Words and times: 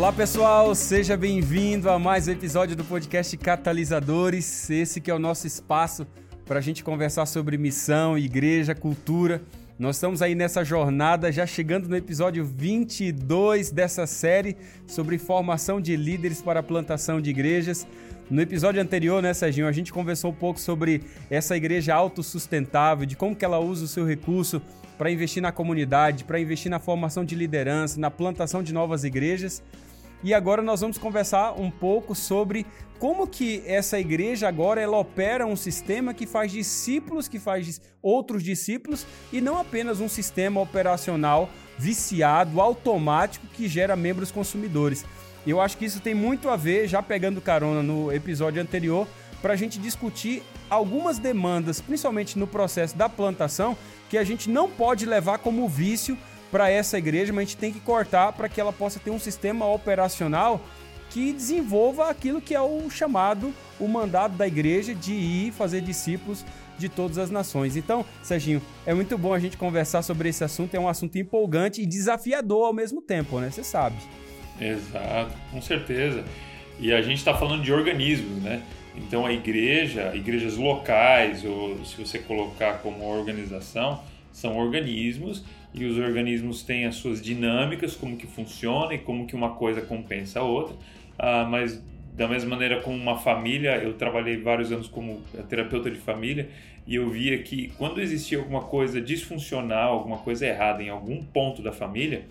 Olá 0.00 0.14
pessoal, 0.14 0.74
seja 0.74 1.14
bem-vindo 1.14 1.90
a 1.90 1.98
mais 1.98 2.26
um 2.26 2.32
episódio 2.32 2.74
do 2.74 2.82
podcast 2.82 3.36
Catalisadores. 3.36 4.70
Esse 4.70 4.98
que 4.98 5.10
é 5.10 5.14
o 5.14 5.18
nosso 5.18 5.46
espaço 5.46 6.06
para 6.46 6.58
a 6.58 6.62
gente 6.62 6.82
conversar 6.82 7.26
sobre 7.26 7.58
missão, 7.58 8.16
igreja, 8.16 8.74
cultura. 8.74 9.42
Nós 9.78 9.96
estamos 9.96 10.22
aí 10.22 10.34
nessa 10.34 10.64
jornada, 10.64 11.30
já 11.30 11.46
chegando 11.46 11.86
no 11.86 11.94
episódio 11.94 12.46
22 12.46 13.70
dessa 13.70 14.06
série 14.06 14.56
sobre 14.86 15.18
formação 15.18 15.78
de 15.78 15.94
líderes 15.96 16.40
para 16.40 16.60
a 16.60 16.62
plantação 16.62 17.20
de 17.20 17.28
igrejas. 17.28 17.86
No 18.30 18.40
episódio 18.40 18.80
anterior, 18.80 19.22
né, 19.22 19.34
Serginho, 19.34 19.68
a 19.68 19.72
gente 19.72 19.92
conversou 19.92 20.30
um 20.30 20.34
pouco 20.34 20.58
sobre 20.58 21.02
essa 21.28 21.54
igreja 21.54 21.94
autossustentável, 21.94 23.04
de 23.04 23.16
como 23.16 23.36
que 23.36 23.44
ela 23.44 23.58
usa 23.58 23.84
o 23.84 23.88
seu 23.88 24.06
recurso 24.06 24.62
para 24.96 25.10
investir 25.10 25.42
na 25.42 25.52
comunidade, 25.52 26.24
para 26.24 26.40
investir 26.40 26.70
na 26.70 26.78
formação 26.78 27.22
de 27.22 27.34
liderança, 27.34 28.00
na 28.00 28.10
plantação 28.10 28.62
de 28.62 28.72
novas 28.72 29.04
igrejas. 29.04 29.62
E 30.22 30.34
agora 30.34 30.60
nós 30.60 30.82
vamos 30.82 30.98
conversar 30.98 31.52
um 31.52 31.70
pouco 31.70 32.14
sobre 32.14 32.66
como 32.98 33.26
que 33.26 33.62
essa 33.64 33.98
igreja 33.98 34.46
agora 34.46 34.80
ela 34.80 34.98
opera 34.98 35.46
um 35.46 35.56
sistema 35.56 36.12
que 36.12 36.26
faz 36.26 36.52
discípulos, 36.52 37.26
que 37.26 37.38
faz 37.38 37.80
outros 38.02 38.42
discípulos 38.42 39.06
e 39.32 39.40
não 39.40 39.58
apenas 39.58 40.00
um 40.00 40.08
sistema 40.08 40.60
operacional 40.60 41.48
viciado, 41.78 42.60
automático 42.60 43.46
que 43.46 43.66
gera 43.66 43.96
membros 43.96 44.30
consumidores. 44.30 45.06
Eu 45.46 45.58
acho 45.58 45.78
que 45.78 45.86
isso 45.86 46.00
tem 46.00 46.14
muito 46.14 46.50
a 46.50 46.56
ver, 46.56 46.86
já 46.86 47.02
pegando 47.02 47.40
carona 47.40 47.82
no 47.82 48.12
episódio 48.12 48.60
anterior, 48.60 49.08
para 49.40 49.54
a 49.54 49.56
gente 49.56 49.78
discutir 49.78 50.42
algumas 50.68 51.18
demandas, 51.18 51.80
principalmente 51.80 52.38
no 52.38 52.46
processo 52.46 52.94
da 52.94 53.08
plantação, 53.08 53.74
que 54.10 54.18
a 54.18 54.24
gente 54.24 54.50
não 54.50 54.68
pode 54.68 55.06
levar 55.06 55.38
como 55.38 55.66
vício 55.66 56.18
para 56.50 56.70
essa 56.70 56.98
igreja, 56.98 57.32
mas 57.32 57.42
a 57.42 57.46
gente 57.46 57.56
tem 57.56 57.72
que 57.72 57.80
cortar 57.80 58.32
para 58.32 58.48
que 58.48 58.60
ela 58.60 58.72
possa 58.72 58.98
ter 58.98 59.10
um 59.10 59.18
sistema 59.18 59.66
operacional 59.66 60.60
que 61.10 61.32
desenvolva 61.32 62.08
aquilo 62.08 62.40
que 62.40 62.54
é 62.54 62.60
o 62.60 62.88
chamado, 62.88 63.52
o 63.78 63.88
mandado 63.88 64.36
da 64.36 64.46
igreja 64.46 64.94
de 64.94 65.12
ir 65.12 65.52
fazer 65.52 65.80
discípulos 65.80 66.44
de 66.78 66.88
todas 66.88 67.18
as 67.18 67.30
nações. 67.30 67.76
Então, 67.76 68.04
Serginho, 68.22 68.62
é 68.86 68.94
muito 68.94 69.18
bom 69.18 69.34
a 69.34 69.38
gente 69.38 69.56
conversar 69.56 70.02
sobre 70.02 70.28
esse 70.28 70.42
assunto, 70.42 70.74
é 70.74 70.80
um 70.80 70.88
assunto 70.88 71.18
empolgante 71.18 71.82
e 71.82 71.86
desafiador 71.86 72.66
ao 72.66 72.72
mesmo 72.72 73.02
tempo, 73.02 73.38
né? 73.40 73.50
Você 73.50 73.64
sabe. 73.64 73.96
Exato, 74.60 75.34
com 75.50 75.60
certeza. 75.60 76.24
E 76.78 76.92
a 76.92 77.02
gente 77.02 77.18
está 77.18 77.34
falando 77.34 77.62
de 77.62 77.72
organismos, 77.72 78.42
né? 78.42 78.62
Então 78.96 79.26
a 79.26 79.32
igreja, 79.32 80.12
igrejas 80.14 80.56
locais, 80.56 81.44
ou 81.44 81.84
se 81.84 81.96
você 81.96 82.18
colocar 82.18 82.78
como 82.78 83.04
organização, 83.06 84.02
são 84.32 84.56
organismos 84.56 85.44
e 85.72 85.84
os 85.84 85.98
organismos 85.98 86.62
têm 86.62 86.86
as 86.86 86.96
suas 86.96 87.22
dinâmicas, 87.22 87.94
como 87.94 88.16
que 88.16 88.26
funciona 88.26 88.94
e 88.94 88.98
como 88.98 89.26
que 89.26 89.34
uma 89.34 89.50
coisa 89.50 89.80
compensa 89.80 90.40
a 90.40 90.42
outra. 90.42 90.74
Ah, 91.18 91.46
mas 91.48 91.82
da 92.12 92.26
mesma 92.26 92.50
maneira 92.50 92.80
como 92.80 92.96
uma 92.96 93.16
família, 93.18 93.76
eu 93.76 93.94
trabalhei 93.94 94.36
vários 94.36 94.72
anos 94.72 94.88
como 94.88 95.22
terapeuta 95.48 95.90
de 95.90 95.98
família 95.98 96.48
e 96.86 96.96
eu 96.96 97.08
via 97.08 97.38
que 97.42 97.72
quando 97.78 98.00
existia 98.00 98.38
alguma 98.38 98.62
coisa 98.62 99.00
disfuncional, 99.00 99.92
alguma 99.92 100.18
coisa 100.18 100.46
errada 100.46 100.82
em 100.82 100.88
algum 100.88 101.22
ponto 101.22 101.62
da 101.62 101.72
família, 101.72 102.24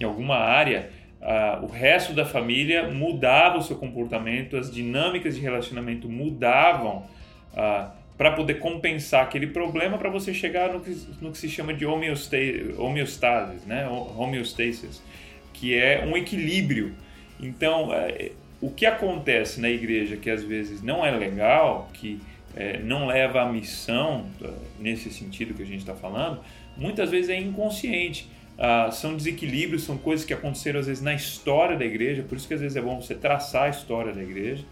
em 0.00 0.04
alguma 0.04 0.36
área, 0.36 0.90
uh, 1.20 1.64
o 1.64 1.68
resto 1.68 2.12
da 2.12 2.24
família 2.24 2.88
mudava 2.88 3.58
o 3.58 3.62
seu 3.62 3.76
comportamento, 3.76 4.56
as 4.56 4.72
dinâmicas 4.72 5.34
de 5.34 5.42
relacionamento 5.42 6.08
mudavam 6.08 7.04
uh, 7.52 7.90
para 8.16 8.32
poder 8.32 8.54
compensar 8.54 9.22
aquele 9.22 9.46
problema 9.46 9.98
para 9.98 10.08
você 10.08 10.32
chegar 10.32 10.72
no 10.72 10.80
que, 10.80 10.96
no 11.20 11.32
que 11.32 11.38
se 11.38 11.48
chama 11.48 11.74
de 11.74 11.84
homeostase, 11.84 13.66
né? 13.66 13.86
homeostasis, 13.88 15.02
que 15.52 15.74
é 15.74 16.04
um 16.06 16.16
equilíbrio. 16.16 16.94
Então, 17.38 17.90
uh, 17.90 18.32
o 18.60 18.70
que 18.70 18.86
acontece 18.86 19.60
na 19.60 19.68
igreja 19.68 20.16
que 20.16 20.30
às 20.30 20.42
vezes 20.42 20.82
não 20.82 21.04
é 21.04 21.10
legal, 21.10 21.90
que 21.92 22.20
é, 22.56 22.78
não 22.78 23.06
leva 23.06 23.42
à 23.42 23.52
missão, 23.52 24.26
nesse 24.80 25.10
sentido 25.10 25.52
que 25.52 25.62
a 25.62 25.66
gente 25.66 25.80
está 25.80 25.94
falando, 25.94 26.40
muitas 26.76 27.10
vezes 27.10 27.28
é 27.28 27.38
inconsciente. 27.38 28.28
Uh, 28.56 28.90
são 28.90 29.14
desequilíbrios, 29.14 29.84
são 29.84 29.98
coisas 29.98 30.24
que 30.24 30.32
aconteceram 30.32 30.80
às 30.80 30.86
vezes 30.86 31.02
na 31.02 31.12
história 31.12 31.76
da 31.76 31.84
igreja, 31.84 32.22
por 32.22 32.38
isso 32.38 32.48
que 32.48 32.54
às 32.54 32.60
vezes 32.60 32.74
é 32.74 32.80
bom 32.80 32.98
você 32.98 33.14
traçar 33.14 33.64
a 33.64 33.68
história 33.68 34.14
da 34.14 34.22
igreja, 34.22 34.64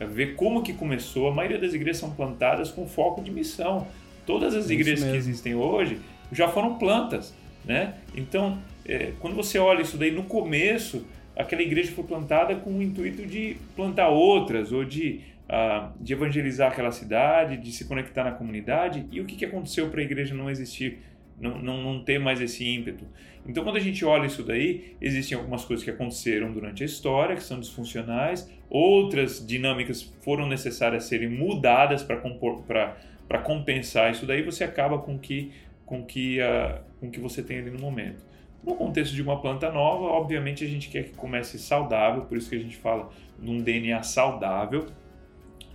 ver 0.00 0.34
como 0.34 0.62
que 0.62 0.72
começou. 0.72 1.28
A 1.28 1.34
maioria 1.34 1.58
das 1.58 1.74
igrejas 1.74 1.98
são 1.98 2.10
plantadas 2.12 2.70
com 2.70 2.86
foco 2.86 3.22
de 3.22 3.30
missão. 3.30 3.86
Todas 4.26 4.54
as 4.54 4.70
igrejas 4.70 5.04
que 5.04 5.16
existem 5.16 5.54
hoje 5.54 6.00
já 6.30 6.48
foram 6.48 6.78
plantas, 6.78 7.34
né? 7.64 7.94
Então, 8.14 8.58
é, 8.84 9.12
quando 9.20 9.34
você 9.34 9.58
olha 9.58 9.82
isso 9.82 9.96
daí 9.96 10.10
no 10.10 10.24
começo, 10.24 11.04
aquela 11.36 11.62
igreja 11.62 11.92
foi 11.92 12.04
plantada 12.04 12.54
com 12.56 12.70
o 12.70 12.82
intuito 12.82 13.26
de 13.26 13.56
plantar 13.76 14.08
outras 14.08 14.72
ou 14.72 14.84
de, 14.84 15.20
uh, 15.48 15.90
de 16.00 16.12
evangelizar 16.12 16.70
aquela 16.72 16.92
cidade, 16.92 17.56
de 17.56 17.72
se 17.72 17.84
conectar 17.84 18.24
na 18.24 18.32
comunidade. 18.32 19.06
E 19.10 19.20
o 19.20 19.24
que, 19.24 19.36
que 19.36 19.44
aconteceu 19.44 19.88
para 19.88 20.00
a 20.00 20.04
igreja 20.04 20.34
não 20.34 20.50
existir? 20.50 20.98
Não, 21.40 21.58
não, 21.58 21.82
não 21.82 22.04
ter 22.04 22.18
mais 22.18 22.40
esse 22.40 22.64
ímpeto. 22.66 23.04
Então, 23.46 23.64
quando 23.64 23.76
a 23.76 23.80
gente 23.80 24.04
olha 24.04 24.26
isso 24.26 24.42
daí, 24.42 24.96
existem 25.00 25.36
algumas 25.36 25.64
coisas 25.64 25.84
que 25.84 25.90
aconteceram 25.90 26.52
durante 26.52 26.82
a 26.82 26.86
história 26.86 27.34
que 27.34 27.42
são 27.42 27.58
disfuncionais, 27.58 28.48
outras 28.70 29.44
dinâmicas 29.44 30.02
foram 30.22 30.46
necessárias 30.46 31.04
serem 31.04 31.28
mudadas 31.28 32.04
para 32.04 33.38
compensar 33.40 34.12
isso 34.12 34.26
daí, 34.26 34.42
você 34.42 34.62
acaba 34.62 34.98
com 34.98 35.18
que, 35.18 35.52
com 35.84 36.04
que, 36.04 36.38
uh, 36.40 36.80
com 37.00 37.10
que 37.10 37.18
você 37.18 37.42
tem 37.42 37.58
ali 37.58 37.70
no 37.70 37.80
momento. 37.80 38.24
No 38.62 38.76
contexto 38.76 39.12
de 39.12 39.20
uma 39.20 39.40
planta 39.40 39.72
nova, 39.72 40.04
obviamente 40.04 40.62
a 40.64 40.68
gente 40.68 40.88
quer 40.88 41.04
que 41.04 41.14
comece 41.14 41.58
saudável, 41.58 42.22
por 42.22 42.38
isso 42.38 42.48
que 42.48 42.54
a 42.54 42.60
gente 42.60 42.76
fala 42.76 43.10
num 43.36 43.58
DNA 43.58 44.00
saudável, 44.04 44.86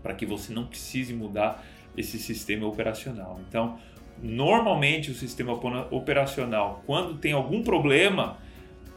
para 0.02 0.14
que 0.14 0.26
você 0.26 0.54
não 0.54 0.66
precise 0.66 1.14
mudar 1.14 1.66
esse 1.98 2.18
sistema 2.18 2.66
operacional. 2.66 3.42
Então, 3.50 3.78
normalmente 4.22 5.12
o 5.12 5.14
sistema 5.14 5.54
operacional, 5.92 6.84
quando 6.86 7.18
tem 7.18 7.34
algum 7.34 7.64
problema, 7.64 8.38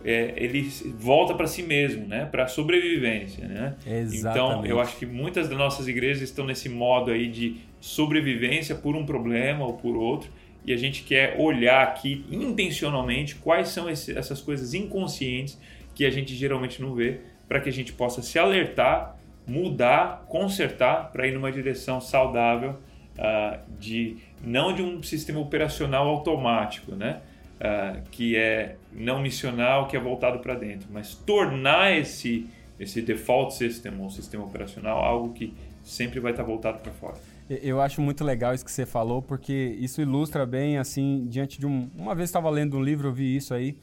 é, 0.05 0.33
ele 0.37 0.63
volta 0.99 1.35
para 1.35 1.47
si 1.47 1.63
mesmo, 1.63 2.07
né? 2.07 2.27
para 2.27 2.49
sobrevivência. 2.49 3.47
Né? 3.47 3.75
Exatamente. 3.87 4.19
Então, 4.19 4.67
eu 4.67 4.81
acho 4.81 4.97
que 4.97 5.07
muitas 5.07 5.49
das 5.49 5.59
nossas 5.59 5.89
igrejas 5.89 6.23
estão 6.23 6.47
nesse 6.47 6.69
modo 6.69 7.11
aí 7.11 7.29
de 7.29 7.57
sobrevivência 7.81 8.75
por 8.75 8.97
um 8.97 9.05
problema 9.05 9.65
ou 9.65 9.75
por 9.75 9.97
outro, 9.97 10.31
e 10.65 10.73
a 10.73 10.77
gente 10.77 11.03
quer 11.03 11.37
olhar 11.39 11.83
aqui 11.83 12.25
intencionalmente 12.31 13.37
quais 13.37 13.69
são 13.69 13.89
esse, 13.89 14.17
essas 14.17 14.41
coisas 14.41 14.75
inconscientes 14.75 15.59
que 15.95 16.05
a 16.05 16.11
gente 16.11 16.35
geralmente 16.35 16.83
não 16.83 16.95
vê, 16.95 17.21
para 17.49 17.61
que 17.61 17.69
a 17.69 17.73
gente 17.73 17.93
possa 17.93 18.23
se 18.23 18.39
alertar, 18.39 19.17
mudar, 19.47 20.25
consertar, 20.29 21.11
para 21.11 21.27
ir 21.27 21.33
numa 21.33 21.51
direção 21.51 22.01
saudável 22.01 22.77
uh, 23.21 23.61
de 23.79 24.17
não 24.43 24.75
de 24.75 24.83
um 24.83 25.03
sistema 25.03 25.39
operacional 25.39 26.09
automático, 26.09 26.97
né? 26.97 27.21
Uh, 27.61 28.03
que 28.11 28.37
é 28.37 28.77
não 28.91 29.21
missional, 29.21 29.87
que 29.87 29.95
é 29.97 30.01
voltado 30.01 30.39
para 30.39 30.55
dentro, 30.55 30.89
mas 30.91 31.15
tornar 31.15 31.93
esse 31.97 32.49
esse 32.81 33.03
default 33.03 33.53
system, 33.53 33.93
ou 34.01 34.09
sistema 34.09 34.43
operacional, 34.43 35.05
algo 35.05 35.35
que 35.35 35.53
sempre 35.85 36.19
vai 36.19 36.33
estar 36.33 36.43
voltado 36.43 36.79
para 36.79 36.91
fora. 36.91 37.19
Eu 37.47 37.79
acho 37.79 38.01
muito 38.01 38.25
legal 38.25 38.55
isso 38.55 38.65
que 38.65 38.71
você 38.71 38.87
falou, 38.87 39.21
porque 39.21 39.77
isso 39.79 40.01
ilustra 40.01 40.47
bem, 40.47 40.79
assim, 40.79 41.27
diante 41.29 41.61
de 41.61 41.67
um... 41.67 41.91
Uma 41.95 42.15
vez 42.15 42.31
estava 42.31 42.49
lendo 42.49 42.79
um 42.79 42.83
livro, 42.83 43.09
eu 43.09 43.13
vi 43.13 43.37
isso 43.37 43.53
aí, 43.53 43.77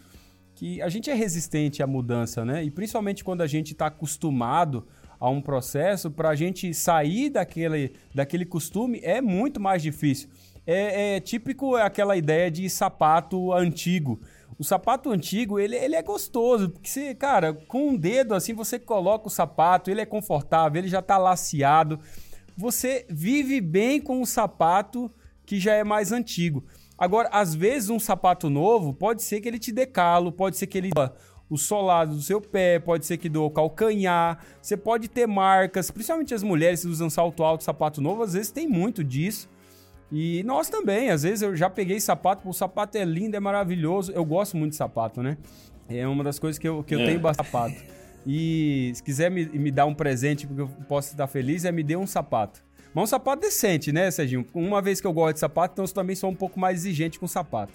que 0.55 0.81
a 0.81 0.89
gente 0.89 1.11
é 1.11 1.13
resistente 1.13 1.83
à 1.83 1.85
mudança, 1.85 2.43
né? 2.43 2.63
E 2.63 2.71
principalmente 2.71 3.23
quando 3.23 3.41
a 3.41 3.47
gente 3.47 3.73
está 3.73 3.85
acostumado 3.85 4.87
a 5.19 5.29
um 5.29 5.41
processo, 5.41 6.11
para 6.11 6.29
a 6.29 6.35
gente 6.35 6.73
sair 6.73 7.29
daquele, 7.29 7.93
daquele 8.13 8.45
costume 8.45 8.99
é 9.03 9.21
muito 9.21 9.59
mais 9.59 9.81
difícil. 9.81 10.29
É, 10.65 11.15
é 11.15 11.19
típico 11.19 11.75
aquela 11.75 12.17
ideia 12.17 12.51
de 12.51 12.69
sapato 12.69 13.53
antigo. 13.53 14.19
O 14.59 14.63
sapato 14.63 15.11
antigo, 15.11 15.59
ele, 15.59 15.75
ele 15.75 15.95
é 15.95 16.01
gostoso, 16.01 16.69
porque 16.69 16.89
você, 16.89 17.13
cara, 17.13 17.53
com 17.53 17.89
um 17.89 17.95
dedo 17.95 18.33
assim 18.33 18.53
você 18.53 18.79
coloca 18.79 19.27
o 19.27 19.31
sapato, 19.31 19.89
ele 19.89 20.01
é 20.01 20.05
confortável, 20.05 20.79
ele 20.79 20.89
já 20.89 20.99
está 20.99 21.17
laceado. 21.17 21.99
Você 22.57 23.05
vive 23.07 23.61
bem 23.61 24.01
com 24.01 24.21
o 24.21 24.25
sapato 24.25 25.11
que 25.45 25.59
já 25.59 25.73
é 25.73 25.83
mais 25.83 26.11
antigo. 26.11 26.65
Agora, 26.97 27.29
às 27.31 27.53
vezes 27.53 27.89
um 27.89 27.99
sapato 27.99 28.49
novo 28.49 28.93
pode 28.93 29.21
ser 29.21 29.39
que 29.39 29.47
ele 29.47 29.59
te 29.59 29.71
dê 29.71 29.85
calo, 29.85 30.31
pode 30.31 30.57
ser 30.57 30.65
que 30.65 30.77
ele 30.77 30.89
o 31.49 31.57
solado 31.57 32.15
do 32.15 32.21
seu 32.21 32.41
pé, 32.41 32.79
pode 32.79 33.05
ser 33.05 33.17
que 33.17 33.29
do 33.29 33.49
calcanhar. 33.49 34.39
Você 34.61 34.75
pode 34.75 35.07
ter 35.07 35.27
marcas, 35.27 35.89
principalmente 35.89 36.33
as 36.33 36.43
mulheres 36.43 36.81
que 36.81 36.87
usam 36.87 37.09
salto 37.09 37.43
alto, 37.43 37.63
sapato 37.63 38.01
novo, 38.01 38.23
às 38.23 38.33
vezes 38.33 38.51
tem 38.51 38.67
muito 38.67 39.03
disso. 39.03 39.49
E 40.11 40.41
nós 40.43 40.69
também, 40.69 41.09
às 41.09 41.23
vezes 41.23 41.41
eu 41.41 41.55
já 41.55 41.69
peguei 41.69 41.99
sapato, 41.99 42.47
o 42.47 42.53
sapato 42.53 42.97
é 42.97 43.03
lindo, 43.03 43.35
é 43.35 43.39
maravilhoso. 43.39 44.11
Eu 44.11 44.23
gosto 44.23 44.55
muito 44.55 44.71
de 44.71 44.77
sapato, 44.77 45.21
né? 45.21 45.37
É 45.89 46.07
uma 46.07 46.23
das 46.23 46.39
coisas 46.39 46.57
que 46.57 46.67
eu, 46.67 46.83
que 46.83 46.95
eu 46.95 46.99
é. 46.99 47.05
tenho 47.05 47.19
bastante 47.19 47.45
sapato. 47.45 47.75
E 48.25 48.91
se 48.93 49.01
quiser 49.03 49.31
me, 49.31 49.45
me 49.45 49.71
dar 49.71 49.85
um 49.85 49.93
presente 49.93 50.45
porque 50.45 50.61
eu 50.61 50.67
posso 50.87 51.11
estar 51.11 51.27
feliz, 51.27 51.63
é 51.63 51.71
me 51.71 51.83
dê 51.83 51.95
um 51.95 52.07
sapato. 52.07 52.66
Mas 52.97 53.03
um 53.03 53.05
sapato 53.05 53.43
decente, 53.43 53.91
né, 53.91 54.09
Serginho? 54.09 54.43
Uma 54.55 54.81
vez 54.81 54.99
que 54.99 55.05
eu 55.05 55.13
gosto 55.13 55.35
de 55.35 55.41
sapato, 55.41 55.73
então 55.73 55.85
eu 55.85 55.93
também 55.93 56.15
sou 56.15 56.31
um 56.31 56.35
pouco 56.35 56.59
mais 56.59 56.79
exigente 56.79 57.19
com 57.19 57.27
sapato. 57.27 57.73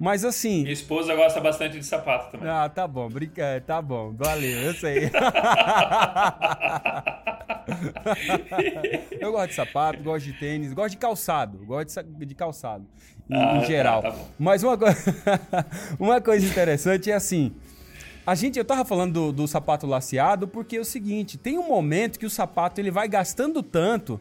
Mas 0.00 0.24
assim. 0.24 0.62
Minha 0.62 0.72
esposa 0.72 1.14
gosta 1.14 1.42
bastante 1.42 1.78
de 1.78 1.84
sapato 1.84 2.32
também. 2.32 2.48
Ah, 2.48 2.70
tá 2.70 2.88
bom, 2.88 3.06
brinca, 3.06 3.42
é, 3.42 3.60
tá 3.60 3.82
bom, 3.82 4.14
valeu, 4.14 4.62
eu 4.62 4.72
sei. 4.72 5.10
eu 9.20 9.30
gosto 9.30 9.50
de 9.50 9.56
sapato, 9.56 10.02
gosto 10.02 10.24
de 10.24 10.32
tênis, 10.32 10.72
gosto 10.72 10.92
de 10.92 10.96
calçado, 10.96 11.58
gosto 11.66 12.02
de, 12.02 12.24
de 12.24 12.34
calçado, 12.34 12.86
em, 13.28 13.36
ah, 13.36 13.58
em 13.58 13.60
tá, 13.60 13.66
geral. 13.66 14.00
Tá, 14.00 14.12
tá 14.12 14.18
Mas 14.38 14.62
uma, 14.62 14.78
co... 14.78 14.86
uma 16.00 16.18
coisa 16.18 16.46
interessante 16.46 17.10
é 17.10 17.14
assim. 17.14 17.52
A 18.26 18.34
gente, 18.34 18.58
eu 18.58 18.64
tava 18.64 18.86
falando 18.86 19.12
do, 19.12 19.32
do, 19.32 19.46
sapato 19.46 19.86
laceado 19.86 20.48
porque 20.48 20.78
é 20.78 20.80
o 20.80 20.84
seguinte, 20.84 21.36
tem 21.36 21.58
um 21.58 21.68
momento 21.68 22.18
que 22.18 22.24
o 22.24 22.30
sapato 22.30 22.80
ele 22.80 22.90
vai 22.90 23.06
gastando 23.06 23.62
tanto 23.62 24.18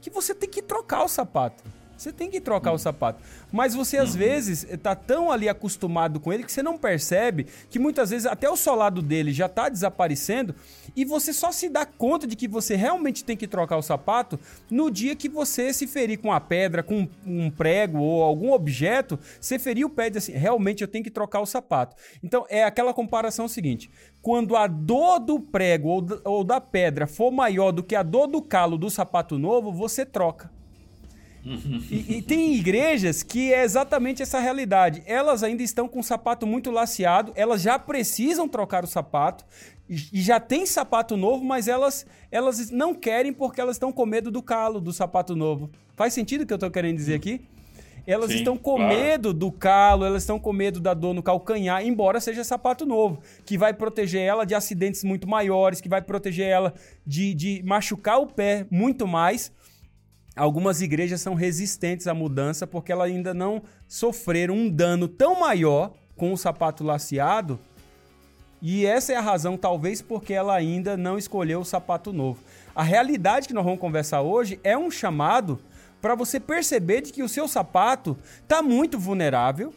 que 0.00 0.10
você 0.10 0.34
tem 0.34 0.48
que 0.48 0.62
trocar 0.62 1.04
o 1.04 1.08
sapato. 1.08 1.62
Você 2.00 2.10
tem 2.10 2.30
que 2.30 2.40
trocar 2.40 2.72
o 2.72 2.78
sapato. 2.78 3.22
Mas 3.52 3.74
você, 3.74 3.98
às 3.98 4.12
uhum. 4.12 4.20
vezes, 4.20 4.66
tá 4.82 4.94
tão 4.94 5.30
ali 5.30 5.50
acostumado 5.50 6.18
com 6.18 6.32
ele 6.32 6.44
que 6.44 6.50
você 6.50 6.62
não 6.62 6.78
percebe 6.78 7.46
que 7.68 7.78
muitas 7.78 8.08
vezes 8.08 8.24
até 8.24 8.48
o 8.48 8.56
solado 8.56 9.02
dele 9.02 9.34
já 9.34 9.50
tá 9.50 9.68
desaparecendo 9.68 10.54
e 10.96 11.04
você 11.04 11.30
só 11.30 11.52
se 11.52 11.68
dá 11.68 11.84
conta 11.84 12.26
de 12.26 12.36
que 12.36 12.48
você 12.48 12.74
realmente 12.74 13.22
tem 13.22 13.36
que 13.36 13.46
trocar 13.46 13.76
o 13.76 13.82
sapato 13.82 14.40
no 14.70 14.90
dia 14.90 15.14
que 15.14 15.28
você 15.28 15.74
se 15.74 15.86
ferir 15.86 16.18
com 16.18 16.32
a 16.32 16.40
pedra, 16.40 16.82
com 16.82 17.06
um 17.26 17.50
prego 17.50 17.98
ou 17.98 18.22
algum 18.22 18.52
objeto, 18.52 19.18
você 19.38 19.58
ferir 19.58 19.84
o 19.84 19.90
pé 19.90 20.06
e 20.06 20.10
diz 20.10 20.24
assim, 20.24 20.32
realmente 20.32 20.80
eu 20.80 20.88
tenho 20.88 21.04
que 21.04 21.10
trocar 21.10 21.40
o 21.40 21.46
sapato. 21.46 21.96
Então, 22.24 22.46
é 22.48 22.64
aquela 22.64 22.94
comparação 22.94 23.46
seguinte, 23.46 23.90
quando 24.22 24.56
a 24.56 24.66
dor 24.66 25.18
do 25.18 25.38
prego 25.38 25.90
ou, 25.90 26.06
ou 26.24 26.44
da 26.44 26.62
pedra 26.62 27.06
for 27.06 27.30
maior 27.30 27.72
do 27.72 27.82
que 27.82 27.94
a 27.94 28.02
dor 28.02 28.26
do 28.26 28.40
calo 28.40 28.78
do 28.78 28.88
sapato 28.88 29.38
novo, 29.38 29.70
você 29.70 30.06
troca 30.06 30.59
e, 31.44 32.18
e, 32.18 32.22
tem 32.22 32.54
igrejas 32.54 33.22
que 33.22 33.52
é 33.52 33.64
exatamente 33.64 34.22
essa 34.22 34.38
realidade. 34.38 35.02
Elas 35.06 35.42
ainda 35.42 35.62
estão 35.62 35.88
com 35.88 36.00
o 36.00 36.04
sapato 36.04 36.46
muito 36.46 36.70
laceado, 36.70 37.32
elas 37.34 37.62
já 37.62 37.78
precisam 37.78 38.48
trocar 38.48 38.84
o 38.84 38.86
sapato, 38.86 39.44
e 39.88 40.20
já 40.20 40.38
tem 40.38 40.64
sapato 40.64 41.16
novo, 41.16 41.44
mas 41.44 41.66
elas, 41.66 42.06
elas 42.30 42.70
não 42.70 42.94
querem 42.94 43.32
porque 43.32 43.60
elas 43.60 43.74
estão 43.74 43.90
com 43.90 44.06
medo 44.06 44.30
do 44.30 44.40
calo 44.40 44.80
do 44.80 44.92
sapato 44.92 45.34
novo. 45.34 45.68
Faz 45.96 46.14
sentido 46.14 46.42
o 46.42 46.46
que 46.46 46.52
eu 46.52 46.56
estou 46.56 46.70
querendo 46.70 46.96
dizer 46.96 47.14
aqui? 47.14 47.40
Elas 48.06 48.30
Sim, 48.30 48.38
estão 48.38 48.56
com 48.56 48.76
claro. 48.76 48.94
medo 48.94 49.34
do 49.34 49.50
calo, 49.50 50.04
elas 50.04 50.22
estão 50.22 50.38
com 50.38 50.52
medo 50.52 50.80
da 50.80 50.94
dor 50.94 51.12
no 51.12 51.22
calcanhar, 51.22 51.84
embora 51.84 52.20
seja 52.20 52.44
sapato 52.44 52.86
novo, 52.86 53.20
que 53.44 53.58
vai 53.58 53.74
proteger 53.74 54.22
ela 54.22 54.46
de 54.46 54.54
acidentes 54.54 55.02
muito 55.02 55.28
maiores, 55.28 55.80
que 55.80 55.88
vai 55.88 56.00
proteger 56.00 56.46
ela 56.46 56.72
de, 57.04 57.34
de 57.34 57.62
machucar 57.64 58.20
o 58.20 58.26
pé 58.26 58.66
muito 58.70 59.06
mais 59.06 59.52
algumas 60.40 60.80
igrejas 60.80 61.20
são 61.20 61.34
resistentes 61.34 62.06
à 62.06 62.14
mudança 62.14 62.66
porque 62.66 62.90
elas 62.90 63.10
ainda 63.10 63.34
não 63.34 63.62
sofreram 63.86 64.54
um 64.54 64.70
dano 64.70 65.06
tão 65.06 65.38
maior 65.38 65.92
com 66.16 66.32
o 66.32 66.36
sapato 66.36 66.82
laceado. 66.82 67.58
E 68.62 68.86
essa 68.86 69.12
é 69.12 69.16
a 69.16 69.20
razão, 69.20 69.56
talvez, 69.56 70.00
porque 70.00 70.32
ela 70.32 70.54
ainda 70.54 70.96
não 70.96 71.18
escolheu 71.18 71.60
o 71.60 71.64
sapato 71.64 72.12
novo. 72.12 72.40
A 72.74 72.82
realidade 72.82 73.48
que 73.48 73.54
nós 73.54 73.64
vamos 73.64 73.80
conversar 73.80 74.22
hoje 74.22 74.58
é 74.64 74.76
um 74.76 74.90
chamado 74.90 75.58
para 76.00 76.14
você 76.14 76.40
perceber 76.40 77.02
de 77.02 77.12
que 77.12 77.22
o 77.22 77.28
seu 77.28 77.46
sapato 77.46 78.16
está 78.42 78.62
muito 78.62 78.98
vulnerável 78.98 79.74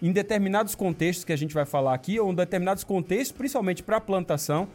em 0.00 0.12
determinados 0.12 0.76
contextos 0.76 1.24
que 1.24 1.32
a 1.32 1.36
gente 1.36 1.54
vai 1.54 1.64
falar 1.64 1.94
aqui, 1.94 2.20
ou 2.20 2.30
em 2.30 2.34
determinados 2.34 2.84
contextos, 2.84 3.36
principalmente 3.36 3.82
para 3.82 3.96
a 3.96 4.00
plantação, 4.00 4.68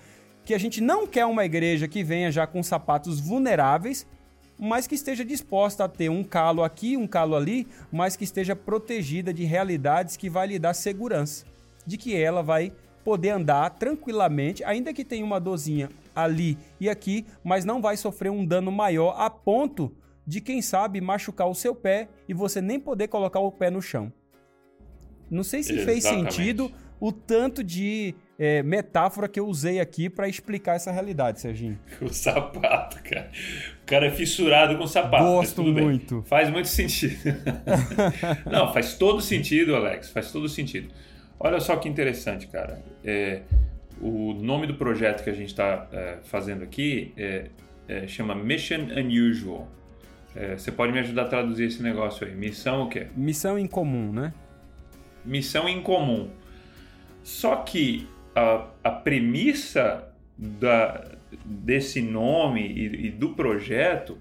que 0.43 0.53
a 0.53 0.57
gente 0.57 0.81
não 0.81 1.07
quer 1.07 1.25
uma 1.25 1.45
igreja 1.45 1.87
que 1.87 2.03
venha 2.03 2.31
já 2.31 2.45
com 2.45 2.61
sapatos 2.61 3.19
vulneráveis, 3.19 4.05
mas 4.63 4.85
que 4.85 4.93
esteja 4.93 5.25
disposta 5.25 5.85
a 5.85 5.89
ter 5.89 6.07
um 6.07 6.23
calo 6.23 6.63
aqui, 6.63 6.95
um 6.95 7.07
calo 7.07 7.35
ali, 7.35 7.67
mas 7.91 8.15
que 8.15 8.23
esteja 8.23 8.55
protegida 8.55 9.33
de 9.33 9.43
realidades 9.43 10.15
que 10.15 10.29
vai 10.29 10.45
lhe 10.45 10.59
dar 10.59 10.75
segurança, 10.75 11.45
de 11.83 11.97
que 11.97 12.15
ela 12.15 12.43
vai 12.43 12.71
poder 13.03 13.29
andar 13.29 13.71
tranquilamente, 13.71 14.63
ainda 14.63 14.93
que 14.93 15.03
tenha 15.03 15.25
uma 15.25 15.39
dorzinha 15.39 15.89
ali 16.15 16.59
e 16.79 16.87
aqui, 16.87 17.25
mas 17.43 17.65
não 17.65 17.81
vai 17.81 17.97
sofrer 17.97 18.29
um 18.29 18.45
dano 18.45 18.71
maior 18.71 19.15
a 19.17 19.31
ponto 19.31 19.91
de 20.27 20.39
quem 20.39 20.61
sabe 20.61 21.01
machucar 21.01 21.49
o 21.49 21.55
seu 21.55 21.73
pé 21.73 22.07
e 22.29 22.33
você 22.33 22.61
nem 22.61 22.79
poder 22.79 23.07
colocar 23.07 23.39
o 23.39 23.51
pé 23.51 23.71
no 23.71 23.81
chão. 23.81 24.13
Não 25.27 25.43
sei 25.43 25.63
se 25.63 25.73
Exatamente. 25.73 26.03
fez 26.03 26.03
sentido 26.03 26.71
o 27.01 27.11
tanto 27.11 27.63
de 27.63 28.13
é, 28.37 28.61
metáfora 28.61 29.27
que 29.27 29.39
eu 29.39 29.47
usei 29.47 29.79
aqui 29.79 30.07
para 30.07 30.29
explicar 30.29 30.75
essa 30.75 30.91
realidade, 30.91 31.41
Serginho. 31.41 31.77
O 31.99 32.09
sapato, 32.09 33.01
cara. 33.03 33.31
O 33.81 33.85
cara 33.87 34.05
é 34.05 34.11
fissurado 34.11 34.77
com 34.77 34.85
sapato. 34.85 35.23
Gosto 35.23 35.63
muito. 35.63 36.15
Bem. 36.17 36.25
Faz 36.25 36.49
muito 36.51 36.67
sentido. 36.67 37.17
Não, 38.49 38.71
faz 38.71 38.93
todo 38.93 39.19
sentido, 39.19 39.75
Alex. 39.75 40.11
Faz 40.11 40.31
todo 40.31 40.47
sentido. 40.47 40.89
Olha 41.39 41.59
só 41.59 41.75
que 41.75 41.89
interessante, 41.89 42.47
cara. 42.47 42.83
É, 43.03 43.41
o 43.99 44.33
nome 44.33 44.67
do 44.67 44.75
projeto 44.75 45.23
que 45.23 45.29
a 45.29 45.33
gente 45.33 45.49
está 45.49 45.87
é, 45.91 46.17
fazendo 46.23 46.63
aqui 46.63 47.13
é, 47.17 47.47
é, 47.87 48.07
chama 48.07 48.35
Mission 48.35 48.87
Unusual. 48.95 49.67
É, 50.35 50.55
você 50.55 50.71
pode 50.71 50.93
me 50.93 50.99
ajudar 50.99 51.23
a 51.23 51.27
traduzir 51.27 51.65
esse 51.65 51.81
negócio 51.81 52.27
aí? 52.27 52.33
Missão 52.35 52.83
o 52.83 52.89
quê? 52.89 53.07
Missão 53.15 53.57
em 53.57 53.67
comum, 53.67 54.13
né? 54.13 54.31
Missão 55.25 55.67
em 55.67 55.81
comum. 55.81 56.29
Só 57.23 57.57
que 57.57 58.07
a, 58.35 58.67
a 58.83 58.91
premissa 58.91 60.07
da, 60.37 61.03
desse 61.45 62.01
nome 62.01 62.61
e, 62.61 63.07
e 63.07 63.11
do 63.11 63.29
projeto 63.29 64.17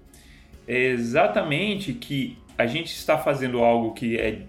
é 0.67 0.85
exatamente 0.87 1.93
que 1.93 2.37
a 2.57 2.65
gente 2.65 2.93
está 2.93 3.17
fazendo 3.17 3.59
algo 3.59 3.93
que 3.93 4.17
é 4.17 4.43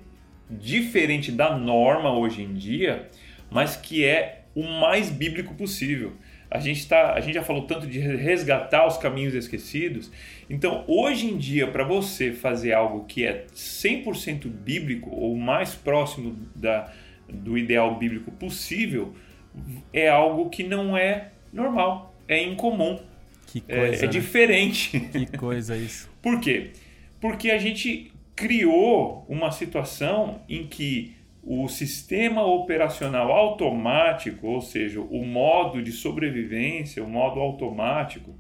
diferente 0.51 1.33
da 1.33 1.57
norma 1.57 2.13
hoje 2.17 2.43
em 2.43 2.53
dia, 2.53 3.09
mas 3.51 3.77
que 3.77 4.05
é 4.05 4.43
o 4.55 4.63
mais 4.63 5.09
bíblico 5.11 5.55
possível. 5.55 6.13
A 6.51 6.61
gente, 6.61 6.87
tá, 6.87 7.15
a 7.15 7.21
gente 7.21 7.35
já 7.35 7.43
falou 7.43 7.63
tanto 7.63 7.87
de 7.87 7.99
resgatar 7.99 8.87
os 8.87 8.99
caminhos 8.99 9.33
esquecidos. 9.33 10.13
Então, 10.51 10.85
hoje 10.87 11.27
em 11.27 11.39
dia, 11.39 11.67
para 11.67 11.83
você 11.83 12.31
fazer 12.31 12.75
algo 12.75 13.05
que 13.05 13.25
é 13.25 13.47
100% 13.55 14.49
bíblico 14.49 15.09
ou 15.11 15.35
mais 15.35 15.75
próximo 15.75 16.37
da, 16.55 16.93
do 17.33 17.57
ideal 17.57 17.99
bíblico 17.99 18.31
possível, 18.31 19.15
é 19.93 20.09
algo 20.09 20.51
que 20.51 20.63
não 20.63 20.97
é 20.97 21.29
normal, 21.53 22.15
é 22.29 22.43
incomum. 22.43 22.99
Que 23.47 23.63
é, 23.69 23.89
coisa, 23.89 24.05
é, 24.05 24.07
é 24.07 24.09
diferente. 24.09 25.01
Que 25.13 25.27
coisa 25.37 25.77
isso. 25.77 26.11
Por 26.23 26.41
quê? 26.41 26.71
Porque 27.21 27.51
a 27.51 27.59
gente 27.59 28.13
criou 28.35 29.27
uma 29.29 29.51
situação 29.51 30.41
em 30.49 30.67
que 30.67 31.15
o 31.43 31.69
sistema 31.69 32.45
operacional 32.45 33.33
automático, 33.33 34.47
ou 34.47 34.61
seja, 34.61 35.01
o 35.01 35.25
modo 35.25 35.83
de 35.83 35.91
sobrevivência, 35.91 37.03
o 37.03 37.09
modo 37.09 37.41
automático, 37.41 38.35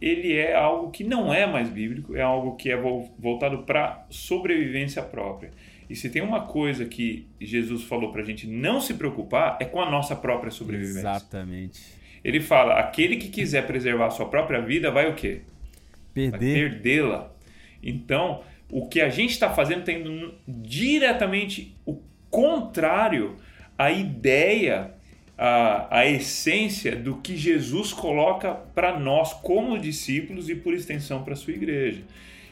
ele 0.00 0.32
é 0.32 0.54
algo 0.54 0.90
que 0.90 1.02
não 1.02 1.34
é 1.34 1.46
mais 1.46 1.68
bíblico, 1.68 2.14
é 2.14 2.22
algo 2.22 2.54
que 2.54 2.70
é 2.70 2.76
voltado 2.76 3.64
para 3.64 4.06
sobrevivência 4.08 5.02
própria. 5.02 5.50
E 5.88 5.96
se 5.96 6.10
tem 6.10 6.20
uma 6.20 6.42
coisa 6.42 6.84
que 6.84 7.26
Jesus 7.40 7.84
falou 7.84 8.12
para 8.12 8.22
a 8.22 8.24
gente 8.24 8.46
não 8.46 8.80
se 8.80 8.94
preocupar, 8.94 9.56
é 9.60 9.64
com 9.64 9.80
a 9.80 9.90
nossa 9.90 10.14
própria 10.14 10.50
sobrevivência. 10.50 11.00
Exatamente. 11.00 11.80
Ele 12.22 12.40
fala: 12.40 12.74
aquele 12.74 13.16
que 13.16 13.28
quiser 13.28 13.66
preservar 13.66 14.06
a 14.06 14.10
sua 14.10 14.26
própria 14.26 14.60
vida 14.60 14.90
vai 14.90 15.08
o 15.08 15.14
quê? 15.14 15.42
Perder. 16.12 16.70
Perdê-la. 16.70 17.32
Então, 17.82 18.42
o 18.70 18.86
que 18.86 19.00
a 19.00 19.08
gente 19.08 19.30
está 19.30 19.50
fazendo 19.50 19.84
tem 19.84 20.34
diretamente 20.46 21.76
o 21.86 22.02
contrário 22.30 23.36
à 23.78 23.90
ideia, 23.90 24.92
à, 25.36 26.00
à 26.00 26.06
essência 26.06 26.94
do 26.96 27.16
que 27.16 27.36
Jesus 27.36 27.92
coloca 27.92 28.52
para 28.52 28.98
nós 28.98 29.32
como 29.32 29.78
discípulos 29.78 30.50
e, 30.50 30.54
por 30.54 30.74
extensão, 30.74 31.22
para 31.22 31.32
a 31.32 31.36
sua 31.36 31.54
igreja. 31.54 32.02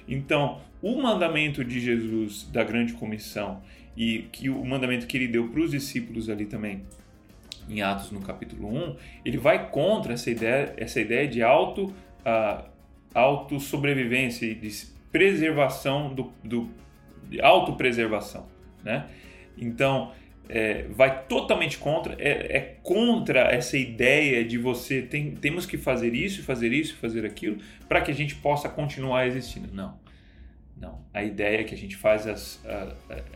Então, 0.09 0.61
o 0.87 1.03
mandamento 1.03 1.65
de 1.65 1.81
Jesus 1.81 2.45
da 2.53 2.63
grande 2.63 2.93
comissão 2.93 3.61
e 3.97 4.29
que 4.31 4.49
o 4.49 4.65
mandamento 4.65 5.07
que 5.07 5.17
ele 5.17 5.27
deu 5.27 5.49
para 5.49 5.61
os 5.61 5.73
discípulos 5.73 6.31
ali 6.31 6.47
também 6.47 6.83
em 7.69 7.83
Atos 7.83 8.13
no 8.13 8.21
capítulo 8.21 8.69
1, 8.69 8.97
ele 9.25 9.37
vai 9.37 9.69
contra 9.69 10.13
essa 10.13 10.31
ideia, 10.31 10.73
essa 10.77 11.01
ideia 11.01 11.27
de 11.27 11.43
auto, 11.43 11.87
uh, 11.87 12.65
auto 13.13 13.59
sobrevivência 13.59 14.47
e 14.47 14.55
de 14.55 14.87
preservação 15.11 16.15
do, 16.15 16.33
do 16.45 16.71
de 17.29 17.41
autopreservação, 17.41 18.47
né? 18.85 19.07
Então, 19.59 20.13
é, 20.49 20.85
vai 20.91 21.25
totalmente 21.25 21.79
contra, 21.79 22.15
é, 22.21 22.57
é, 22.57 22.77
contra 22.85 23.41
essa 23.53 23.77
ideia 23.77 24.45
de 24.45 24.57
você 24.57 25.03
tem, 25.03 25.33
temos 25.33 25.67
que 25.67 25.77
fazer 25.77 26.15
isso, 26.15 26.45
fazer 26.45 26.73
isso, 26.73 26.95
fazer 26.99 27.27
aquilo, 27.27 27.59
para 27.89 28.01
que 28.01 28.13
a 28.13 28.15
gente 28.15 28.37
possa 28.37 28.69
continuar 28.69 29.27
existindo. 29.27 29.75
Não. 29.75 30.06
Não. 30.77 31.01
A 31.13 31.23
ideia 31.23 31.61
é 31.61 31.65
que 31.65 31.75
a 31.75 31.79
gente 31.79 31.97
faz 31.97 32.27
as, 32.27 32.61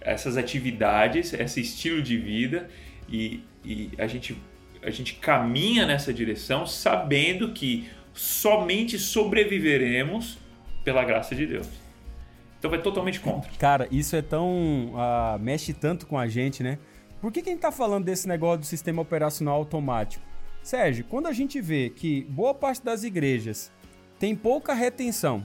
essas 0.00 0.37
atividades, 0.37 1.32
esse 1.32 1.61
estilo 1.61 2.02
de 2.02 2.16
vida 2.18 2.68
e, 3.09 3.42
e 3.64 3.90
a, 3.99 4.06
gente, 4.06 4.37
a 4.82 4.90
gente 4.90 5.14
caminha 5.14 5.87
nessa 5.87 6.12
direção 6.12 6.66
sabendo 6.66 7.52
que 7.52 7.88
somente 8.12 8.99
sobreviveremos 8.99 10.38
pela 10.85 11.02
graça 11.04 11.35
de 11.35 11.47
Deus. 11.47 11.68
Então 12.59 12.70
vai 12.70 12.82
totalmente 12.82 13.20
contra. 13.20 13.50
Cara, 13.59 13.88
isso 13.90 14.14
é 14.14 14.20
tão. 14.20 14.92
Uh, 14.92 15.38
mexe 15.40 15.73
tanto 15.73 16.06
com 16.06 16.18
a 16.18 16.28
gente, 16.28 16.62
né? 16.62 16.78
Por 17.18 17.32
que, 17.32 17.40
que 17.40 17.49
a 17.49 17.52
gente 17.52 17.62
tá 17.62 17.73
falando 17.73 18.04
desse 18.04 18.28
negócio 18.28 18.61
do 18.61 18.66
sistema 18.66 19.00
operacional 19.00 19.54
automático? 19.54 20.23
Sérgio, 20.62 21.04
quando 21.04 21.26
a 21.26 21.32
gente 21.32 21.59
vê 21.61 21.88
que 21.88 22.25
boa 22.25 22.52
parte 22.52 22.85
das 22.85 23.02
igrejas 23.02 23.73
tem 24.18 24.37
pouca 24.37 24.75
retenção, 24.75 25.44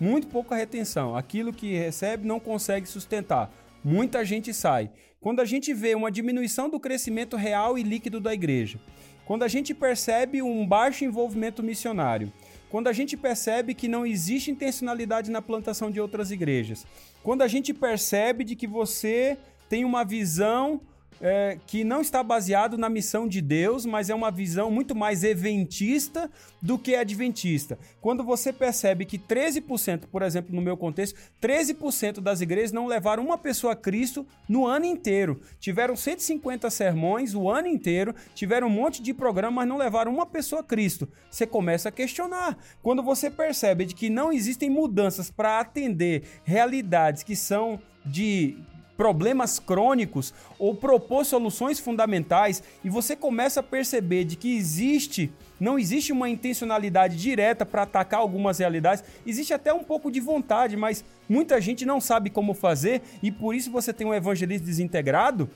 muito 0.00 0.26
pouca 0.26 0.54
retenção, 0.54 1.16
aquilo 1.16 1.52
que 1.52 1.74
recebe 1.74 2.26
não 2.26 2.40
consegue 2.40 2.86
sustentar, 2.86 3.52
muita 3.84 4.24
gente 4.24 4.52
sai. 4.52 4.90
Quando 5.20 5.40
a 5.40 5.44
gente 5.44 5.72
vê 5.72 5.94
uma 5.94 6.10
diminuição 6.10 6.68
do 6.68 6.80
crescimento 6.80 7.36
real 7.36 7.78
e 7.78 7.82
líquido 7.82 8.20
da 8.20 8.34
igreja, 8.34 8.80
quando 9.24 9.44
a 9.44 9.48
gente 9.48 9.72
percebe 9.72 10.42
um 10.42 10.66
baixo 10.66 11.04
envolvimento 11.04 11.62
missionário, 11.62 12.32
quando 12.68 12.88
a 12.88 12.92
gente 12.92 13.16
percebe 13.16 13.74
que 13.74 13.86
não 13.86 14.04
existe 14.04 14.50
intencionalidade 14.50 15.30
na 15.30 15.40
plantação 15.40 15.90
de 15.90 16.00
outras 16.00 16.30
igrejas, 16.30 16.86
quando 17.22 17.42
a 17.42 17.48
gente 17.48 17.72
percebe 17.72 18.44
de 18.44 18.56
que 18.56 18.66
você 18.66 19.38
tem 19.68 19.84
uma 19.84 20.04
visão 20.04 20.80
é, 21.22 21.56
que 21.68 21.84
não 21.84 22.00
está 22.00 22.20
baseado 22.20 22.76
na 22.76 22.88
missão 22.88 23.28
de 23.28 23.40
Deus, 23.40 23.86
mas 23.86 24.10
é 24.10 24.14
uma 24.14 24.30
visão 24.30 24.72
muito 24.72 24.92
mais 24.92 25.22
eventista 25.22 26.28
do 26.60 26.76
que 26.76 26.96
adventista. 26.96 27.78
Quando 28.00 28.24
você 28.24 28.52
percebe 28.52 29.04
que 29.04 29.16
13%, 29.16 30.08
por 30.10 30.22
exemplo, 30.22 30.54
no 30.54 30.60
meu 30.60 30.76
contexto, 30.76 31.16
13% 31.40 32.20
das 32.20 32.40
igrejas 32.40 32.72
não 32.72 32.88
levaram 32.88 33.24
uma 33.24 33.38
pessoa 33.38 33.74
a 33.74 33.76
Cristo 33.76 34.26
no 34.48 34.66
ano 34.66 34.84
inteiro. 34.84 35.40
Tiveram 35.60 35.94
150 35.94 36.68
sermões 36.70 37.34
o 37.34 37.48
ano 37.48 37.68
inteiro, 37.68 38.14
tiveram 38.34 38.66
um 38.66 38.70
monte 38.70 39.00
de 39.00 39.14
programas, 39.14 39.54
mas 39.54 39.68
não 39.68 39.78
levaram 39.78 40.12
uma 40.12 40.26
pessoa 40.26 40.60
a 40.60 40.64
Cristo. 40.64 41.08
Você 41.30 41.46
começa 41.46 41.88
a 41.88 41.92
questionar. 41.92 42.58
Quando 42.82 43.02
você 43.02 43.30
percebe 43.30 43.84
de 43.84 43.94
que 43.94 44.10
não 44.10 44.32
existem 44.32 44.68
mudanças 44.68 45.30
para 45.30 45.60
atender 45.60 46.24
realidades 46.42 47.22
que 47.22 47.36
são 47.36 47.80
de 48.04 48.56
problemas 48.96 49.58
crônicos 49.58 50.32
ou 50.58 50.74
propor 50.74 51.24
soluções 51.24 51.80
fundamentais 51.80 52.62
e 52.84 52.90
você 52.90 53.16
começa 53.16 53.60
a 53.60 53.62
perceber 53.62 54.24
de 54.24 54.36
que 54.36 54.56
existe, 54.56 55.32
não 55.58 55.78
existe 55.78 56.12
uma 56.12 56.28
intencionalidade 56.28 57.16
direta 57.16 57.64
para 57.64 57.82
atacar 57.82 58.20
algumas 58.20 58.58
realidades, 58.58 59.04
existe 59.26 59.54
até 59.54 59.72
um 59.72 59.82
pouco 59.82 60.10
de 60.10 60.20
vontade, 60.20 60.76
mas 60.76 61.04
muita 61.28 61.60
gente 61.60 61.86
não 61.86 62.00
sabe 62.00 62.30
como 62.30 62.54
fazer 62.54 63.02
e 63.22 63.30
por 63.30 63.54
isso 63.54 63.70
você 63.70 63.92
tem 63.92 64.06
um 64.06 64.14
evangelismo 64.14 64.66
desintegrado. 64.66 65.48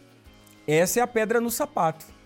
Essa 0.67 1.01
é 1.01 1.03
a 1.03 1.07
pedra 1.07 1.41
no 1.41 1.51
sapato 1.51 2.17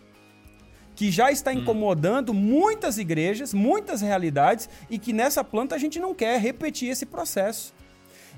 que 1.00 1.10
já 1.10 1.32
está 1.32 1.50
hum. 1.50 1.54
incomodando 1.54 2.34
muitas 2.34 2.98
igrejas, 2.98 3.54
muitas 3.54 4.02
realidades 4.02 4.68
e 4.90 4.98
que 4.98 5.14
nessa 5.14 5.42
planta 5.42 5.74
a 5.74 5.78
gente 5.78 5.98
não 5.98 6.14
quer 6.14 6.38
repetir 6.38 6.90
esse 6.90 7.06
processo. 7.06 7.72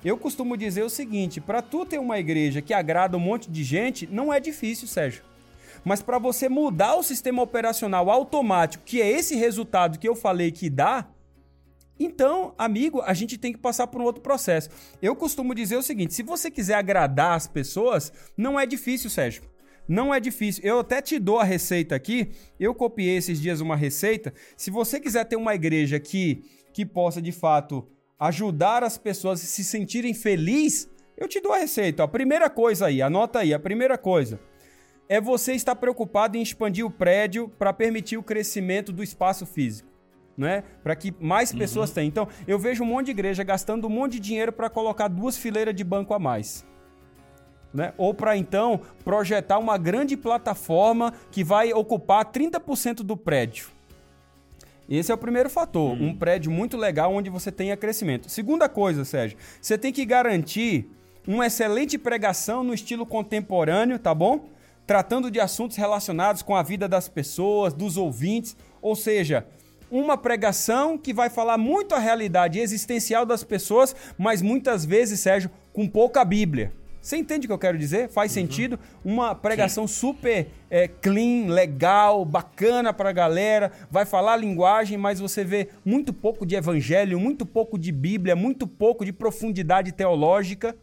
Eu 0.04 0.16
costumo 0.16 0.56
dizer 0.56 0.82
o 0.82 0.90
seguinte: 0.90 1.40
para 1.40 1.62
tu 1.62 1.86
ter 1.86 1.98
uma 1.98 2.18
igreja 2.18 2.60
que 2.60 2.74
agrada 2.74 3.16
um 3.16 3.20
monte 3.20 3.50
de 3.50 3.62
gente, 3.62 4.06
não 4.06 4.32
é 4.32 4.40
difícil, 4.40 4.88
Sérgio. 4.88 5.22
Mas 5.84 6.02
para 6.02 6.18
você 6.18 6.48
mudar 6.48 6.96
o 6.96 7.02
sistema 7.02 7.42
operacional 7.42 8.10
automático, 8.10 8.84
que 8.84 9.00
é 9.00 9.10
esse 9.10 9.34
resultado 9.34 9.98
que 9.98 10.08
eu 10.08 10.14
falei 10.14 10.52
que 10.52 10.70
dá, 10.70 11.08
então, 11.98 12.54
amigo, 12.58 13.00
a 13.02 13.14
gente 13.14 13.38
tem 13.38 13.52
que 13.52 13.58
passar 13.58 13.86
por 13.86 14.00
um 14.00 14.04
outro 14.04 14.22
processo. 14.22 14.70
Eu 15.00 15.14
costumo 15.14 15.54
dizer 15.54 15.76
o 15.76 15.82
seguinte: 15.82 16.14
se 16.14 16.22
você 16.22 16.50
quiser 16.50 16.74
agradar 16.74 17.36
as 17.36 17.46
pessoas, 17.46 18.12
não 18.36 18.58
é 18.58 18.66
difícil, 18.66 19.08
Sérgio. 19.10 19.44
Não 19.88 20.14
é 20.14 20.20
difícil. 20.20 20.64
Eu 20.64 20.80
até 20.80 21.02
te 21.02 21.18
dou 21.18 21.38
a 21.38 21.44
receita 21.44 21.94
aqui. 21.94 22.30
Eu 22.58 22.74
copiei 22.74 23.16
esses 23.16 23.40
dias 23.40 23.60
uma 23.60 23.76
receita. 23.76 24.32
Se 24.56 24.70
você 24.70 25.00
quiser 25.00 25.24
ter 25.24 25.36
uma 25.36 25.54
igreja 25.54 25.98
que, 25.98 26.44
que 26.72 26.86
possa 26.86 27.20
de 27.20 27.32
fato 27.32 27.86
ajudar 28.22 28.84
as 28.84 28.96
pessoas 28.96 29.42
a 29.42 29.46
se 29.46 29.64
sentirem 29.64 30.14
felizes, 30.14 30.88
eu 31.16 31.26
te 31.26 31.40
dou 31.40 31.52
a 31.52 31.58
receita. 31.58 32.04
A 32.04 32.08
primeira 32.08 32.48
coisa 32.48 32.86
aí, 32.86 33.02
anota 33.02 33.40
aí, 33.40 33.52
a 33.52 33.58
primeira 33.58 33.98
coisa 33.98 34.38
é 35.08 35.20
você 35.20 35.54
estar 35.54 35.74
preocupado 35.74 36.36
em 36.36 36.42
expandir 36.42 36.86
o 36.86 36.90
prédio 36.90 37.48
para 37.58 37.72
permitir 37.72 38.16
o 38.16 38.22
crescimento 38.22 38.92
do 38.92 39.02
espaço 39.02 39.44
físico. 39.44 39.90
Né? 40.38 40.62
Para 40.84 40.94
que 40.94 41.12
mais 41.20 41.50
uhum. 41.50 41.58
pessoas 41.58 41.90
tenham. 41.90 42.08
Então, 42.08 42.28
eu 42.46 42.60
vejo 42.60 42.84
um 42.84 42.86
monte 42.86 43.06
de 43.06 43.10
igreja 43.10 43.42
gastando 43.42 43.88
um 43.88 43.90
monte 43.90 44.12
de 44.12 44.20
dinheiro 44.20 44.52
para 44.52 44.70
colocar 44.70 45.08
duas 45.08 45.36
fileiras 45.36 45.74
de 45.74 45.82
banco 45.82 46.14
a 46.14 46.18
mais. 46.18 46.64
Né? 47.74 47.92
Ou 47.98 48.14
para 48.14 48.36
então 48.36 48.80
projetar 49.04 49.58
uma 49.58 49.76
grande 49.76 50.16
plataforma 50.16 51.12
que 51.30 51.42
vai 51.42 51.72
ocupar 51.72 52.24
30% 52.30 53.02
do 53.02 53.16
prédio. 53.16 53.66
Esse 54.94 55.10
é 55.10 55.14
o 55.14 55.18
primeiro 55.18 55.48
fator, 55.48 55.92
uhum. 55.92 56.08
um 56.08 56.14
prédio 56.14 56.50
muito 56.50 56.76
legal 56.76 57.14
onde 57.14 57.30
você 57.30 57.50
tenha 57.50 57.74
crescimento. 57.78 58.28
Segunda 58.28 58.68
coisa, 58.68 59.06
Sérgio, 59.06 59.38
você 59.58 59.78
tem 59.78 59.90
que 59.90 60.04
garantir 60.04 60.86
uma 61.26 61.46
excelente 61.46 61.96
pregação 61.96 62.62
no 62.62 62.74
estilo 62.74 63.06
contemporâneo, 63.06 63.98
tá 63.98 64.14
bom? 64.14 64.50
Tratando 64.86 65.30
de 65.30 65.40
assuntos 65.40 65.78
relacionados 65.78 66.42
com 66.42 66.54
a 66.54 66.62
vida 66.62 66.86
das 66.86 67.08
pessoas, 67.08 67.72
dos 67.72 67.96
ouvintes, 67.96 68.54
ou 68.82 68.94
seja, 68.94 69.46
uma 69.90 70.18
pregação 70.18 70.98
que 70.98 71.14
vai 71.14 71.30
falar 71.30 71.56
muito 71.56 71.94
a 71.94 71.98
realidade 71.98 72.60
existencial 72.60 73.24
das 73.24 73.42
pessoas, 73.42 73.96
mas 74.18 74.42
muitas 74.42 74.84
vezes, 74.84 75.20
Sérgio, 75.20 75.50
com 75.72 75.88
pouca 75.88 76.22
Bíblia. 76.22 76.70
Você 77.02 77.16
entende 77.16 77.46
o 77.46 77.48
que 77.48 77.52
eu 77.52 77.58
quero 77.58 77.76
dizer? 77.76 78.08
Faz 78.08 78.30
uhum. 78.30 78.34
sentido? 78.34 78.78
Uma 79.04 79.34
pregação 79.34 79.88
Sim. 79.88 79.94
super 79.94 80.46
é, 80.70 80.86
clean, 80.86 81.48
legal, 81.48 82.24
bacana 82.24 82.92
para 82.92 83.10
a 83.10 83.12
galera, 83.12 83.72
vai 83.90 84.06
falar 84.06 84.34
a 84.34 84.36
linguagem, 84.36 84.96
mas 84.96 85.18
você 85.18 85.42
vê 85.42 85.68
muito 85.84 86.12
pouco 86.12 86.46
de 86.46 86.54
evangelho, 86.54 87.18
muito 87.18 87.44
pouco 87.44 87.76
de 87.76 87.90
Bíblia, 87.90 88.36
muito 88.36 88.68
pouco 88.68 89.04
de 89.04 89.12
profundidade 89.12 89.90
teológica, 89.90 90.76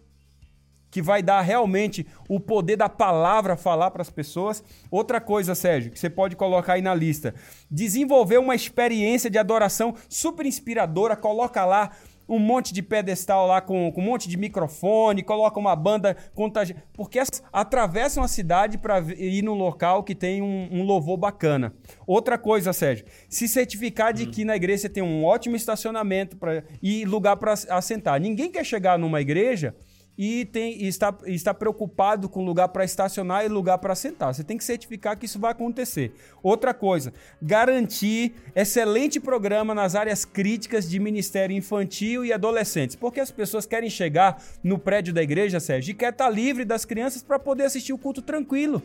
que 0.91 1.01
vai 1.01 1.21
dar 1.21 1.39
realmente 1.41 2.05
o 2.27 2.39
poder 2.39 2.75
da 2.75 2.89
palavra 2.89 3.55
falar 3.55 3.91
para 3.91 4.01
as 4.01 4.09
pessoas. 4.09 4.61
Outra 4.91 5.21
coisa, 5.21 5.55
Sérgio, 5.55 5.91
que 5.91 5.99
você 5.99 6.09
pode 6.09 6.35
colocar 6.35 6.73
aí 6.73 6.81
na 6.81 6.93
lista: 6.93 7.33
desenvolver 7.71 8.39
uma 8.39 8.55
experiência 8.55 9.29
de 9.29 9.37
adoração 9.37 9.95
super 10.09 10.45
inspiradora, 10.45 11.15
coloca 11.15 11.63
lá 11.63 11.91
um 12.29 12.39
monte 12.39 12.73
de 12.73 12.81
pedestal 12.81 13.47
lá 13.47 13.59
com, 13.59 13.91
com 13.91 14.01
um 14.01 14.05
monte 14.05 14.29
de 14.29 14.37
microfone, 14.37 15.23
coloca 15.23 15.59
uma 15.59 15.75
banda 15.75 16.15
contagiante. 16.35 16.83
Porque 16.93 17.19
atravessam 17.51 18.23
a 18.23 18.27
cidade 18.27 18.77
para 18.77 18.99
ir 19.17 19.41
num 19.41 19.55
local 19.55 20.03
que 20.03 20.13
tem 20.13 20.41
um, 20.41 20.69
um, 20.71 20.83
louvor 20.83 21.17
bacana. 21.17 21.73
Outra 22.05 22.37
coisa, 22.37 22.71
Sérgio, 22.71 23.05
se 23.27 23.47
certificar 23.47 24.13
de 24.13 24.23
hum. 24.23 24.31
que 24.31 24.45
na 24.45 24.55
igreja 24.55 24.87
tem 24.87 25.03
um 25.03 25.25
ótimo 25.25 25.55
estacionamento 25.55 26.37
pra, 26.37 26.63
e 26.81 27.03
lugar 27.05 27.35
para 27.37 27.53
assentar. 27.53 28.19
Ninguém 28.21 28.51
quer 28.51 28.63
chegar 28.63 28.97
numa 28.97 29.19
igreja 29.19 29.75
e, 30.21 30.43
tem, 30.43 30.83
e 30.83 30.85
está, 30.85 31.17
e 31.25 31.33
está 31.33 31.53
preocupado 31.53 32.27
com 32.27 32.43
lugar 32.43 32.67
para 32.67 32.83
estacionar 32.83 33.45
e 33.45 33.47
lugar 33.47 33.77
para 33.77 33.95
sentar. 33.95 34.33
Você 34.33 34.43
tem 34.43 34.57
que 34.57 34.65
certificar 34.65 35.17
que 35.17 35.25
isso 35.25 35.39
vai 35.39 35.53
acontecer. 35.53 36.11
Outra 36.43 36.73
coisa, 36.73 37.13
garantir 37.41 38.33
excelente 38.53 39.17
programa 39.17 39.73
nas 39.73 39.95
áreas 39.95 40.25
críticas 40.25 40.89
de 40.89 40.99
ministério 40.99 41.55
infantil 41.55 42.25
e 42.25 42.33
adolescentes, 42.33 42.97
porque 42.97 43.21
as 43.21 43.31
pessoas 43.31 43.65
querem 43.65 43.89
chegar 43.89 44.43
no 44.61 44.77
prédio 44.77 45.13
da 45.13 45.23
igreja, 45.23 45.57
Sérgio, 45.57 45.91
e 45.91 45.95
quer 45.95 46.11
estar 46.11 46.29
livre 46.29 46.65
das 46.65 46.83
crianças 46.83 47.23
para 47.23 47.39
poder 47.39 47.63
assistir 47.63 47.93
o 47.93 47.97
culto 47.97 48.21
tranquilo. 48.21 48.83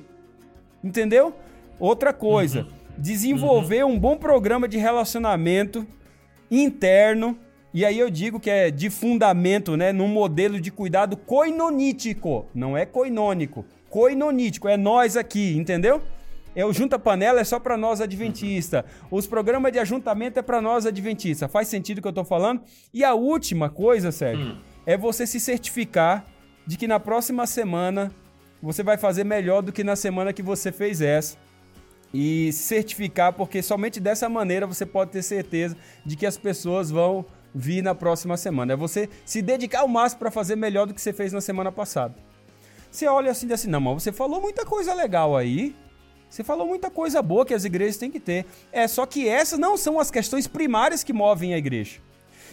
Entendeu? 0.84 1.34
Outra 1.80 2.12
coisa, 2.12 2.60
uhum. 2.60 2.68
desenvolver 2.96 3.84
uhum. 3.84 3.94
um 3.94 3.98
bom 3.98 4.16
programa 4.16 4.68
de 4.68 4.78
relacionamento 4.78 5.84
interno 6.48 7.36
e 7.74 7.84
aí 7.84 7.98
eu 7.98 8.08
digo 8.08 8.38
que 8.38 8.48
é 8.48 8.70
de 8.70 8.88
fundamento, 8.88 9.76
né, 9.76 9.92
num 9.92 10.06
modelo 10.06 10.60
de 10.60 10.70
cuidado 10.70 11.16
coinonítico, 11.16 12.46
não 12.54 12.76
é 12.76 12.86
coinônico, 12.86 13.64
coinonítico, 13.90 14.68
é 14.68 14.76
nós 14.76 15.16
aqui, 15.16 15.56
entendeu? 15.56 16.00
É 16.54 16.64
o 16.64 16.72
junta 16.72 17.00
panela 17.00 17.40
é 17.40 17.44
só 17.44 17.58
para 17.58 17.76
nós 17.76 18.00
adventista. 18.00 18.84
Os 19.10 19.26
programas 19.26 19.72
de 19.72 19.80
ajuntamento 19.80 20.38
é 20.38 20.42
para 20.42 20.62
nós 20.62 20.86
adventista. 20.86 21.48
Faz 21.48 21.66
sentido 21.66 21.98
o 21.98 22.02
que 22.02 22.06
eu 22.06 22.12
tô 22.12 22.24
falando? 22.24 22.62
E 22.92 23.02
a 23.02 23.12
última 23.12 23.68
coisa, 23.68 24.12
Sérgio, 24.12 24.52
hum. 24.52 24.58
é 24.86 24.96
você 24.96 25.26
se 25.26 25.40
certificar 25.40 26.24
de 26.64 26.76
que 26.76 26.86
na 26.86 27.00
próxima 27.00 27.44
semana 27.44 28.12
você 28.62 28.84
vai 28.84 28.96
fazer 28.96 29.24
melhor 29.24 29.62
do 29.62 29.72
que 29.72 29.82
na 29.82 29.96
semana 29.96 30.32
que 30.32 30.42
você 30.42 30.70
fez 30.70 31.00
essa 31.00 31.36
e 32.12 32.52
certificar, 32.52 33.32
porque 33.32 33.60
somente 33.60 33.98
dessa 33.98 34.28
maneira 34.28 34.64
você 34.64 34.86
pode 34.86 35.10
ter 35.10 35.22
certeza 35.22 35.76
de 36.06 36.14
que 36.14 36.24
as 36.24 36.38
pessoas 36.38 36.88
vão 36.88 37.26
vir 37.54 37.82
na 37.82 37.94
próxima 37.94 38.36
semana. 38.36 38.72
É 38.72 38.76
você 38.76 39.08
se 39.24 39.40
dedicar 39.40 39.80
ao 39.80 39.88
máximo 39.88 40.18
para 40.18 40.30
fazer 40.30 40.56
melhor 40.56 40.86
do 40.86 40.94
que 40.94 41.00
você 41.00 41.12
fez 41.12 41.32
na 41.32 41.40
semana 41.40 41.70
passada. 41.70 42.14
Você 42.90 43.06
olha 43.06 43.30
assim 43.30 43.46
e 43.46 43.48
diz 43.48 43.60
assim, 43.60 43.70
não, 43.70 43.80
mas 43.80 44.02
você 44.02 44.12
falou 44.12 44.40
muita 44.40 44.64
coisa 44.64 44.92
legal 44.94 45.36
aí. 45.36 45.74
Você 46.28 46.42
falou 46.42 46.66
muita 46.66 46.90
coisa 46.90 47.22
boa 47.22 47.46
que 47.46 47.54
as 47.54 47.64
igrejas 47.64 47.96
têm 47.96 48.10
que 48.10 48.18
ter. 48.18 48.44
É 48.72 48.88
só 48.88 49.06
que 49.06 49.28
essas 49.28 49.58
não 49.58 49.76
são 49.76 50.00
as 50.00 50.10
questões 50.10 50.48
primárias 50.48 51.04
que 51.04 51.12
movem 51.12 51.54
a 51.54 51.58
igreja. 51.58 52.00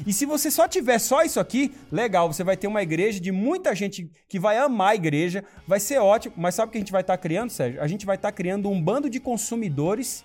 E 0.06 0.14
se 0.14 0.26
você 0.26 0.50
só 0.50 0.68
tiver 0.68 1.00
só 1.00 1.24
isso 1.24 1.40
aqui, 1.40 1.72
legal, 1.92 2.32
você 2.32 2.44
vai 2.44 2.56
ter 2.56 2.68
uma 2.68 2.82
igreja 2.82 3.20
de 3.20 3.32
muita 3.32 3.76
gente 3.76 4.10
que 4.28 4.40
vai 4.40 4.58
amar 4.58 4.92
a 4.92 4.96
igreja, 4.96 5.44
vai 5.68 5.80
ser 5.80 6.00
ótimo, 6.00 6.34
mas 6.38 6.56
sabe 6.56 6.70
o 6.70 6.72
que 6.72 6.78
a 6.78 6.82
gente 6.82 6.92
vai 6.92 7.02
estar 7.02 7.18
tá 7.18 7.22
criando, 7.22 7.50
Sérgio? 7.50 7.82
A 7.82 7.88
gente 7.88 8.06
vai 8.06 8.16
estar 8.16 8.30
tá 8.30 8.36
criando 8.36 8.70
um 8.70 8.82
bando 8.82 9.10
de 9.10 9.20
consumidores 9.20 10.24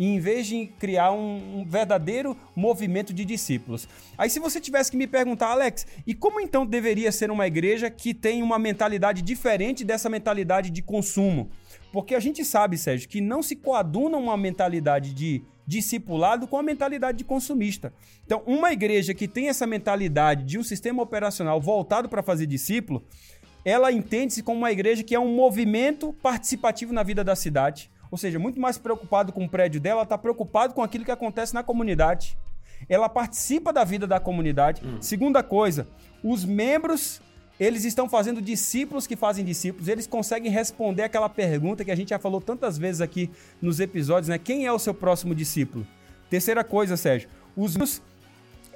e 0.00 0.06
em 0.06 0.18
vez 0.18 0.46
de 0.46 0.64
criar 0.78 1.12
um, 1.12 1.60
um, 1.60 1.64
verdadeiro 1.66 2.34
movimento 2.56 3.12
de 3.12 3.22
discípulos. 3.22 3.86
Aí, 4.16 4.30
se 4.30 4.40
você 4.40 4.58
tivesse 4.58 4.90
que 4.90 4.96
me 4.96 5.06
perguntar, 5.06 5.48
Alex, 5.48 5.86
e 6.06 6.14
como 6.14 6.40
então 6.40 6.64
deveria 6.64 7.12
ser 7.12 7.30
uma 7.30 7.46
igreja 7.46 7.90
que 7.90 8.14
tem 8.14 8.42
uma 8.42 8.58
mentalidade 8.58 9.20
diferente 9.20 9.84
dessa 9.84 10.08
mentalidade 10.08 10.70
de 10.70 10.80
consumo? 10.80 11.50
Porque 11.92 12.14
a 12.14 12.20
gente 12.20 12.46
sabe, 12.46 12.78
Sérgio, 12.78 13.10
que 13.10 13.20
não 13.20 13.42
se 13.42 13.54
coaduna 13.54 14.16
uma 14.16 14.38
mentalidade 14.38 15.12
de 15.12 15.42
discipulado 15.66 16.48
com 16.48 16.56
a 16.56 16.62
mentalidade 16.62 17.18
de 17.18 17.24
consumista. 17.24 17.92
Então, 18.24 18.42
uma 18.46 18.72
igreja 18.72 19.12
que 19.12 19.28
tem 19.28 19.50
essa 19.50 19.66
mentalidade 19.66 20.44
de 20.44 20.58
um 20.58 20.62
sistema 20.62 21.02
operacional 21.02 21.60
voltado 21.60 22.08
para 22.08 22.22
fazer 22.22 22.46
discípulo, 22.46 23.04
ela 23.66 23.92
entende-se 23.92 24.42
como 24.42 24.60
uma 24.60 24.72
igreja 24.72 25.02
que 25.02 25.14
é 25.14 25.20
um 25.20 25.36
movimento 25.36 26.14
participativo 26.22 26.90
na 26.90 27.02
vida 27.02 27.22
da 27.22 27.36
cidade. 27.36 27.90
Ou 28.10 28.18
seja, 28.18 28.38
muito 28.38 28.60
mais 28.60 28.76
preocupado 28.76 29.32
com 29.32 29.44
o 29.44 29.48
prédio 29.48 29.80
dela, 29.80 30.02
está 30.02 30.18
preocupado 30.18 30.74
com 30.74 30.82
aquilo 30.82 31.04
que 31.04 31.10
acontece 31.10 31.54
na 31.54 31.62
comunidade. 31.62 32.36
Ela 32.88 33.08
participa 33.08 33.72
da 33.72 33.84
vida 33.84 34.06
da 34.06 34.18
comunidade. 34.18 34.82
Hum. 34.84 34.98
Segunda 35.00 35.42
coisa, 35.42 35.86
os 36.24 36.44
membros 36.44 37.20
eles 37.60 37.84
estão 37.84 38.08
fazendo 38.08 38.40
discípulos 38.40 39.06
que 39.06 39.14
fazem 39.14 39.44
discípulos, 39.44 39.86
eles 39.86 40.06
conseguem 40.06 40.50
responder 40.50 41.02
aquela 41.02 41.28
pergunta 41.28 41.84
que 41.84 41.90
a 41.90 41.94
gente 41.94 42.08
já 42.08 42.18
falou 42.18 42.40
tantas 42.40 42.78
vezes 42.78 43.02
aqui 43.02 43.30
nos 43.60 43.80
episódios, 43.80 44.28
né? 44.28 44.38
Quem 44.38 44.64
é 44.64 44.72
o 44.72 44.78
seu 44.78 44.94
próximo 44.94 45.34
discípulo? 45.34 45.86
Terceira 46.30 46.64
coisa, 46.64 46.96
Sérgio, 46.96 47.28
os 47.54 47.76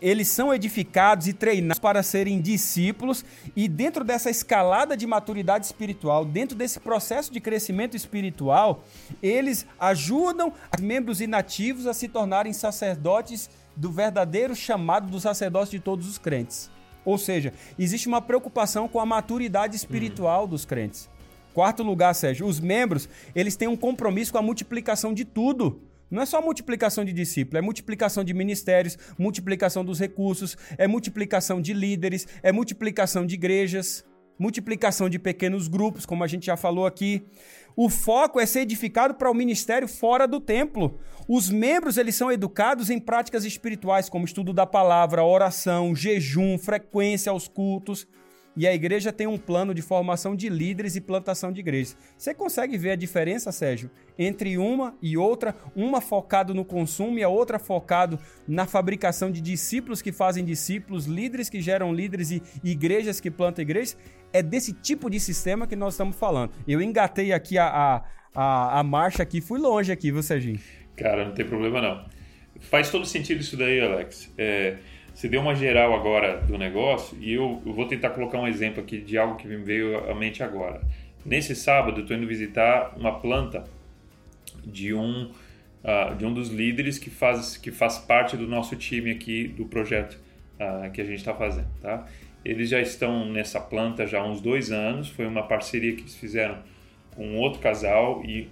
eles 0.01 0.29
são 0.29 0.53
edificados 0.53 1.29
e 1.29 1.33
treinados 1.33 1.79
para 1.79 2.03
serem 2.03 2.41
discípulos 2.41 3.25
e 3.57 3.69
dentro 3.69 4.05
dessa 4.05 4.31
escalada 4.31 4.97
de 4.97 5.07
maturidade 5.07 5.67
espiritual, 5.67 6.25
dentro 6.25 6.57
desse 6.57 6.81
processo 6.81 7.33
de 7.33 7.41
crescimento 7.41 7.97
espiritual, 7.97 8.85
eles 9.23 9.67
ajudam 9.79 10.53
os 10.77 10.83
membros 10.83 11.21
inativos 11.21 11.87
a 11.87 11.95
se 11.95 12.09
tornarem 12.09 12.53
sacerdotes 12.53 13.49
do 13.77 13.91
verdadeiro 13.91 14.55
chamado 14.55 15.11
do 15.11 15.21
sacerdócio 15.21 15.79
de 15.79 15.85
todos 15.85 16.09
os 16.09 16.19
crentes. 16.19 16.71
Ou 17.05 17.19
seja, 17.19 17.53
existe 17.79 18.09
uma 18.09 18.23
preocupação 18.23 18.89
com 18.89 18.99
a 18.99 19.07
maturidade 19.07 19.77
espiritual 19.77 20.43
uhum. 20.43 20.49
dos 20.49 20.65
crentes. 20.65 21.09
Quarto 21.53 21.83
lugar, 21.83 22.15
Sérgio, 22.15 22.47
os 22.47 22.59
membros, 22.59 23.09
eles 23.35 23.57
têm 23.57 23.69
um 23.69 23.77
compromisso 23.77 24.33
com 24.33 24.39
a 24.39 24.43
multiplicação 24.43 25.15
de 25.15 25.25
tudo. 25.25 25.81
Não 26.15 26.23
é 26.23 26.27
só 26.27 26.41
multiplicação 26.41 27.05
de 27.05 27.13
discípulos, 27.13 27.59
é 27.59 27.61
multiplicação 27.61 28.23
de 28.23 28.33
ministérios, 28.33 28.97
multiplicação 29.19 29.85
dos 29.85 29.99
recursos, 29.99 30.57
é 30.79 30.87
multiplicação 30.87 31.61
de 31.61 31.73
líderes, 31.73 32.29
é 32.41 32.53
multiplicação 32.53 33.27
de 33.27 33.35
igrejas, 33.35 34.05
multiplicação 34.39 35.09
de 35.09 35.19
pequenos 35.19 35.67
grupos, 35.67 36.07
como 36.07 36.23
a 36.23 36.29
gente 36.29 36.47
já 36.47 36.57
falou 36.57 36.87
aqui. 36.87 37.27
O 37.75 37.89
foco 37.91 38.39
é 38.39 38.47
ser 38.47 38.61
edificado 38.61 39.15
para 39.15 39.29
o 39.29 39.35
ministério 39.35 39.89
fora 39.89 40.29
do 40.29 40.39
templo. 40.39 41.01
Os 41.27 41.51
membros 41.51 41.97
eles 41.97 42.15
são 42.15 42.31
educados 42.31 42.91
em 42.91 43.01
práticas 43.01 43.45
espirituais, 43.45 44.09
como 44.09 44.25
estudo 44.25 44.53
da 44.53 44.65
palavra, 44.65 45.25
oração, 45.25 45.97
jejum, 45.97 46.57
frequência 46.59 47.33
aos 47.33 47.49
cultos. 47.49 48.07
E 48.57 48.69
a 48.69 48.75
igreja 48.75 49.13
tem 49.13 49.27
um 49.27 49.37
plano 49.37 49.75
de 49.75 49.83
formação 49.83 50.37
de 50.37 50.49
líderes 50.49 50.95
e 50.95 51.01
plantação 51.01 51.51
de 51.51 51.61
igrejas. 51.61 51.97
Você 52.17 52.33
consegue 52.33 52.79
ver 52.79 52.93
a 52.93 52.97
diferença, 52.97 53.51
Sérgio, 53.51 53.91
entre 54.19 54.57
uma 54.57 54.97
e 55.03 55.17
outra? 55.17 55.57
Uma 55.75 56.01
focado 56.01 56.55
no 56.55 56.65
consumo 56.65 57.19
e 57.19 57.25
a 57.25 57.29
outra 57.29 57.59
focado 57.59 58.19
na 58.47 58.65
fabricação 58.67 59.31
de 59.31 59.41
discípulos 59.41 60.01
que 60.01 60.13
fazem 60.13 60.45
discípulos, 60.45 61.07
líderes 61.07 61.51
que 61.51 61.61
geram 61.61 61.93
líderes 61.93 62.31
e 62.31 62.43
igrejas 62.63 63.21
que 63.21 63.31
plantam 63.31 63.63
igrejas? 63.63 63.97
É 64.33 64.43
desse 64.43 64.73
tipo 64.73 65.11
de 65.11 65.19
sistema 65.19 65.67
que 65.67 65.75
nós 65.75 65.95
estamos 65.95 66.17
falando. 66.17 66.53
Eu 66.67 66.81
engatei 66.81 67.33
aqui 67.33 67.59
a, 67.59 67.67
a, 67.67 68.05
a, 68.35 68.81
a 68.81 68.83
marcha 68.85 69.23
aqui, 69.23 69.41
fui 69.41 69.59
longe 69.59 69.91
aqui, 69.91 70.13
viu, 70.13 70.23
Serginho? 70.23 70.61
Cara, 70.97 71.25
não 71.25 71.35
tem 71.35 71.45
problema 71.45 71.81
não. 71.81 72.05
Faz 72.61 72.89
todo 72.89 73.05
sentido 73.05 73.41
isso 73.41 73.57
daí, 73.57 73.81
Alex. 73.81 74.33
É, 74.39 74.77
você 75.15 75.29
deu 75.29 75.41
uma 75.41 75.55
geral 75.55 75.95
agora 75.95 76.39
do 76.39 76.59
negócio 76.59 77.17
e 77.21 77.33
eu, 77.33 77.63
eu, 77.65 77.73
vou 77.73 77.87
tentar 77.87 78.11
colocar 78.11 78.39
um 78.41 78.49
exemplo 78.49 78.83
aqui 78.83 78.99
de 78.99 79.17
algo 79.17 79.37
que 79.37 79.47
me 79.47 79.57
veio 79.57 80.11
à 80.11 80.15
mente 80.15 80.43
agora. 80.43 80.81
Nesse 81.25 81.55
sábado, 81.55 81.99
eu 81.99 82.03
estou 82.03 82.17
indo 82.17 82.27
visitar 82.27 82.93
uma 82.97 83.21
planta 83.21 83.63
de 84.65 84.93
um, 84.93 85.31
uh, 85.85 86.15
de 86.17 86.27
um 86.27 86.35
dos 86.35 86.49
líderes 86.49 86.99
que 86.99 87.11
faz, 87.11 87.57
que 87.57 87.71
faz 87.71 87.97
parte 87.97 88.37
do 88.37 88.49
nosso 88.49 88.75
time 88.75 89.13
aqui 89.13 89.47
do 89.47 89.67
projeto 89.67 90.19
uh, 90.59 90.91
que 90.91 91.01
a 91.01 91.05
gente 91.05 91.19
está 91.19 91.33
fazendo. 91.33 91.69
Tá? 91.81 92.07
Eles 92.45 92.69
já 92.69 92.81
estão 92.81 93.25
nessa 93.25 93.61
planta 93.61 94.09
já 94.09 94.21
há 94.21 94.27
uns 94.27 94.41
dois 94.41 94.73
anos. 94.73 95.09
Foi 95.09 95.27
uma 95.27 95.45
parceria 95.45 95.95
que 95.95 96.03
eles 96.03 96.17
fizeram 96.17 96.59
com 97.15 97.37
outro 97.37 97.61
casal 97.61 98.21
e 98.25 98.49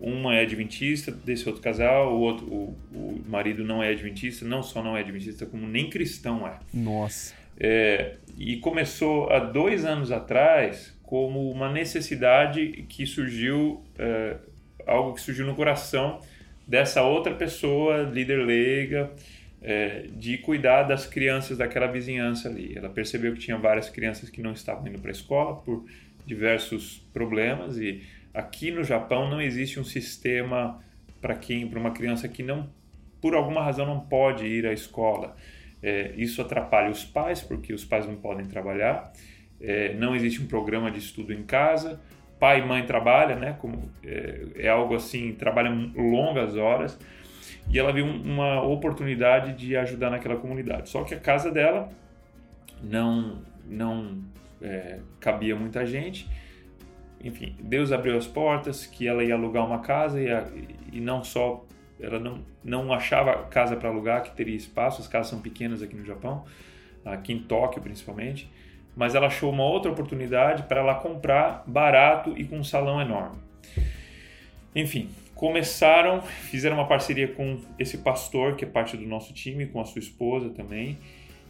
uma 0.00 0.34
é 0.34 0.42
adventista 0.42 1.10
desse 1.10 1.48
outro 1.48 1.62
casal, 1.62 2.14
o 2.14 2.20
outro, 2.20 2.46
o, 2.46 2.76
o 2.92 3.22
marido 3.26 3.64
não 3.64 3.82
é 3.82 3.90
adventista, 3.90 4.44
não 4.44 4.62
só 4.62 4.82
não 4.82 4.96
é 4.96 5.00
adventista, 5.00 5.46
como 5.46 5.66
nem 5.66 5.88
cristão 5.90 6.46
é. 6.46 6.58
Nossa. 6.72 7.34
É, 7.58 8.16
e 8.36 8.56
começou 8.58 9.30
há 9.30 9.38
dois 9.38 9.84
anos 9.84 10.12
atrás 10.12 10.94
como 11.02 11.50
uma 11.50 11.72
necessidade 11.72 12.84
que 12.88 13.06
surgiu, 13.06 13.82
é, 13.98 14.36
algo 14.86 15.14
que 15.14 15.20
surgiu 15.20 15.46
no 15.46 15.54
coração 15.54 16.20
dessa 16.66 17.02
outra 17.02 17.34
pessoa, 17.34 18.02
líder 18.02 18.44
leiga, 18.44 19.10
é, 19.62 20.06
de 20.12 20.36
cuidar 20.38 20.82
das 20.82 21.06
crianças 21.06 21.56
daquela 21.56 21.86
vizinhança 21.86 22.48
ali. 22.48 22.76
Ela 22.76 22.88
percebeu 22.88 23.32
que 23.32 23.38
tinha 23.38 23.56
várias 23.56 23.88
crianças 23.88 24.28
que 24.28 24.42
não 24.42 24.52
estavam 24.52 24.86
indo 24.86 25.00
para 25.00 25.10
a 25.10 25.12
escola 25.12 25.56
por 25.56 25.84
diversos 26.26 27.02
problemas 27.12 27.78
e 27.78 28.02
Aqui 28.36 28.70
no 28.70 28.84
Japão 28.84 29.30
não 29.30 29.40
existe 29.40 29.80
um 29.80 29.84
sistema 29.84 30.78
para 31.22 31.34
quem, 31.34 31.66
para 31.66 31.80
uma 31.80 31.90
criança 31.90 32.28
que 32.28 32.42
não, 32.42 32.68
por 33.18 33.34
alguma 33.34 33.62
razão, 33.62 33.86
não 33.86 33.98
pode 33.98 34.44
ir 34.44 34.66
à 34.66 34.74
escola. 34.74 35.34
É, 35.82 36.12
isso 36.18 36.42
atrapalha 36.42 36.90
os 36.90 37.02
pais, 37.02 37.40
porque 37.40 37.72
os 37.72 37.82
pais 37.82 38.06
não 38.06 38.14
podem 38.16 38.44
trabalhar. 38.44 39.10
É, 39.58 39.94
não 39.94 40.14
existe 40.14 40.42
um 40.42 40.46
programa 40.46 40.90
de 40.90 40.98
estudo 40.98 41.32
em 41.32 41.44
casa. 41.44 41.98
Pai 42.38 42.60
e 42.60 42.66
mãe 42.66 42.84
trabalham, 42.84 43.38
né? 43.38 43.56
Como, 43.58 43.90
é, 44.04 44.48
é 44.56 44.68
algo 44.68 44.94
assim, 44.94 45.32
trabalham 45.32 45.90
longas 45.96 46.56
horas. 46.56 46.98
E 47.72 47.78
ela 47.78 47.90
viu 47.90 48.04
uma 48.04 48.60
oportunidade 48.60 49.54
de 49.54 49.74
ajudar 49.78 50.10
naquela 50.10 50.36
comunidade. 50.36 50.90
Só 50.90 51.04
que 51.04 51.14
a 51.14 51.18
casa 51.18 51.50
dela 51.50 51.88
não, 52.82 53.40
não 53.66 54.18
é, 54.60 54.98
cabia 55.20 55.56
muita 55.56 55.86
gente 55.86 56.28
enfim, 57.22 57.56
Deus 57.60 57.92
abriu 57.92 58.16
as 58.16 58.26
portas, 58.26 58.86
que 58.86 59.06
ela 59.06 59.24
ia 59.24 59.34
alugar 59.34 59.64
uma 59.64 59.80
casa 59.80 60.20
e, 60.20 60.30
a, 60.30 60.46
e 60.92 61.00
não 61.00 61.24
só 61.24 61.64
ela 62.00 62.18
não, 62.18 62.40
não 62.62 62.92
achava 62.92 63.44
casa 63.44 63.76
para 63.76 63.88
alugar 63.88 64.22
que 64.22 64.30
teria 64.32 64.54
espaço, 64.54 65.00
as 65.00 65.08
casas 65.08 65.28
são 65.28 65.40
pequenas 65.40 65.82
aqui 65.82 65.96
no 65.96 66.04
Japão, 66.04 66.44
aqui 67.04 67.32
em 67.32 67.38
Tóquio 67.38 67.80
principalmente, 67.80 68.50
mas 68.94 69.14
ela 69.14 69.26
achou 69.26 69.50
uma 69.50 69.64
outra 69.64 69.90
oportunidade 69.90 70.64
para 70.64 70.80
ela 70.80 70.94
comprar 70.94 71.64
barato 71.66 72.34
e 72.36 72.44
com 72.44 72.58
um 72.58 72.64
salão 72.64 73.00
enorme. 73.00 73.38
Enfim, 74.74 75.08
começaram, 75.34 76.20
fizeram 76.20 76.76
uma 76.76 76.86
parceria 76.86 77.28
com 77.28 77.60
esse 77.78 77.98
pastor 77.98 78.56
que 78.56 78.64
é 78.64 78.68
parte 78.68 78.96
do 78.96 79.06
nosso 79.06 79.32
time, 79.32 79.66
com 79.66 79.80
a 79.80 79.84
sua 79.84 80.00
esposa 80.00 80.50
também, 80.50 80.98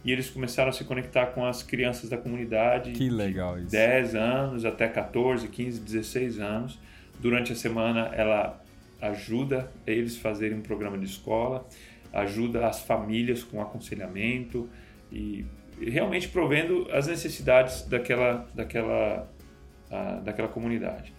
e 0.07 0.11
eles 0.13 0.29
começaram 0.29 0.69
a 0.69 0.71
se 0.71 0.85
conectar 0.85 1.25
com 1.27 1.45
as 1.45 1.61
crianças 1.61 2.09
da 2.09 2.17
comunidade. 2.17 2.93
Que 2.93 3.09
legal 3.09 3.59
isso. 3.59 3.71
10 3.71 4.15
anos 4.15 4.63
até 4.63 4.87
14, 4.87 5.49
15, 5.49 5.81
16 5.81 6.39
anos. 6.39 6.79
Durante 7.19 7.51
a 7.51 7.55
semana 7.55 8.09
ela 8.15 8.63
ajuda 9.01 9.69
eles 9.85 10.15
a 10.17 10.21
fazerem 10.21 10.57
um 10.57 10.61
programa 10.61 10.97
de 10.97 11.03
escola, 11.03 11.67
ajuda 12.13 12.67
as 12.67 12.79
famílias 12.79 13.43
com 13.43 13.61
aconselhamento 13.61 14.69
e 15.11 15.45
realmente 15.77 16.29
provendo 16.29 16.87
as 16.93 17.07
necessidades 17.07 17.81
daquela, 17.81 18.47
daquela, 18.55 19.29
uh, 19.91 20.23
daquela 20.23 20.47
comunidade. 20.47 21.13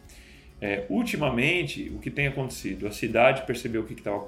É, 0.62 0.86
ultimamente, 0.88 1.92
o 1.94 1.98
que 1.98 2.10
tem 2.10 2.26
acontecido? 2.26 2.86
A 2.86 2.90
cidade 2.90 3.42
percebeu 3.42 3.82
o 3.82 3.84
que 3.84 3.92
está 3.92 4.18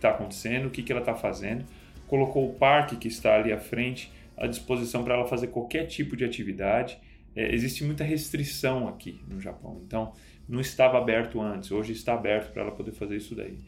tá 0.00 0.10
acontecendo, 0.10 0.66
o 0.66 0.70
que, 0.70 0.80
que 0.80 0.92
ela 0.92 1.02
está 1.02 1.14
fazendo, 1.14 1.64
colocou 2.06 2.48
o 2.48 2.54
parque 2.54 2.96
que 2.96 3.08
está 3.08 3.36
ali 3.36 3.52
à 3.52 3.58
frente 3.58 4.12
à 4.36 4.46
disposição 4.46 5.02
para 5.02 5.14
ela 5.14 5.26
fazer 5.26 5.48
qualquer 5.48 5.86
tipo 5.86 6.16
de 6.16 6.24
atividade. 6.24 6.98
É, 7.34 7.54
existe 7.54 7.84
muita 7.84 8.04
restrição 8.04 8.88
aqui 8.88 9.20
no 9.28 9.40
Japão, 9.40 9.80
então 9.86 10.12
não 10.48 10.60
estava 10.60 10.98
aberto 10.98 11.40
antes, 11.40 11.70
hoje 11.70 11.92
está 11.92 12.14
aberto 12.14 12.52
para 12.52 12.62
ela 12.62 12.72
poder 12.72 12.92
fazer 12.92 13.16
isso 13.16 13.34
daí. 13.34 13.58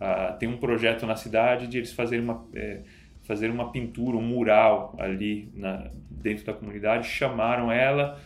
Ah, 0.00 0.36
tem 0.38 0.48
um 0.48 0.56
projeto 0.56 1.06
na 1.06 1.16
cidade 1.16 1.66
de 1.66 1.78
eles 1.78 1.92
fazerem 1.92 2.24
uma, 2.24 2.44
é, 2.54 2.80
fazer 3.22 3.50
uma 3.50 3.70
pintura, 3.70 4.16
um 4.16 4.22
mural 4.22 4.94
ali 4.98 5.48
na, 5.54 5.90
dentro 6.10 6.44
da 6.44 6.52
comunidade, 6.52 7.08
chamaram 7.08 7.70
ela 7.70 8.20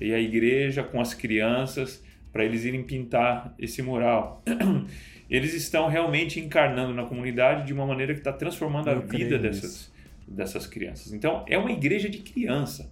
e 0.00 0.12
a 0.12 0.20
igreja 0.20 0.82
com 0.82 1.00
as 1.00 1.14
crianças 1.14 2.04
para 2.32 2.44
eles 2.44 2.64
irem 2.64 2.82
pintar 2.82 3.54
esse 3.58 3.80
mural. 3.80 4.42
eles 5.28 5.54
estão 5.54 5.88
realmente 5.88 6.38
encarnando 6.38 6.94
na 6.94 7.04
comunidade 7.04 7.66
de 7.66 7.72
uma 7.72 7.86
maneira 7.86 8.12
que 8.12 8.20
está 8.20 8.32
transformando 8.32 8.88
Eu 8.88 8.98
a 8.98 9.00
vida 9.00 9.38
dessas, 9.38 9.92
dessas 10.26 10.66
crianças. 10.66 11.12
Então, 11.12 11.44
é 11.48 11.56
uma 11.56 11.72
igreja 11.72 12.08
de 12.08 12.18
criança. 12.18 12.90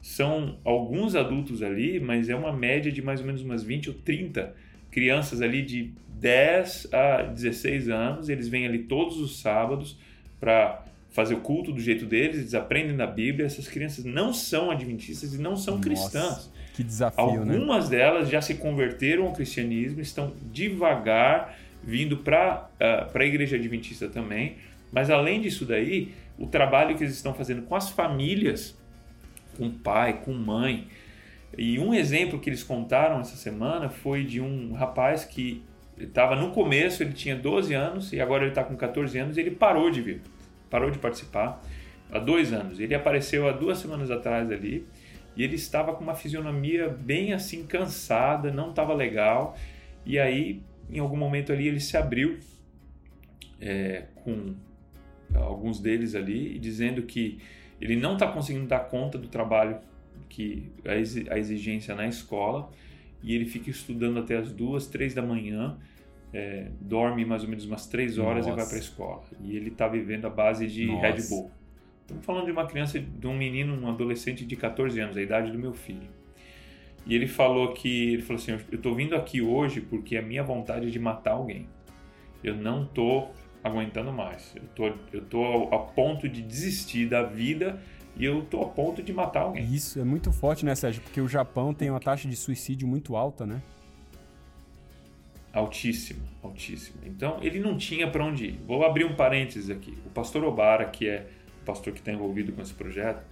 São 0.00 0.58
alguns 0.64 1.16
adultos 1.16 1.62
ali, 1.62 1.98
mas 1.98 2.28
é 2.28 2.36
uma 2.36 2.52
média 2.52 2.92
de 2.92 3.02
mais 3.02 3.20
ou 3.20 3.26
menos 3.26 3.42
umas 3.42 3.62
20 3.62 3.90
ou 3.90 3.94
30 3.96 4.54
crianças 4.90 5.42
ali 5.42 5.62
de 5.62 5.92
10 6.20 6.88
a 6.92 7.22
16 7.22 7.88
anos, 7.88 8.28
eles 8.28 8.48
vêm 8.48 8.66
ali 8.66 8.84
todos 8.84 9.18
os 9.18 9.40
sábados 9.40 9.98
para 10.40 10.84
fazer 11.10 11.34
o 11.34 11.40
culto 11.40 11.72
do 11.72 11.80
jeito 11.80 12.06
deles, 12.06 12.38
eles 12.38 12.54
aprendem 12.54 12.96
da 12.96 13.06
Bíblia. 13.06 13.46
Essas 13.46 13.66
crianças 13.68 14.04
não 14.04 14.32
são 14.32 14.70
adventistas 14.70 15.34
e 15.34 15.38
não 15.38 15.56
são 15.56 15.76
Nossa, 15.76 15.88
cristãs. 15.88 16.52
Que 16.76 16.84
desafio, 16.84 17.42
né? 17.42 17.54
Algumas 17.54 17.88
né? 17.88 17.96
delas 17.96 18.28
já 18.28 18.42
se 18.42 18.56
converteram 18.56 19.24
ao 19.24 19.32
cristianismo, 19.32 19.98
estão 19.98 20.34
devagar 20.52 21.56
vindo 21.82 22.18
para 22.18 22.68
uh, 22.74 22.84
ah, 22.84 23.10
a 23.14 23.24
igreja 23.24 23.56
adventista 23.56 24.10
também. 24.10 24.56
Mas 24.92 25.08
além 25.08 25.40
disso 25.40 25.64
daí, 25.64 26.12
o 26.38 26.46
trabalho 26.46 26.94
que 26.94 27.02
eles 27.02 27.14
estão 27.14 27.32
fazendo 27.32 27.62
com 27.62 27.74
as 27.74 27.88
famílias, 27.88 28.76
com 29.56 29.70
pai, 29.70 30.20
com 30.22 30.34
mãe. 30.34 30.86
E 31.56 31.78
um 31.78 31.94
exemplo 31.94 32.38
que 32.38 32.50
eles 32.50 32.62
contaram 32.62 33.20
essa 33.20 33.36
semana 33.36 33.88
foi 33.88 34.22
de 34.22 34.42
um 34.42 34.74
rapaz 34.74 35.24
que 35.24 35.62
estava 35.96 36.36
no 36.36 36.50
começo, 36.50 37.02
ele 37.02 37.14
tinha 37.14 37.34
12 37.34 37.72
anos 37.72 38.12
e 38.12 38.20
agora 38.20 38.42
ele 38.42 38.50
está 38.50 38.62
com 38.62 38.76
14 38.76 39.18
anos 39.18 39.38
e 39.38 39.40
ele 39.40 39.52
parou 39.52 39.90
de 39.90 40.02
vir, 40.02 40.20
parou 40.68 40.90
de 40.90 40.98
participar 40.98 41.62
há 42.12 42.18
dois 42.18 42.52
anos. 42.52 42.78
Ele 42.78 42.94
apareceu 42.94 43.48
há 43.48 43.52
duas 43.52 43.78
semanas 43.78 44.10
atrás 44.10 44.52
ali 44.52 44.86
e 45.36 45.42
ele 45.42 45.54
estava 45.54 45.94
com 45.94 46.02
uma 46.02 46.14
fisionomia 46.14 46.88
bem 46.88 47.32
assim 47.32 47.66
cansada, 47.66 48.50
não 48.50 48.70
estava 48.70 48.94
legal. 48.94 49.56
E 50.04 50.18
aí, 50.18 50.62
em 50.90 50.98
algum 50.98 51.16
momento 51.16 51.52
ali, 51.52 51.68
ele 51.68 51.80
se 51.80 51.96
abriu 51.96 52.38
é, 53.60 54.04
com 54.16 54.54
alguns 55.34 55.78
deles 55.78 56.14
ali, 56.14 56.58
dizendo 56.58 57.02
que 57.02 57.38
ele 57.80 57.96
não 57.96 58.14
está 58.14 58.26
conseguindo 58.26 58.66
dar 58.66 58.80
conta 58.80 59.18
do 59.18 59.28
trabalho 59.28 59.78
que 60.28 60.70
a 60.84 61.38
exigência 61.38 61.94
na 61.94 62.06
escola 62.06 62.70
e 63.22 63.34
ele 63.34 63.46
fica 63.46 63.70
estudando 63.70 64.18
até 64.18 64.36
as 64.36 64.52
duas, 64.52 64.86
três 64.86 65.14
da 65.14 65.22
manhã, 65.22 65.76
é, 66.32 66.68
dorme 66.80 67.24
mais 67.24 67.42
ou 67.42 67.48
menos 67.48 67.64
umas 67.64 67.86
três 67.86 68.18
horas 68.18 68.46
Nossa. 68.46 68.60
e 68.60 68.62
vai 68.62 68.66
para 68.66 68.76
a 68.76 68.80
escola. 68.80 69.24
E 69.42 69.56
ele 69.56 69.68
está 69.68 69.88
vivendo 69.88 70.26
a 70.26 70.30
base 70.30 70.66
de 70.66 70.86
Nossa. 70.86 71.06
Red 71.06 71.22
Bull. 71.28 71.50
Estamos 72.06 72.24
falando 72.24 72.44
de 72.44 72.52
uma 72.52 72.64
criança, 72.66 73.00
de 73.00 73.26
um 73.26 73.36
menino, 73.36 73.74
um 73.74 73.88
adolescente 73.88 74.46
de 74.46 74.54
14 74.54 75.00
anos, 75.00 75.16
a 75.16 75.22
idade 75.22 75.50
do 75.50 75.58
meu 75.58 75.74
filho. 75.74 76.08
E 77.04 77.16
ele 77.16 77.26
falou 77.26 77.72
que, 77.72 78.12
ele 78.12 78.22
falou 78.22 78.40
assim, 78.40 78.52
eu 78.52 78.76
estou 78.76 78.94
vindo 78.94 79.16
aqui 79.16 79.42
hoje 79.42 79.80
porque 79.80 80.16
a 80.16 80.22
minha 80.22 80.44
vontade 80.44 80.86
é 80.86 80.90
de 80.90 81.00
matar 81.00 81.32
alguém. 81.32 81.66
Eu 82.44 82.54
não 82.54 82.84
estou 82.84 83.32
aguentando 83.62 84.12
mais. 84.12 84.54
Eu 84.54 84.62
tô, 84.74 84.92
eu 85.12 85.24
tô 85.24 85.74
a 85.74 85.78
ponto 85.78 86.28
de 86.28 86.42
desistir 86.42 87.08
da 87.08 87.24
vida 87.24 87.82
e 88.16 88.24
eu 88.24 88.42
tô 88.42 88.62
a 88.62 88.68
ponto 88.68 89.02
de 89.02 89.12
matar 89.12 89.42
alguém. 89.42 89.64
Isso 89.64 89.98
é 89.98 90.04
muito 90.04 90.30
forte, 90.30 90.64
né, 90.64 90.76
Sérgio? 90.76 91.02
Porque 91.02 91.20
o 91.20 91.26
Japão 91.26 91.74
tem 91.74 91.90
uma 91.90 92.00
taxa 92.00 92.28
de 92.28 92.36
suicídio 92.36 92.86
muito 92.86 93.16
alta, 93.16 93.44
né? 93.44 93.60
Altíssima, 95.52 96.22
altíssima. 96.40 96.98
Então 97.04 97.38
ele 97.42 97.58
não 97.58 97.76
tinha 97.76 98.08
para 98.08 98.24
onde 98.24 98.46
ir. 98.46 98.60
Vou 98.64 98.84
abrir 98.84 99.04
um 99.04 99.16
parênteses 99.16 99.70
aqui. 99.70 99.98
O 100.06 100.10
pastor 100.10 100.44
Obara, 100.44 100.84
que 100.84 101.08
é 101.08 101.26
pastor 101.66 101.92
que 101.92 101.98
está 101.98 102.10
envolvido 102.10 102.52
com 102.52 102.62
esse 102.62 102.72
projeto, 102.72 103.22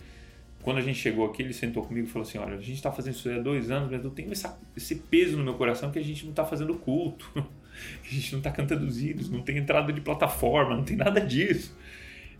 quando 0.64 0.79
a 0.79 0.81
gente 0.81 0.99
chegou 0.99 1.27
aqui, 1.27 1.42
ele 1.42 1.53
sentou 1.53 1.83
comigo 1.85 2.09
e 2.09 2.11
falou 2.11 2.27
assim: 2.27 2.38
Olha, 2.38 2.55
a 2.55 2.61
gente 2.61 2.75
está 2.75 2.90
fazendo 2.90 3.14
isso 3.14 3.31
há 3.31 3.38
dois 3.38 3.70
anos, 3.70 3.90
mas 3.90 4.03
eu 4.03 4.11
tenho 4.11 4.33
essa, 4.33 4.59
esse 4.77 4.97
peso 4.97 5.37
no 5.37 5.44
meu 5.44 5.55
coração 5.55 5.90
que 5.90 5.99
a 5.99 6.03
gente 6.03 6.25
não 6.25 6.31
está 6.31 6.44
fazendo 6.44 6.75
culto. 6.75 7.31
A 7.75 8.09
gente 8.09 8.31
não 8.31 8.38
está 8.38 8.53
cantando 8.53 8.87
os 8.87 9.03
hinos, 9.03 9.29
não 9.29 9.42
tem 9.42 9.59
entrada 9.59 9.92
de 9.92 10.01
plataforma, 10.01 10.77
não 10.77 10.85
tem 10.85 10.97
nada 10.97 11.20
disso. 11.20 11.77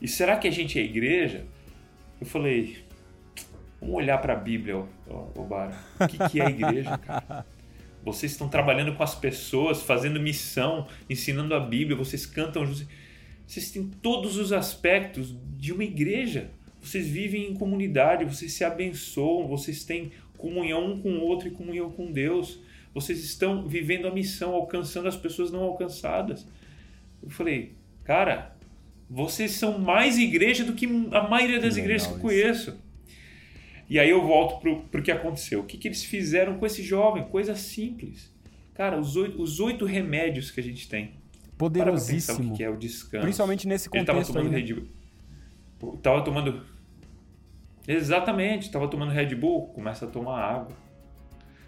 E 0.00 0.07
será 0.07 0.37
que 0.37 0.46
a 0.46 0.50
gente 0.50 0.78
é 0.78 0.83
igreja? 0.85 1.44
Eu 2.20 2.26
falei, 2.26 2.78
vamos 3.80 3.96
olhar 3.96 4.18
para 4.18 4.35
a 4.35 4.37
Bíblia, 4.37 4.85
Obara. 5.35 5.74
O 5.98 6.07
que, 6.07 6.28
que 6.28 6.40
é 6.40 6.48
igreja, 6.50 6.96
cara? 6.98 7.44
Vocês 8.04 8.33
estão 8.33 8.48
trabalhando 8.48 8.94
com 8.94 9.02
as 9.02 9.14
pessoas, 9.14 9.83
fazendo 9.83 10.20
missão, 10.20 10.87
ensinando 11.11 11.54
a 11.54 11.59
Bíblia, 11.59 11.96
vocês 11.96 12.26
cantam, 12.26 12.64
vocês 13.46 13.70
têm 13.70 13.90
todos 14.02 14.37
os 14.37 14.52
aspectos 14.52 15.35
de 15.57 15.72
uma 15.72 15.85
igreja. 15.85 16.50
Vocês 16.80 17.07
vivem 17.07 17.50
em 17.50 17.54
comunidade, 17.54 18.24
vocês 18.24 18.52
se 18.52 18.64
abençoam, 18.64 19.46
vocês 19.46 19.85
têm 19.85 20.12
comunhão 20.37 20.92
um 20.92 21.00
com 21.00 21.11
o 21.11 21.20
outro 21.20 21.48
e 21.48 21.50
comunhão 21.50 21.90
com 21.90 22.12
Deus. 22.12 22.61
Vocês 22.92 23.24
estão 23.24 23.66
vivendo 23.66 24.07
a 24.07 24.11
missão, 24.12 24.54
alcançando 24.54 25.09
as 25.09 25.16
pessoas 25.16 25.50
não 25.50 25.62
alcançadas. 25.62 26.46
Eu 27.22 27.30
falei, 27.30 27.72
cara, 28.04 28.57
vocês 29.09 29.52
são 29.52 29.78
mais 29.78 30.18
igreja 30.18 30.64
do 30.64 30.74
que 30.74 30.87
a 31.12 31.28
maioria 31.28 31.61
das 31.61 31.74
que 31.74 31.80
igrejas 31.80 32.07
que 32.07 32.14
eu 32.14 32.18
conheço. 32.18 32.78
E 33.88 33.98
aí 33.98 34.11
eu 34.11 34.22
volto 34.26 34.61
para 34.90 35.00
o 35.00 35.02
que 35.02 35.11
aconteceu. 35.11 35.61
O 35.61 35.64
que, 35.64 35.76
que 35.76 35.88
eles 35.88 36.04
fizeram 36.04 36.59
com 36.59 36.66
esse 36.66 36.83
jovem? 36.83 37.24
Coisa 37.24 37.54
simples. 37.54 38.33
Cara, 38.74 38.98
os 38.98 39.16
oito, 39.16 39.40
os 39.40 39.61
oito 39.61 39.85
remédios 39.85 40.50
que 40.50 40.61
a 40.61 40.62
gente 40.62 40.88
tem. 40.88 41.12
Poderosíssimo. 41.57 42.53
o 42.53 42.57
que 42.57 42.64
é 42.64 42.71
o 42.71 42.77
descanso. 42.77 43.23
Principalmente 43.23 43.69
nesse 43.69 43.88
contexto 43.88 44.11
Ele 44.11 44.21
estava 44.21 44.38
tomando 44.38 44.55
aí, 44.55 44.62
né? 44.62 44.69
Red 44.69 44.75
Bull. 45.79 45.97
Tava 45.99 46.23
tomando... 46.23 46.62
Exatamente. 47.87 48.67
Estava 48.67 48.88
tomando 48.88 49.12
Red 49.12 49.35
Bull. 49.35 49.69
Começa 49.69 50.07
a 50.07 50.09
tomar 50.09 50.40
água. 50.40 50.77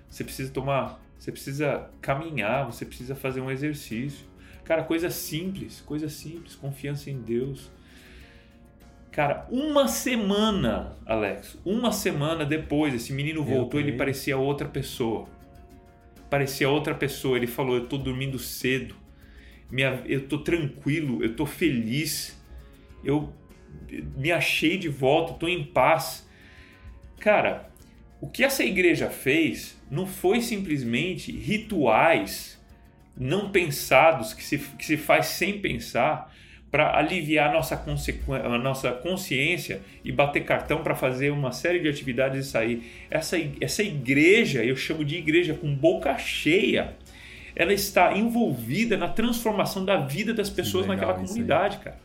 Você 0.09 0.25
precisa 0.25 0.51
tomar 0.53 1.01
você 1.19 1.33
precisa 1.33 1.91
caminhar, 2.01 2.67
você 2.67 2.85
precisa 2.85 3.15
fazer 3.15 3.41
um 3.41 3.51
exercício. 3.51 4.27
Cara, 4.65 4.83
coisa 4.83 5.11
simples, 5.11 5.81
coisa 5.81 6.09
simples, 6.09 6.55
confiança 6.55 7.11
em 7.11 7.21
Deus. 7.21 7.71
Cara, 9.11 9.47
uma 9.51 9.89
semana, 9.89 10.97
Alex, 11.07 11.57
uma 11.65 11.91
semana 11.91 12.45
depois, 12.45 12.93
esse 12.93 13.13
menino 13.13 13.43
voltou, 13.43 13.81
ele 13.81 13.93
parecia 13.93 14.37
outra 14.37 14.69
pessoa. 14.69 15.27
Parecia 16.29 16.69
outra 16.69 16.95
pessoa. 16.95 17.37
Ele 17.37 17.47
falou: 17.47 17.77
Eu 17.77 17.87
tô 17.87 17.97
dormindo 17.97 18.39
cedo, 18.39 18.95
minha, 19.71 20.03
eu 20.07 20.27
tô 20.29 20.39
tranquilo, 20.39 21.23
eu 21.23 21.35
tô 21.35 21.47
feliz, 21.47 22.41
eu 23.05 23.33
me 24.17 24.33
achei 24.33 24.79
de 24.79 24.89
volta, 24.89 25.35
tô 25.35 25.49
em 25.49 25.65
paz. 25.65 26.29
Cara, 27.19 27.71
o 28.21 28.29
que 28.29 28.45
essa 28.45 28.65
igreja 28.65 29.11
fez 29.11 29.81
não 29.91 30.07
foi 30.07 30.41
simplesmente 30.41 31.33
rituais 31.33 32.57
não 33.19 33.51
pensados 33.51 34.35
que 34.35 34.45
se, 34.45 34.59
que 34.59 34.85
se 34.85 34.97
faz 34.97 35.27
sem 35.27 35.59
pensar 35.59 36.33
para 36.71 36.99
aliviar 36.99 37.53
nossa, 37.53 37.83
a 38.45 38.59
nossa 38.59 38.93
consciência 38.93 39.81
e 40.05 40.13
bater 40.13 40.45
cartão 40.45 40.83
para 40.83 40.95
fazer 40.95 41.31
uma 41.31 41.53
série 41.53 41.79
de 41.79 41.89
atividades 41.89 42.47
e 42.47 42.51
sair. 42.51 42.83
Essa, 43.11 43.39
essa 43.61 43.83
igreja, 43.83 44.63
eu 44.63 44.77
chamo 44.77 45.05
de 45.05 45.17
igreja 45.17 45.55
com 45.55 45.75
boca 45.75 46.19
cheia, 46.19 46.95
ela 47.57 47.73
está 47.73 48.17
envolvida 48.17 48.99
na 48.99 49.09
transformação 49.09 49.83
da 49.83 49.97
vida 49.97 50.35
das 50.35 50.51
pessoas 50.51 50.87
naquela 50.87 51.15
comunidade, 51.15 51.79
cara. 51.79 51.99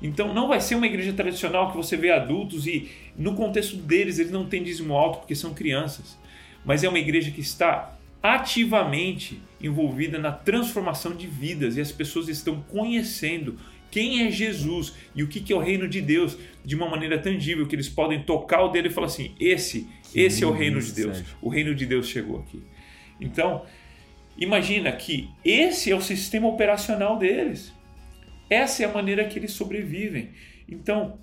Então 0.00 0.32
não 0.32 0.46
vai 0.46 0.60
ser 0.60 0.76
uma 0.76 0.86
igreja 0.86 1.12
tradicional 1.12 1.72
que 1.72 1.76
você 1.76 1.96
vê 1.96 2.12
adultos 2.12 2.68
e 2.68 2.88
no 3.16 3.34
contexto 3.34 3.76
deles 3.76 4.20
eles 4.20 4.30
não 4.30 4.46
têm 4.46 4.62
dízimo 4.62 4.94
alto 4.94 5.18
porque 5.18 5.34
são 5.34 5.52
crianças, 5.52 6.16
mas 6.64 6.84
é 6.84 6.88
uma 6.88 7.00
igreja 7.00 7.32
que 7.32 7.40
está 7.40 7.98
ativamente 8.22 9.40
envolvida 9.60 10.18
na 10.18 10.30
transformação 10.30 11.14
de 11.14 11.26
vidas 11.26 11.76
e 11.76 11.80
as 11.80 11.90
pessoas 11.90 12.28
estão 12.28 12.62
conhecendo 12.62 13.58
quem 13.90 14.26
é 14.26 14.30
Jesus 14.30 14.94
e 15.14 15.22
o 15.24 15.28
que 15.28 15.52
é 15.52 15.56
o 15.56 15.60
reino 15.60 15.88
de 15.88 16.00
Deus 16.00 16.38
de 16.64 16.76
uma 16.76 16.88
maneira 16.88 17.18
tangível, 17.18 17.66
que 17.66 17.74
eles 17.74 17.88
podem 17.88 18.22
tocar 18.22 18.62
o 18.62 18.68
dedo 18.68 18.86
e 18.86 18.90
falar 18.90 19.06
assim: 19.06 19.34
esse, 19.40 19.88
esse 20.14 20.44
é 20.44 20.46
o 20.46 20.52
reino 20.52 20.80
de 20.80 20.92
Deus, 20.92 21.24
o 21.40 21.48
reino 21.48 21.74
de 21.74 21.86
Deus 21.86 22.06
chegou 22.06 22.38
aqui. 22.40 22.62
Então, 23.20 23.64
imagina 24.38 24.92
que 24.92 25.28
esse 25.44 25.90
é 25.90 25.96
o 25.96 26.00
sistema 26.00 26.48
operacional 26.48 27.18
deles. 27.18 27.72
Essa 28.48 28.84
é 28.84 28.86
a 28.86 28.92
maneira 28.92 29.24
que 29.24 29.38
eles 29.38 29.52
sobrevivem. 29.52 30.30
Então, 30.68 31.18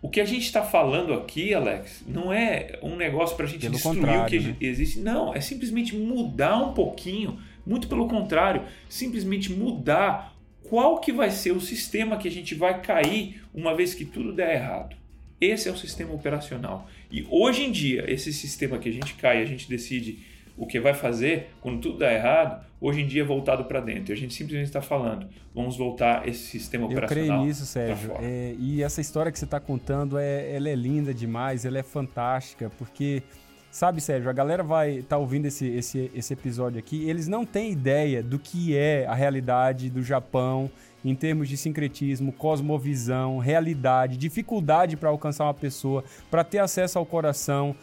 o 0.00 0.08
que 0.08 0.20
a 0.20 0.24
gente 0.24 0.44
está 0.44 0.62
falando 0.62 1.12
aqui, 1.12 1.52
Alex, 1.52 2.04
não 2.06 2.32
é 2.32 2.78
um 2.82 2.96
negócio 2.96 3.36
para 3.36 3.46
a 3.46 3.48
gente 3.48 3.62
pelo 3.62 3.74
destruir 3.74 4.20
o 4.20 4.26
que 4.26 4.38
né? 4.38 4.56
existe. 4.60 5.00
Não, 5.00 5.34
é 5.34 5.40
simplesmente 5.40 5.96
mudar 5.96 6.56
um 6.56 6.72
pouquinho. 6.72 7.38
Muito 7.66 7.88
pelo 7.88 8.08
contrário, 8.08 8.62
simplesmente 8.88 9.52
mudar 9.52 10.34
qual 10.68 11.00
que 11.00 11.12
vai 11.12 11.30
ser 11.30 11.52
o 11.52 11.60
sistema 11.60 12.16
que 12.16 12.28
a 12.28 12.30
gente 12.30 12.54
vai 12.54 12.80
cair 12.80 13.42
uma 13.52 13.74
vez 13.74 13.92
que 13.92 14.04
tudo 14.04 14.32
der 14.32 14.54
errado. 14.54 14.96
Esse 15.40 15.68
é 15.68 15.72
o 15.72 15.76
sistema 15.76 16.12
operacional. 16.14 16.88
E 17.10 17.26
hoje 17.28 17.64
em 17.64 17.72
dia, 17.72 18.04
esse 18.10 18.32
sistema 18.32 18.78
que 18.78 18.88
a 18.88 18.92
gente 18.92 19.14
cai, 19.14 19.42
a 19.42 19.44
gente 19.44 19.68
decide 19.68 20.18
o 20.58 20.66
que 20.66 20.80
vai 20.80 20.92
fazer 20.92 21.50
quando 21.60 21.80
tudo 21.80 21.98
dá 21.98 22.12
errado, 22.12 22.66
hoje 22.80 23.00
em 23.02 23.06
dia 23.06 23.22
é 23.22 23.24
voltado 23.24 23.64
para 23.64 23.80
dentro. 23.80 24.12
E 24.12 24.14
a 24.14 24.16
gente 24.16 24.34
simplesmente 24.34 24.66
está 24.66 24.82
falando, 24.82 25.28
vamos 25.54 25.76
voltar 25.76 26.28
esse 26.28 26.40
sistema 26.40 26.84
Eu 26.84 26.90
operacional. 26.90 27.24
Eu 27.24 27.28
creio 27.28 27.46
nisso, 27.46 27.64
Sérgio. 27.64 28.12
É, 28.20 28.54
e 28.58 28.82
essa 28.82 29.00
história 29.00 29.30
que 29.30 29.38
você 29.38 29.44
está 29.44 29.60
contando, 29.60 30.18
é, 30.18 30.52
ela 30.54 30.68
é 30.68 30.74
linda 30.74 31.14
demais, 31.14 31.64
ela 31.64 31.78
é 31.78 31.82
fantástica, 31.82 32.70
porque, 32.76 33.22
sabe, 33.70 34.00
Sérgio, 34.00 34.28
a 34.28 34.32
galera 34.32 34.64
vai 34.64 34.96
estar 34.96 35.10
tá 35.10 35.18
ouvindo 35.18 35.46
esse, 35.46 35.66
esse, 35.68 36.10
esse 36.12 36.32
episódio 36.32 36.78
aqui, 36.78 37.08
eles 37.08 37.28
não 37.28 37.46
têm 37.46 37.70
ideia 37.70 38.20
do 38.20 38.38
que 38.38 38.76
é 38.76 39.06
a 39.06 39.14
realidade 39.14 39.88
do 39.88 40.02
Japão 40.02 40.68
em 41.04 41.14
termos 41.14 41.48
de 41.48 41.56
sincretismo, 41.56 42.32
cosmovisão, 42.32 43.38
realidade, 43.38 44.16
dificuldade 44.16 44.96
para 44.96 45.08
alcançar 45.08 45.44
uma 45.44 45.54
pessoa, 45.54 46.02
para 46.28 46.42
ter 46.42 46.58
acesso 46.58 46.98
ao 46.98 47.06
coração 47.06 47.76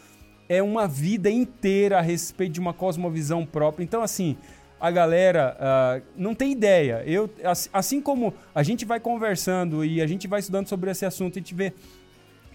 é 0.48 0.62
uma 0.62 0.86
vida 0.86 1.30
inteira 1.30 1.98
a 1.98 2.00
respeito 2.00 2.52
de 2.52 2.60
uma 2.60 2.72
cosmovisão 2.72 3.44
própria. 3.44 3.84
Então, 3.84 4.02
assim, 4.02 4.36
a 4.80 4.90
galera 4.90 5.56
uh, 5.58 6.06
não 6.16 6.34
tem 6.34 6.52
ideia. 6.52 7.02
Eu, 7.06 7.30
assim 7.72 8.00
como 8.00 8.34
a 8.54 8.62
gente 8.62 8.84
vai 8.84 9.00
conversando 9.00 9.84
e 9.84 10.00
a 10.00 10.06
gente 10.06 10.26
vai 10.28 10.40
estudando 10.40 10.68
sobre 10.68 10.90
esse 10.90 11.04
assunto, 11.04 11.38
a 11.38 11.40
gente 11.40 11.54
vê, 11.54 11.72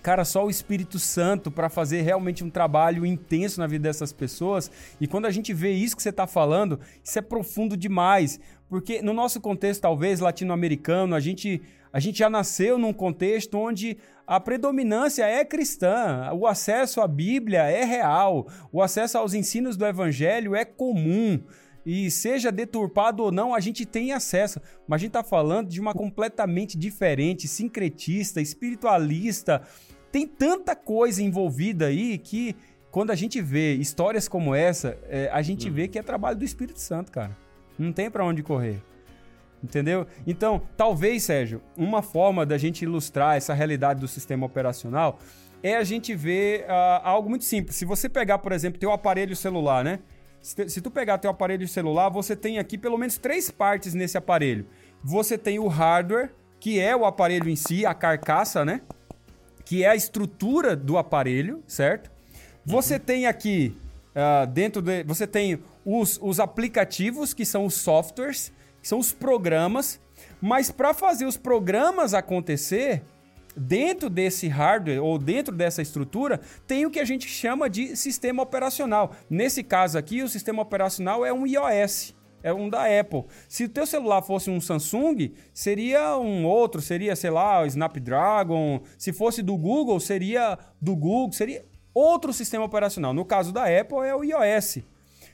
cara, 0.01 0.25
só 0.25 0.45
o 0.45 0.49
Espírito 0.49 0.99
Santo 0.99 1.51
para 1.51 1.69
fazer 1.69 2.01
realmente 2.01 2.43
um 2.43 2.49
trabalho 2.49 3.05
intenso 3.05 3.59
na 3.59 3.67
vida 3.67 3.83
dessas 3.83 4.11
pessoas. 4.11 4.71
E 4.99 5.07
quando 5.07 5.25
a 5.25 5.31
gente 5.31 5.53
vê 5.53 5.71
isso 5.71 5.95
que 5.95 6.03
você 6.03 6.09
está 6.09 6.27
falando, 6.27 6.79
isso 7.03 7.17
é 7.17 7.21
profundo 7.21 7.77
demais. 7.77 8.39
Porque 8.69 9.01
no 9.01 9.13
nosso 9.13 9.39
contexto, 9.41 9.81
talvez 9.81 10.19
latino-americano, 10.19 11.15
a 11.15 11.19
gente, 11.19 11.61
a 11.91 11.99
gente 11.99 12.19
já 12.19 12.29
nasceu 12.29 12.77
num 12.77 12.93
contexto 12.93 13.57
onde 13.57 13.97
a 14.25 14.39
predominância 14.39 15.25
é 15.25 15.43
cristã, 15.43 16.31
o 16.33 16.47
acesso 16.47 17.01
à 17.01 17.07
Bíblia 17.07 17.63
é 17.63 17.83
real, 17.83 18.47
o 18.71 18.81
acesso 18.81 19.17
aos 19.17 19.33
ensinos 19.33 19.75
do 19.75 19.85
Evangelho 19.85 20.55
é 20.55 20.63
comum. 20.63 21.41
E 21.85 22.11
seja 22.11 22.51
deturpado 22.51 23.23
ou 23.23 23.31
não, 23.31 23.53
a 23.53 23.59
gente 23.59 23.85
tem 23.85 24.11
acesso. 24.11 24.61
Mas 24.87 24.97
a 24.97 24.99
gente 24.99 25.09
está 25.09 25.23
falando 25.23 25.67
de 25.67 25.81
uma 25.81 25.93
completamente 25.93 26.77
diferente, 26.77 27.47
sincretista, 27.47 28.39
espiritualista. 28.39 29.63
Tem 30.11 30.27
tanta 30.27 30.75
coisa 30.75 31.23
envolvida 31.23 31.87
aí 31.87 32.17
que, 32.17 32.55
quando 32.91 33.11
a 33.11 33.15
gente 33.15 33.41
vê 33.41 33.73
histórias 33.75 34.27
como 34.27 34.53
essa, 34.53 34.97
é, 35.09 35.29
a 35.31 35.41
gente 35.41 35.69
hum. 35.69 35.73
vê 35.73 35.87
que 35.87 35.97
é 35.97 36.03
trabalho 36.03 36.37
do 36.37 36.45
Espírito 36.45 36.79
Santo, 36.79 37.11
cara. 37.11 37.35
Não 37.77 37.93
tem 37.93 38.09
para 38.09 38.25
onde 38.25 38.43
correr. 38.43 38.81
Entendeu? 39.63 40.07
Então, 40.25 40.61
talvez, 40.75 41.23
Sérgio, 41.23 41.61
uma 41.77 42.01
forma 42.01 42.45
da 42.45 42.57
gente 42.57 42.83
ilustrar 42.83 43.37
essa 43.37 43.53
realidade 43.53 43.99
do 43.99 44.07
sistema 44.07 44.45
operacional 44.45 45.19
é 45.63 45.75
a 45.75 45.83
gente 45.83 46.15
ver 46.15 46.63
uh, 46.63 47.01
algo 47.03 47.29
muito 47.29 47.45
simples. 47.45 47.75
Se 47.75 47.85
você 47.85 48.09
pegar, 48.09 48.39
por 48.39 48.51
exemplo, 48.51 48.79
teu 48.79 48.91
aparelho 48.91 49.35
celular, 49.35 49.83
né? 49.83 49.99
Se, 50.41 50.67
se 50.67 50.81
tu 50.81 50.89
pegar 50.89 51.19
teu 51.19 51.29
aparelho 51.29 51.67
celular, 51.67 52.09
você 52.09 52.35
tem 52.35 52.57
aqui 52.57 52.77
pelo 52.77 52.97
menos 52.97 53.19
três 53.19 53.51
partes 53.51 53.93
nesse 53.93 54.17
aparelho. 54.17 54.65
Você 55.03 55.37
tem 55.37 55.59
o 55.59 55.67
hardware, 55.67 56.31
que 56.59 56.79
é 56.79 56.95
o 56.95 57.05
aparelho 57.05 57.47
em 57.47 57.55
si, 57.55 57.85
a 57.85 57.93
carcaça, 57.93 58.65
né? 58.65 58.81
Que 59.65 59.83
é 59.83 59.89
a 59.89 59.95
estrutura 59.95 60.75
do 60.75 60.97
aparelho, 60.97 61.63
certo? 61.67 62.11
Você 62.65 62.95
uhum. 62.95 62.99
tem 62.99 63.25
aqui 63.25 63.75
uh, 64.15 64.47
dentro 64.47 64.81
de. 64.81 65.03
Você 65.03 65.25
tem 65.25 65.59
os, 65.85 66.19
os 66.21 66.39
aplicativos, 66.39 67.33
que 67.33 67.45
são 67.45 67.65
os 67.65 67.75
softwares, 67.75 68.51
que 68.81 68.87
são 68.87 68.99
os 68.99 69.11
programas, 69.11 69.99
mas 70.39 70.71
para 70.71 70.93
fazer 70.93 71.25
os 71.25 71.37
programas 71.37 72.13
acontecer, 72.13 73.03
dentro 73.55 74.09
desse 74.09 74.47
hardware 74.47 75.03
ou 75.03 75.17
dentro 75.17 75.55
dessa 75.55 75.81
estrutura, 75.81 76.39
tem 76.65 76.85
o 76.85 76.91
que 76.91 76.99
a 76.99 77.05
gente 77.05 77.27
chama 77.27 77.69
de 77.69 77.95
sistema 77.95 78.43
operacional. 78.43 79.13
Nesse 79.29 79.63
caso 79.63 79.97
aqui, 79.97 80.21
o 80.21 80.29
sistema 80.29 80.61
operacional 80.61 81.25
é 81.25 81.33
um 81.33 81.45
iOS. 81.45 82.15
É 82.43 82.53
um 82.53 82.69
da 82.69 82.83
Apple. 82.99 83.25
Se 83.47 83.65
o 83.65 83.69
teu 83.69 83.85
celular 83.85 84.21
fosse 84.21 84.49
um 84.49 84.59
Samsung, 84.59 85.31
seria 85.53 86.17
um 86.17 86.45
outro, 86.45 86.81
seria, 86.81 87.15
sei 87.15 87.29
lá, 87.29 87.61
o 87.61 87.65
Snapdragon. 87.65 88.81
Se 88.97 89.13
fosse 89.13 89.41
do 89.41 89.57
Google, 89.57 89.99
seria 89.99 90.57
do 90.81 90.95
Google, 90.95 91.33
seria 91.33 91.65
outro 91.93 92.33
sistema 92.33 92.65
operacional. 92.65 93.13
No 93.13 93.25
caso 93.25 93.51
da 93.51 93.65
Apple, 93.65 93.99
é 93.99 94.15
o 94.15 94.23
iOS. 94.23 94.79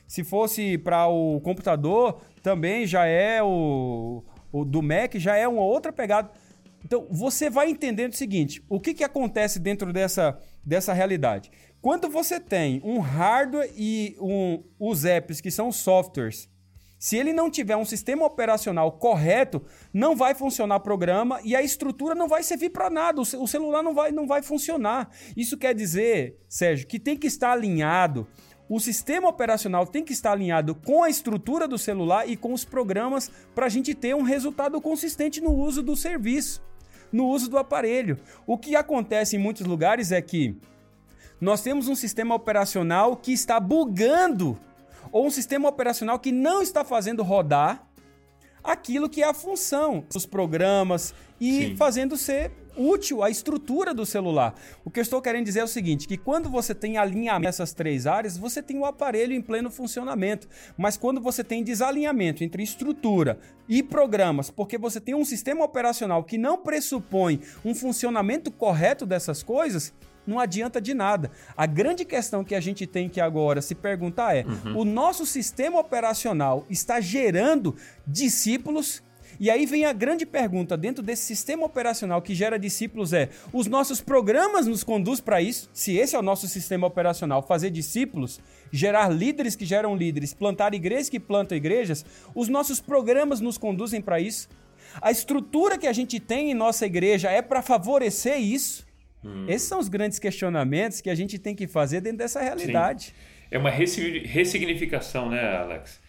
Se 0.06 0.24
fosse 0.24 0.78
para 0.78 1.06
o 1.06 1.40
computador, 1.40 2.20
também 2.42 2.86
já 2.86 3.04
é 3.04 3.42
o, 3.42 4.22
o 4.50 4.64
do 4.64 4.82
Mac, 4.82 5.14
já 5.16 5.36
é 5.36 5.46
uma 5.46 5.62
outra 5.62 5.92
pegada. 5.92 6.30
Então, 6.84 7.06
você 7.10 7.50
vai 7.50 7.68
entendendo 7.68 8.12
o 8.12 8.16
seguinte: 8.16 8.62
o 8.68 8.80
que, 8.80 8.94
que 8.94 9.04
acontece 9.04 9.58
dentro 9.58 9.92
dessa, 9.92 10.38
dessa 10.64 10.92
realidade? 10.92 11.50
Quando 11.80 12.08
você 12.08 12.40
tem 12.40 12.80
um 12.84 12.98
hardware 12.98 13.70
e 13.76 14.16
um, 14.20 14.62
os 14.78 15.04
apps, 15.04 15.40
que 15.40 15.50
são 15.50 15.70
softwares, 15.70 16.48
se 16.98 17.16
ele 17.16 17.32
não 17.32 17.50
tiver 17.50 17.76
um 17.76 17.84
sistema 17.84 18.26
operacional 18.26 18.92
correto, 18.92 19.62
não 19.92 20.16
vai 20.16 20.34
funcionar 20.34 20.80
programa 20.80 21.40
e 21.44 21.54
a 21.54 21.62
estrutura 21.62 22.14
não 22.14 22.28
vai 22.28 22.42
servir 22.42 22.70
para 22.70 22.90
nada. 22.90 23.20
O 23.20 23.46
celular 23.46 23.82
não 23.82 23.94
vai, 23.94 24.10
não 24.10 24.26
vai 24.26 24.42
funcionar. 24.42 25.10
Isso 25.36 25.56
quer 25.56 25.74
dizer, 25.74 26.36
Sérgio, 26.48 26.86
que 26.86 26.98
tem 26.98 27.16
que 27.16 27.26
estar 27.26 27.52
alinhado 27.52 28.26
o 28.68 28.78
sistema 28.78 29.28
operacional 29.28 29.86
tem 29.86 30.04
que 30.04 30.12
estar 30.12 30.32
alinhado 30.32 30.74
com 30.74 31.02
a 31.02 31.08
estrutura 31.08 31.66
do 31.66 31.78
celular 31.78 32.28
e 32.28 32.36
com 32.36 32.52
os 32.52 32.66
programas 32.66 33.30
para 33.54 33.64
a 33.64 33.68
gente 33.68 33.94
ter 33.94 34.14
um 34.14 34.22
resultado 34.22 34.78
consistente 34.80 35.40
no 35.40 35.54
uso 35.54 35.82
do 35.82 35.96
serviço, 35.96 36.62
no 37.10 37.28
uso 37.28 37.48
do 37.48 37.56
aparelho. 37.56 38.18
O 38.46 38.58
que 38.58 38.76
acontece 38.76 39.36
em 39.36 39.38
muitos 39.38 39.64
lugares 39.64 40.12
é 40.12 40.20
que 40.20 40.54
nós 41.40 41.62
temos 41.62 41.88
um 41.88 41.94
sistema 41.94 42.34
operacional 42.34 43.16
que 43.16 43.32
está 43.32 43.58
bugando 43.58 44.58
ou 45.10 45.26
um 45.26 45.30
sistema 45.30 45.68
operacional 45.68 46.18
que 46.18 46.32
não 46.32 46.62
está 46.62 46.84
fazendo 46.84 47.22
rodar 47.22 47.86
aquilo 48.62 49.08
que 49.08 49.22
é 49.22 49.26
a 49.26 49.34
função 49.34 50.04
dos 50.12 50.26
programas 50.26 51.14
e 51.40 51.68
Sim. 51.68 51.76
fazendo 51.76 52.16
ser 52.16 52.50
útil 52.78 53.22
a 53.22 53.28
estrutura 53.28 53.92
do 53.92 54.06
celular. 54.06 54.54
O 54.84 54.90
que 54.90 55.00
eu 55.00 55.02
estou 55.02 55.20
querendo 55.20 55.44
dizer 55.44 55.60
é 55.60 55.64
o 55.64 55.68
seguinte, 55.68 56.06
que 56.06 56.16
quando 56.16 56.48
você 56.48 56.74
tem 56.74 56.96
alinhamento 56.96 57.44
nessas 57.44 57.72
três 57.72 58.06
áreas, 58.06 58.38
você 58.38 58.62
tem 58.62 58.78
o 58.78 58.84
aparelho 58.84 59.32
em 59.34 59.42
pleno 59.42 59.70
funcionamento. 59.70 60.48
Mas 60.76 60.96
quando 60.96 61.20
você 61.20 61.42
tem 61.42 61.64
desalinhamento 61.64 62.44
entre 62.44 62.62
estrutura 62.62 63.38
e 63.68 63.82
programas, 63.82 64.48
porque 64.48 64.78
você 64.78 65.00
tem 65.00 65.14
um 65.14 65.24
sistema 65.24 65.64
operacional 65.64 66.22
que 66.22 66.38
não 66.38 66.58
pressupõe 66.58 67.40
um 67.64 67.74
funcionamento 67.74 68.50
correto 68.50 69.04
dessas 69.04 69.42
coisas, 69.42 69.92
não 70.28 70.38
adianta 70.38 70.80
de 70.80 70.92
nada. 70.92 71.30
A 71.56 71.66
grande 71.66 72.04
questão 72.04 72.44
que 72.44 72.54
a 72.54 72.60
gente 72.60 72.86
tem 72.86 73.08
que 73.08 73.20
agora 73.20 73.62
se 73.62 73.74
perguntar 73.74 74.36
é: 74.36 74.44
uhum. 74.44 74.80
o 74.80 74.84
nosso 74.84 75.24
sistema 75.24 75.80
operacional 75.80 76.66
está 76.68 77.00
gerando 77.00 77.74
discípulos 78.06 79.02
e 79.40 79.50
aí 79.50 79.66
vem 79.66 79.84
a 79.84 79.92
grande 79.92 80.26
pergunta 80.26 80.76
dentro 80.76 81.02
desse 81.02 81.22
sistema 81.22 81.64
operacional 81.64 82.20
que 82.20 82.34
gera 82.34 82.58
discípulos 82.58 83.12
é: 83.12 83.28
os 83.52 83.66
nossos 83.66 84.00
programas 84.00 84.66
nos 84.66 84.82
conduz 84.82 85.20
para 85.20 85.40
isso? 85.40 85.70
Se 85.72 85.96
esse 85.96 86.16
é 86.16 86.18
o 86.18 86.22
nosso 86.22 86.48
sistema 86.48 86.86
operacional, 86.86 87.42
fazer 87.42 87.70
discípulos, 87.70 88.40
gerar 88.72 89.08
líderes 89.08 89.54
que 89.54 89.64
geram 89.64 89.96
líderes, 89.96 90.34
plantar 90.34 90.74
igrejas 90.74 91.08
que 91.08 91.20
plantam 91.20 91.56
igrejas, 91.56 92.04
os 92.34 92.48
nossos 92.48 92.80
programas 92.80 93.40
nos 93.40 93.56
conduzem 93.56 94.00
para 94.00 94.20
isso? 94.20 94.48
A 95.00 95.10
estrutura 95.10 95.78
que 95.78 95.86
a 95.86 95.92
gente 95.92 96.18
tem 96.18 96.50
em 96.50 96.54
nossa 96.54 96.84
igreja 96.86 97.30
é 97.30 97.40
para 97.40 97.62
favorecer 97.62 98.40
isso? 98.40 98.87
Hum. 99.24 99.46
Esses 99.48 99.68
são 99.68 99.78
os 99.78 99.88
grandes 99.88 100.18
questionamentos 100.18 101.00
que 101.00 101.10
a 101.10 101.14
gente 101.14 101.38
tem 101.38 101.54
que 101.54 101.66
fazer 101.66 102.00
dentro 102.00 102.18
dessa 102.18 102.40
realidade. 102.40 103.06
Sim. 103.06 103.12
É 103.50 103.58
uma 103.58 103.70
ressignificação, 103.70 105.30
né, 105.30 105.56
Alex? 105.56 106.00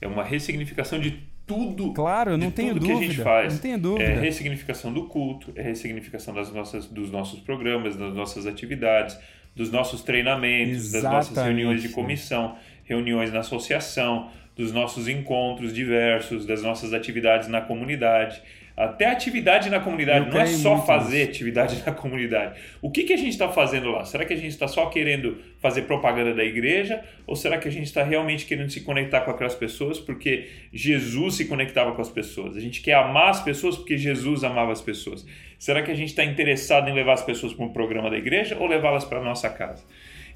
É 0.00 0.06
uma 0.06 0.24
ressignificação 0.24 0.98
de 0.98 1.22
tudo. 1.46 1.92
Claro, 1.92 2.36
não 2.36 2.50
tenho 2.50 2.74
tudo 2.74 2.80
dúvida. 2.80 2.98
que 2.98 3.04
a 3.04 3.08
gente 3.08 3.22
faz. 3.22 3.54
Não 3.54 3.60
tenho 3.60 3.78
dúvida. 3.78 4.04
É 4.04 4.20
ressignificação 4.20 4.92
do 4.92 5.06
culto, 5.06 5.52
é 5.56 5.62
ressignificação 5.62 6.34
das 6.34 6.52
nossas, 6.52 6.86
dos 6.86 7.10
nossos 7.10 7.40
programas, 7.40 7.96
das 7.96 8.14
nossas 8.14 8.46
atividades, 8.46 9.18
dos 9.56 9.70
nossos 9.72 10.02
treinamentos, 10.02 10.94
Exatamente. 10.94 11.02
das 11.02 11.28
nossas 11.30 11.44
reuniões 11.44 11.82
de 11.82 11.88
comissão, 11.88 12.56
reuniões 12.84 13.32
na 13.32 13.40
associação, 13.40 14.30
dos 14.54 14.72
nossos 14.72 15.08
encontros 15.08 15.72
diversos, 15.72 16.44
das 16.44 16.62
nossas 16.62 16.92
atividades 16.92 17.48
na 17.48 17.60
comunidade. 17.60 18.42
Até 18.78 19.06
atividade 19.06 19.68
na 19.70 19.80
comunidade, 19.80 20.28
Eu 20.28 20.32
não 20.32 20.40
é 20.40 20.46
só 20.46 20.86
fazer 20.86 21.18
nisso. 21.18 21.30
atividade 21.30 21.82
na 21.84 21.90
comunidade. 21.92 22.60
O 22.80 22.92
que, 22.92 23.02
que 23.02 23.12
a 23.12 23.16
gente 23.16 23.30
está 23.30 23.48
fazendo 23.48 23.90
lá? 23.90 24.04
Será 24.04 24.24
que 24.24 24.32
a 24.32 24.36
gente 24.36 24.50
está 24.50 24.68
só 24.68 24.86
querendo 24.86 25.36
fazer 25.58 25.82
propaganda 25.82 26.32
da 26.32 26.44
igreja? 26.44 27.02
Ou 27.26 27.34
será 27.34 27.58
que 27.58 27.66
a 27.66 27.72
gente 27.72 27.86
está 27.86 28.04
realmente 28.04 28.46
querendo 28.46 28.70
se 28.70 28.82
conectar 28.82 29.22
com 29.22 29.32
aquelas 29.32 29.56
pessoas 29.56 29.98
porque 29.98 30.46
Jesus 30.72 31.34
se 31.34 31.46
conectava 31.46 31.90
com 31.90 32.00
as 32.00 32.08
pessoas? 32.08 32.56
A 32.56 32.60
gente 32.60 32.80
quer 32.80 32.94
amar 32.94 33.30
as 33.30 33.42
pessoas 33.42 33.76
porque 33.76 33.98
Jesus 33.98 34.44
amava 34.44 34.70
as 34.70 34.80
pessoas. 34.80 35.26
Será 35.58 35.82
que 35.82 35.90
a 35.90 35.94
gente 35.96 36.10
está 36.10 36.24
interessado 36.24 36.88
em 36.88 36.94
levar 36.94 37.14
as 37.14 37.22
pessoas 37.22 37.52
para 37.52 37.64
um 37.64 37.72
programa 37.72 38.08
da 38.08 38.16
igreja 38.16 38.56
ou 38.60 38.68
levá-las 38.68 39.04
para 39.04 39.18
a 39.18 39.24
nossa 39.24 39.50
casa? 39.50 39.84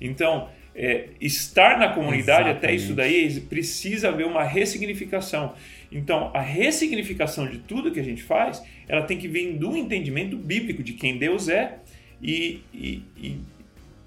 Então, 0.01 0.49
é, 0.75 1.11
estar 1.21 1.79
na 1.79 1.91
comunidade, 1.91 2.49
Exatamente. 2.49 2.65
até 2.65 2.75
isso 2.75 2.93
daí, 2.93 3.41
precisa 3.43 4.09
haver 4.09 4.27
uma 4.27 4.43
ressignificação. 4.43 5.55
Então, 5.93 6.31
a 6.33 6.41
ressignificação 6.41 7.47
de 7.47 7.59
tudo 7.59 7.93
que 7.93 8.01
a 8.01 8.05
gente 8.05 8.23
faz, 8.23 8.63
ela 8.89 9.03
tem 9.03 9.19
que 9.19 9.29
vir 9.29 9.59
do 9.59 9.77
entendimento 9.77 10.37
bíblico 10.37 10.83
de 10.83 10.95
quem 10.95 11.19
Deus 11.19 11.49
é 11.49 11.79
e, 12.23 12.63
e, 12.73 13.03
e, 13.17 13.41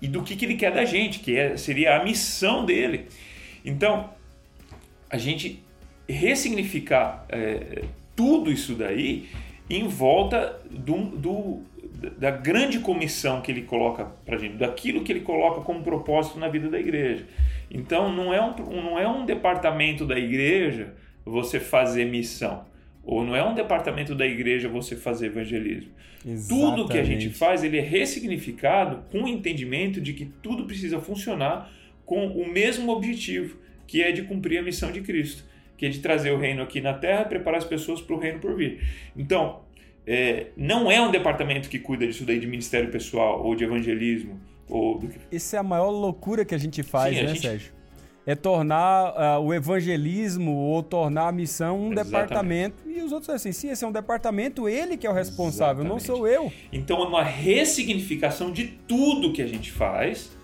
e 0.01 0.07
do 0.07 0.23
que, 0.23 0.35
que 0.35 0.45
Ele 0.45 0.55
quer 0.55 0.73
da 0.73 0.83
gente, 0.83 1.19
que 1.19 1.37
é, 1.37 1.55
seria 1.57 1.97
a 1.97 2.03
missão 2.03 2.65
dele. 2.65 3.05
Então, 3.63 4.09
a 5.09 5.17
gente 5.17 5.63
ressignificar 6.09 7.25
é, 7.29 7.83
tudo 8.15 8.51
isso 8.51 8.73
daí 8.73 9.27
em 9.69 9.87
volta 9.87 10.59
do, 10.69 11.05
do, 11.17 11.63
da 12.17 12.31
grande 12.31 12.79
comissão 12.79 13.41
que 13.41 13.51
ele 13.51 13.63
coloca 13.63 14.05
para 14.25 14.37
gente, 14.37 14.57
daquilo 14.57 15.03
que 15.03 15.11
ele 15.11 15.21
coloca 15.21 15.61
como 15.61 15.83
propósito 15.83 16.37
na 16.37 16.47
vida 16.47 16.69
da 16.69 16.79
igreja. 16.79 17.25
Então, 17.69 18.13
não 18.13 18.33
é 18.33 18.41
um, 18.41 18.55
não 18.81 18.99
é 18.99 19.07
um 19.07 19.25
departamento 19.25 20.05
da 20.05 20.17
igreja 20.17 20.93
você 21.25 21.59
fazer 21.59 22.05
missão. 22.05 22.65
ou 23.03 23.23
não 23.23 23.35
é 23.35 23.43
um 23.43 23.53
departamento 23.53 24.15
da 24.15 24.25
igreja 24.25 24.67
você 24.67 24.95
fazer 24.95 25.27
evangelismo. 25.27 25.91
Exatamente. 26.25 26.47
Tudo 26.49 26.89
que 26.89 26.97
a 26.97 27.03
gente 27.03 27.29
faz, 27.29 27.63
ele 27.63 27.77
é 27.77 27.81
ressignificado 27.81 29.03
com 29.11 29.23
o 29.23 29.27
entendimento 29.27 30.01
de 30.01 30.13
que 30.13 30.25
tudo 30.25 30.65
precisa 30.65 30.99
funcionar 30.99 31.71
com 32.03 32.25
o 32.27 32.51
mesmo 32.51 32.91
objetivo, 32.91 33.57
que 33.85 34.01
é 34.01 34.11
de 34.11 34.23
cumprir 34.23 34.57
a 34.57 34.63
missão 34.63 34.91
de 34.91 35.01
Cristo, 35.01 35.43
que 35.77 35.85
é 35.85 35.89
de 35.89 35.99
trazer 35.99 36.31
o 36.31 36.37
reino 36.37 36.63
aqui 36.63 36.81
na 36.81 36.93
terra 36.93 37.21
e 37.21 37.29
preparar 37.29 37.59
as 37.59 37.65
pessoas 37.65 38.01
para 38.01 38.15
o 38.15 38.19
reino 38.19 38.39
por 38.39 38.55
vir. 38.55 38.81
Então, 39.15 39.61
é, 40.07 40.47
não 40.57 40.89
é 40.89 40.99
um 40.99 41.11
departamento 41.11 41.69
que 41.69 41.77
cuida 41.77 42.07
disso 42.07 42.25
daí 42.25 42.39
de 42.39 42.47
ministério 42.47 42.89
pessoal 42.89 43.45
ou 43.45 43.55
de 43.55 43.63
evangelismo. 43.63 44.39
Ou 44.67 44.97
do... 44.97 45.09
Isso 45.31 45.55
é 45.55 45.59
a 45.59 45.63
maior 45.63 45.91
loucura 45.91 46.43
que 46.43 46.55
a 46.55 46.57
gente 46.57 46.81
faz, 46.81 47.15
Sim, 47.15 47.21
né, 47.21 47.27
gente... 47.29 47.41
Sérgio? 47.41 47.74
É 48.25 48.33
tornar 48.33 49.39
uh, 49.39 49.43
o 49.43 49.53
evangelismo 49.53 50.51
ou 50.51 50.81
tornar 50.81 51.27
a 51.27 51.31
missão 51.31 51.79
um 51.79 51.91
Exatamente. 51.91 52.05
departamento. 52.05 52.75
E 52.89 53.01
os 53.01 53.11
outros 53.11 53.29
assim, 53.29 53.51
sim, 53.51 53.69
esse 53.69 53.83
é 53.83 53.87
um 53.87 53.91
departamento, 53.91 54.67
ele 54.67 54.97
que 54.97 55.05
é 55.05 55.09
o 55.09 55.13
responsável, 55.13 55.83
Exatamente. 55.83 56.07
não 56.07 56.15
sou 56.15 56.27
eu. 56.27 56.51
Então 56.71 57.03
é 57.03 57.07
uma 57.07 57.23
ressignificação 57.23 58.51
de 58.51 58.65
tudo 58.87 59.31
que 59.31 59.41
a 59.41 59.47
gente 59.47 59.71
faz 59.71 60.35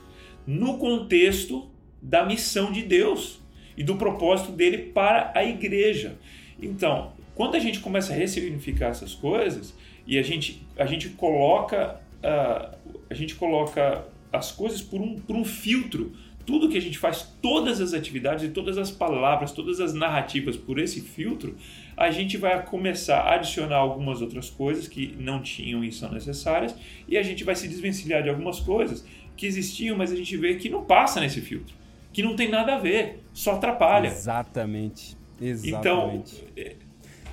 no 0.46 0.78
contexto 0.78 1.70
da 2.02 2.26
missão 2.26 2.72
de 2.72 2.84
Deus 2.84 3.40
e 3.76 3.84
do 3.84 3.96
propósito 3.96 4.52
dele 4.52 4.78
para 4.78 5.32
a 5.34 5.44
igreja. 5.44 6.18
Então, 6.62 7.14
quando 7.34 7.56
a 7.56 7.60
gente 7.60 7.80
começa 7.80 8.14
a 8.14 8.16
ressignificar 8.16 8.88
essas 8.88 9.14
coisas 9.14 9.74
e 10.06 10.20
a 10.20 10.22
gente, 10.22 10.66
a 10.78 10.86
gente 10.86 11.10
coloca 11.10 12.00
uh, 12.22 12.78
a 13.10 13.14
gente 13.14 13.36
coloca 13.36 14.06
as 14.32 14.52
coisas 14.52 14.82
por 14.82 15.02
um, 15.02 15.20
por 15.20 15.36
um 15.36 15.44
filtro 15.44 16.14
tudo 16.46 16.70
que 16.70 16.78
a 16.78 16.82
gente 16.82 16.98
faz, 16.98 17.24
todas 17.42 17.80
as 17.82 17.94
atividades 17.94 18.46
e 18.46 18.50
todas 18.50 18.78
as 18.78 18.92
palavras, 18.92 19.52
todas 19.52 19.80
as 19.80 19.94
narrativas 19.94 20.58
por 20.58 20.80
esse 20.80 21.02
filtro, 21.02 21.56
a 21.96 22.10
gente 22.12 22.38
vai 22.38 22.66
começar 22.66 23.20
a 23.20 23.36
adicionar 23.36 23.78
algumas 23.78 24.22
outras 24.22 24.50
coisas 24.50 24.88
que 24.88 25.16
não 25.20 25.42
tinham 25.42 25.84
e 25.84 25.92
são 25.92 26.12
necessárias, 26.12 26.76
e 27.08 27.18
a 27.18 27.24
gente 27.24 27.44
vai 27.44 27.56
se 27.56 27.68
desvencilhar 27.68 28.24
de 28.24 28.30
algumas 28.30 28.60
coisas 28.60 29.06
que 29.36 29.46
existiam, 29.46 29.98
mas 29.98 30.12
a 30.12 30.16
gente 30.16 30.36
vê 30.38 30.56
que 30.56 30.70
não 30.70 30.84
passa 30.84 31.20
nesse 31.20 31.42
filtro, 31.42 31.76
que 32.14 32.22
não 32.22 32.36
tem 32.36 32.50
nada 32.50 32.76
a 32.76 32.80
ver, 32.80 33.24
só 33.34 33.54
atrapalha. 33.54 34.08
Exatamente. 34.08 35.18
Exatamente. 35.40 36.44
Então, 36.56 36.92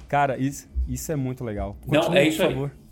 Cara, 0.08 0.38
isso, 0.38 0.66
isso 0.88 1.12
é 1.12 1.16
muito 1.16 1.44
legal. 1.44 1.76
Não, 1.86 2.14
é 2.14 2.26
isso 2.26 2.38
por 2.38 2.48
favor. 2.48 2.72
Aí. 2.74 2.88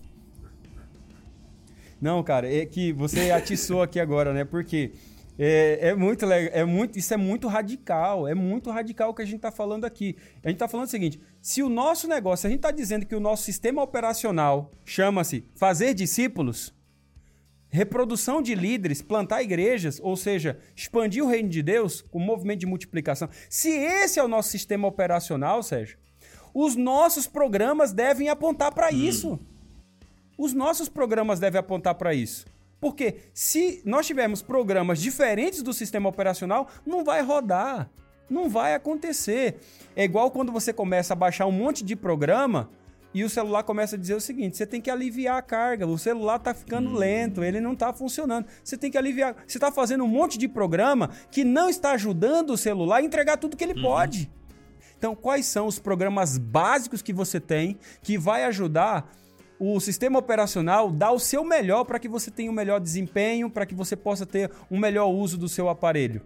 Não, 1.98 2.22
cara, 2.22 2.52
é 2.52 2.66
que 2.66 2.92
você 2.92 3.30
atiçou 3.30 3.80
aqui 3.80 3.98
agora, 3.98 4.34
né? 4.34 4.44
Porque 4.44 4.92
é, 5.38 5.88
é, 5.88 5.94
muito 5.94 6.24
legal, 6.24 6.50
é 6.54 6.64
muito, 6.64 6.98
isso 6.98 7.12
é 7.12 7.16
muito 7.16 7.46
radical, 7.46 8.26
é 8.26 8.34
muito 8.34 8.70
radical 8.70 9.10
o 9.10 9.14
que 9.14 9.22
a 9.22 9.24
gente 9.24 9.36
está 9.36 9.50
falando 9.50 9.84
aqui. 9.84 10.16
A 10.42 10.48
gente 10.48 10.56
está 10.56 10.66
falando 10.66 10.86
o 10.86 10.90
seguinte: 10.90 11.20
se 11.42 11.62
o 11.62 11.68
nosso 11.68 12.08
negócio, 12.08 12.46
a 12.46 12.50
gente 12.50 12.60
está 12.60 12.70
dizendo 12.70 13.04
que 13.04 13.14
o 13.14 13.20
nosso 13.20 13.42
sistema 13.42 13.82
operacional 13.82 14.72
chama-se 14.84 15.46
fazer 15.54 15.92
discípulos, 15.92 16.74
reprodução 17.68 18.40
de 18.40 18.54
líderes, 18.54 19.02
plantar 19.02 19.42
igrejas, 19.42 20.00
ou 20.02 20.16
seja, 20.16 20.58
expandir 20.74 21.22
o 21.22 21.28
reino 21.28 21.50
de 21.50 21.62
Deus 21.62 22.00
com 22.00 22.18
movimento 22.18 22.60
de 22.60 22.66
multiplicação. 22.66 23.28
Se 23.50 23.68
esse 23.68 24.18
é 24.18 24.22
o 24.22 24.28
nosso 24.28 24.48
sistema 24.48 24.88
operacional, 24.88 25.62
Sérgio, 25.62 25.98
os 26.54 26.74
nossos 26.74 27.26
programas 27.26 27.92
devem 27.92 28.30
apontar 28.30 28.72
para 28.72 28.88
hum. 28.88 28.96
isso. 28.96 29.38
Os 30.38 30.54
nossos 30.54 30.88
programas 30.88 31.38
devem 31.38 31.58
apontar 31.58 31.94
para 31.94 32.14
isso. 32.14 32.46
Porque 32.80 33.16
se 33.32 33.82
nós 33.84 34.06
tivermos 34.06 34.42
programas 34.42 35.00
diferentes 35.00 35.62
do 35.62 35.72
sistema 35.72 36.08
operacional, 36.08 36.68
não 36.86 37.04
vai 37.04 37.22
rodar. 37.22 37.90
Não 38.28 38.48
vai 38.48 38.74
acontecer. 38.74 39.58
É 39.94 40.04
igual 40.04 40.30
quando 40.30 40.52
você 40.52 40.72
começa 40.72 41.12
a 41.12 41.16
baixar 41.16 41.46
um 41.46 41.52
monte 41.52 41.84
de 41.84 41.94
programa 41.94 42.68
e 43.14 43.24
o 43.24 43.30
celular 43.30 43.62
começa 43.62 43.96
a 43.96 43.98
dizer 43.98 44.14
o 44.14 44.20
seguinte: 44.20 44.56
você 44.56 44.66
tem 44.66 44.80
que 44.80 44.90
aliviar 44.90 45.38
a 45.38 45.42
carga, 45.42 45.86
o 45.86 45.96
celular 45.96 46.36
está 46.36 46.52
ficando 46.52 46.90
hum. 46.90 46.94
lento, 46.94 47.42
ele 47.42 47.60
não 47.60 47.72
está 47.72 47.92
funcionando. 47.92 48.46
Você 48.62 48.76
tem 48.76 48.90
que 48.90 48.98
aliviar. 48.98 49.34
Você 49.46 49.56
está 49.56 49.72
fazendo 49.72 50.04
um 50.04 50.08
monte 50.08 50.36
de 50.36 50.48
programa 50.48 51.10
que 51.30 51.44
não 51.44 51.70
está 51.70 51.92
ajudando 51.92 52.50
o 52.50 52.58
celular 52.58 52.96
a 52.96 53.02
entregar 53.02 53.36
tudo 53.36 53.56
que 53.56 53.64
ele 53.64 53.74
uhum. 53.74 53.82
pode. 53.82 54.30
Então, 54.98 55.14
quais 55.14 55.46
são 55.46 55.66
os 55.66 55.78
programas 55.78 56.36
básicos 56.36 57.00
que 57.00 57.12
você 57.12 57.38
tem 57.38 57.78
que 58.02 58.18
vai 58.18 58.44
ajudar 58.44 59.10
o 59.58 59.80
sistema 59.80 60.18
operacional 60.18 60.90
dar 60.90 61.12
o 61.12 61.18
seu 61.18 61.44
melhor 61.44 61.84
para 61.84 61.98
que 61.98 62.08
você 62.08 62.30
tenha 62.30 62.50
um 62.50 62.54
melhor 62.54 62.80
desempenho, 62.80 63.50
para 63.50 63.66
que 63.66 63.74
você 63.74 63.96
possa 63.96 64.26
ter 64.26 64.50
um 64.70 64.78
melhor 64.78 65.08
uso 65.08 65.38
do 65.38 65.48
seu 65.48 65.68
aparelho? 65.68 66.22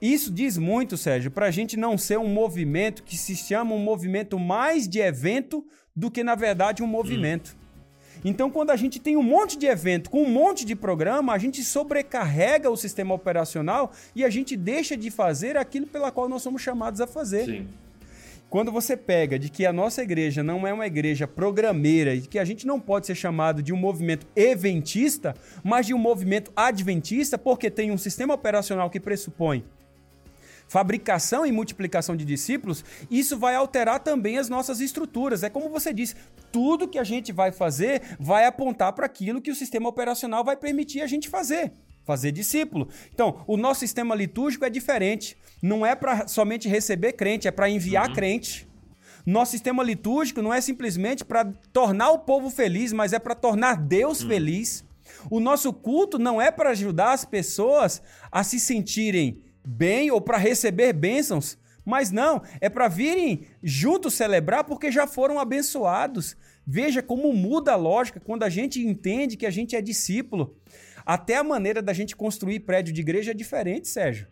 Isso 0.00 0.30
diz 0.30 0.58
muito, 0.58 0.96
Sérgio, 0.96 1.30
para 1.30 1.46
a 1.46 1.50
gente 1.50 1.76
não 1.76 1.96
ser 1.96 2.18
um 2.18 2.28
movimento 2.28 3.02
que 3.02 3.16
se 3.16 3.34
chama 3.34 3.74
um 3.74 3.78
movimento 3.78 4.38
mais 4.38 4.86
de 4.86 5.00
evento 5.00 5.64
do 5.94 6.10
que, 6.10 6.22
na 6.22 6.34
verdade, 6.34 6.82
um 6.82 6.86
movimento. 6.86 7.56
Hum. 7.58 7.66
Então, 8.24 8.50
quando 8.50 8.70
a 8.70 8.76
gente 8.76 8.98
tem 8.98 9.16
um 9.16 9.22
monte 9.22 9.56
de 9.56 9.66
evento 9.66 10.10
com 10.10 10.22
um 10.22 10.30
monte 10.30 10.64
de 10.64 10.74
programa, 10.74 11.32
a 11.32 11.38
gente 11.38 11.62
sobrecarrega 11.62 12.70
o 12.70 12.76
sistema 12.76 13.14
operacional 13.14 13.92
e 14.14 14.24
a 14.24 14.30
gente 14.30 14.56
deixa 14.56 14.96
de 14.96 15.10
fazer 15.10 15.56
aquilo 15.56 15.86
pela 15.86 16.10
qual 16.10 16.28
nós 16.28 16.42
somos 16.42 16.60
chamados 16.60 17.00
a 17.00 17.06
fazer. 17.06 17.44
Sim. 17.46 17.68
Quando 18.48 18.70
você 18.70 18.96
pega 18.96 19.38
de 19.38 19.48
que 19.48 19.66
a 19.66 19.72
nossa 19.72 20.02
igreja 20.02 20.42
não 20.42 20.66
é 20.66 20.72
uma 20.72 20.86
igreja 20.86 21.26
programeira 21.26 22.14
e 22.14 22.22
que 22.22 22.38
a 22.38 22.44
gente 22.44 22.66
não 22.66 22.78
pode 22.78 23.06
ser 23.06 23.14
chamado 23.14 23.62
de 23.62 23.72
um 23.72 23.76
movimento 23.76 24.26
eventista, 24.36 25.34
mas 25.64 25.86
de 25.86 25.92
um 25.92 25.98
movimento 25.98 26.52
adventista, 26.54 27.36
porque 27.36 27.70
tem 27.70 27.90
um 27.90 27.98
sistema 27.98 28.34
operacional 28.34 28.88
que 28.88 29.00
pressupõe 29.00 29.64
fabricação 30.68 31.46
e 31.46 31.52
multiplicação 31.52 32.16
de 32.16 32.24
discípulos, 32.24 32.84
isso 33.10 33.38
vai 33.38 33.54
alterar 33.54 34.00
também 34.00 34.38
as 34.38 34.48
nossas 34.48 34.80
estruturas. 34.80 35.42
É 35.42 35.50
como 35.50 35.68
você 35.68 35.92
disse, 35.92 36.16
tudo 36.50 36.88
que 36.88 36.98
a 36.98 37.04
gente 37.04 37.32
vai 37.32 37.52
fazer 37.52 38.02
vai 38.18 38.46
apontar 38.46 38.92
para 38.92 39.06
aquilo 39.06 39.40
que 39.40 39.50
o 39.50 39.54
sistema 39.54 39.88
operacional 39.88 40.44
vai 40.44 40.56
permitir 40.56 41.02
a 41.02 41.06
gente 41.06 41.28
fazer. 41.28 41.72
Fazer 42.06 42.32
discípulo. 42.32 42.88
Então, 43.12 43.44
o 43.46 43.56
nosso 43.56 43.80
sistema 43.80 44.14
litúrgico 44.14 44.64
é 44.64 44.70
diferente. 44.70 45.36
Não 45.60 45.84
é 45.84 45.94
para 45.94 46.26
somente 46.28 46.68
receber 46.68 47.12
crente, 47.12 47.48
é 47.48 47.50
para 47.50 47.68
enviar 47.68 48.08
uhum. 48.08 48.14
crente. 48.14 48.66
Nosso 49.26 49.50
sistema 49.50 49.82
litúrgico 49.82 50.40
não 50.40 50.54
é 50.54 50.60
simplesmente 50.60 51.24
para 51.24 51.44
tornar 51.72 52.10
o 52.12 52.20
povo 52.20 52.48
feliz, 52.48 52.92
mas 52.92 53.12
é 53.12 53.18
para 53.18 53.34
tornar 53.34 53.76
Deus 53.76 54.22
uhum. 54.22 54.28
feliz. 54.28 54.84
O 55.28 55.40
nosso 55.40 55.72
culto 55.72 56.16
não 56.16 56.40
é 56.40 56.50
para 56.50 56.70
ajudar 56.70 57.12
as 57.12 57.24
pessoas 57.24 58.00
a 58.30 58.44
se 58.44 58.60
sentirem 58.60 59.42
bem 59.66 60.10
ou 60.12 60.20
para 60.20 60.38
receber 60.38 60.92
bênçãos, 60.92 61.58
mas 61.84 62.10
não, 62.10 62.42
é 62.60 62.68
para 62.68 62.88
virem 62.88 63.46
juntos 63.62 64.14
celebrar 64.14 64.64
porque 64.64 64.90
já 64.90 65.06
foram 65.06 65.38
abençoados. 65.38 66.36
Veja 66.66 67.00
como 67.00 67.32
muda 67.32 67.72
a 67.72 67.76
lógica 67.76 68.18
quando 68.18 68.42
a 68.42 68.48
gente 68.48 68.84
entende 68.84 69.36
que 69.36 69.46
a 69.46 69.50
gente 69.50 69.76
é 69.76 69.80
discípulo. 69.80 70.56
Até 71.06 71.36
a 71.36 71.44
maneira 71.44 71.80
da 71.80 71.92
gente 71.92 72.16
construir 72.16 72.58
prédio 72.60 72.92
de 72.92 73.00
igreja 73.00 73.30
é 73.30 73.34
diferente, 73.34 73.86
Sérgio. 73.86 74.26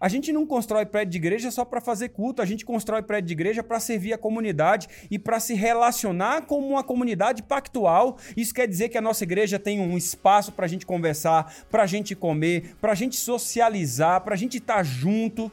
A 0.00 0.08
gente 0.08 0.32
não 0.32 0.46
constrói 0.46 0.84
prédio 0.84 1.12
de 1.12 1.18
igreja 1.18 1.50
só 1.50 1.64
para 1.64 1.80
fazer 1.80 2.10
culto, 2.10 2.42
a 2.42 2.44
gente 2.44 2.64
constrói 2.64 3.02
prédio 3.02 3.28
de 3.28 3.32
igreja 3.32 3.62
para 3.62 3.80
servir 3.80 4.12
a 4.12 4.18
comunidade 4.18 4.88
e 5.10 5.18
para 5.18 5.40
se 5.40 5.54
relacionar 5.54 6.42
com 6.42 6.58
uma 6.58 6.84
comunidade 6.84 7.42
pactual. 7.42 8.16
Isso 8.36 8.54
quer 8.54 8.66
dizer 8.66 8.88
que 8.88 8.98
a 8.98 9.00
nossa 9.00 9.24
igreja 9.24 9.58
tem 9.58 9.80
um 9.80 9.96
espaço 9.96 10.52
para 10.52 10.66
a 10.66 10.68
gente 10.68 10.84
conversar, 10.84 11.52
para 11.70 11.84
a 11.84 11.86
gente 11.86 12.14
comer, 12.14 12.76
para 12.80 12.92
a 12.92 12.94
gente 12.96 13.16
socializar, 13.16 14.20
para 14.22 14.34
a 14.34 14.38
gente 14.38 14.58
estar 14.58 14.76
tá 14.76 14.82
junto. 14.82 15.50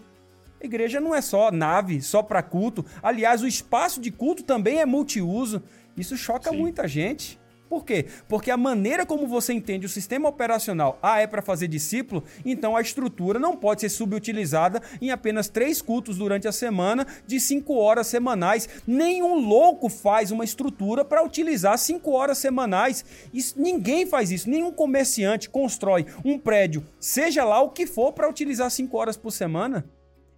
A 0.62 0.66
igreja 0.66 1.00
não 1.00 1.14
é 1.14 1.22
só 1.22 1.52
nave, 1.52 2.02
só 2.02 2.22
para 2.22 2.42
culto. 2.44 2.86
Aliás, 3.02 3.42
o 3.42 3.48
espaço 3.48 4.00
de 4.00 4.12
culto 4.12 4.44
também 4.44 4.80
é 4.80 4.86
multiuso. 4.86 5.64
Isso 5.98 6.18
choca 6.18 6.50
Sim. 6.50 6.58
muita 6.58 6.88
gente. 6.88 7.40
Por 7.70 7.84
quê? 7.84 8.06
Porque 8.28 8.52
a 8.52 8.58
maneira 8.58 9.06
como 9.06 9.28
você 9.28 9.54
entende 9.54 9.86
o 9.86 9.90
sistema 9.90 10.30
operacional 10.30 11.00
ah, 11.02 11.20
é 11.20 11.26
para 11.26 11.42
fazer 11.42 11.68
discípulo, 11.68 12.24
então 12.46 12.76
a 12.76 12.82
estrutura 12.82 13.40
não 13.40 13.58
pode 13.58 13.82
ser 13.82 13.90
subutilizada 13.90 14.82
em 15.02 15.12
apenas 15.12 15.48
três 15.48 15.82
cultos 15.82 16.18
durante 16.18 16.48
a 16.48 16.52
semana 16.52 17.08
de 17.26 17.40
cinco 17.40 17.76
horas 17.76 18.08
semanais. 18.08 18.70
Nenhum 18.86 19.40
louco 19.40 19.90
faz 19.90 20.32
uma 20.32 20.44
estrutura 20.44 21.04
para 21.04 21.24
utilizar 21.24 21.78
cinco 21.78 22.12
horas 22.12 22.38
semanais. 22.38 23.04
Isso, 23.34 23.56
ninguém 23.58 24.06
faz 24.06 24.32
isso. 24.32 24.50
Nenhum 24.50 24.72
comerciante 24.72 25.50
constrói 25.50 26.06
um 26.24 26.38
prédio, 26.38 26.86
seja 27.00 27.44
lá 27.44 27.62
o 27.62 27.70
que 27.70 27.88
for, 27.88 28.14
para 28.14 28.30
utilizar 28.30 28.70
cinco 28.70 28.98
horas 28.98 29.18
por 29.18 29.32
semana 29.32 29.86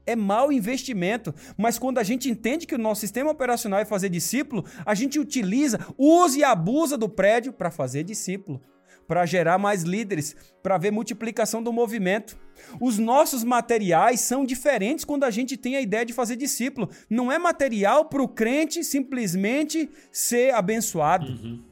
é 0.08 0.16
mau 0.16 0.52
investimento. 0.52 1.36
Mas 1.56 1.78
quando 1.78 2.00
a 2.00 2.04
gente 2.04 2.30
entende 2.30 2.66
que 2.66 2.74
o 2.74 2.80
nosso 2.80 3.02
sistema 3.02 3.30
operacional 3.30 3.80
é 3.80 3.86
fazer 3.86 4.10
discípulo, 4.10 4.66
a 4.86 4.96
gente 4.96 5.20
utiliza, 5.20 5.80
usa 5.98 6.40
e 6.40 6.44
abusa 6.44 6.98
do 6.98 7.10
prédio 7.10 7.54
para 7.54 7.70
fazer 7.70 8.04
discípulo, 8.04 8.62
para 9.08 9.26
gerar 9.26 9.58
mais 9.58 9.84
líderes, 9.84 10.36
para 10.64 10.78
ver 10.78 10.92
multiplicação 10.92 11.62
do 11.62 11.72
movimento. 11.72 12.38
Os 12.82 12.98
nossos 12.98 13.44
materiais 13.44 14.22
são 14.22 14.44
diferentes 14.44 15.06
quando 15.06 15.26
a 15.26 15.30
gente 15.30 15.56
tem 15.56 15.76
a 15.76 15.82
ideia 15.82 16.06
de 16.06 16.14
fazer 16.14 16.38
discípulo. 16.38 16.90
Não 17.10 17.32
é 17.32 17.38
material 17.38 18.06
para 18.06 18.24
o 18.24 18.28
crente 18.28 18.84
simplesmente 18.84 19.90
ser 20.12 20.54
abençoado. 20.54 21.28
Uhum 21.28 21.67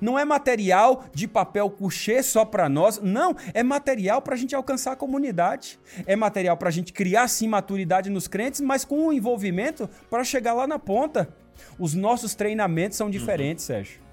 não 0.00 0.18
é 0.18 0.24
material 0.24 1.04
de 1.12 1.26
papel 1.26 1.70
couché 1.70 2.22
só 2.22 2.44
para 2.44 2.68
nós, 2.68 3.00
não, 3.02 3.34
é 3.54 3.62
material 3.62 4.20
para 4.22 4.34
a 4.34 4.38
gente 4.38 4.54
alcançar 4.54 4.92
a 4.92 4.96
comunidade, 4.96 5.78
é 6.06 6.16
material 6.16 6.56
para 6.56 6.68
a 6.68 6.72
gente 6.72 6.92
criar 6.92 7.28
sim 7.28 7.48
maturidade 7.48 8.10
nos 8.10 8.28
crentes, 8.28 8.60
mas 8.60 8.84
com 8.84 9.06
o 9.06 9.12
envolvimento 9.12 9.88
para 10.10 10.24
chegar 10.24 10.52
lá 10.52 10.66
na 10.66 10.78
ponta. 10.78 11.28
Os 11.78 11.94
nossos 11.94 12.34
treinamentos 12.34 12.98
são 12.98 13.10
diferentes, 13.10 13.64
uhum. 13.64 13.76
Sérgio. 13.76 14.06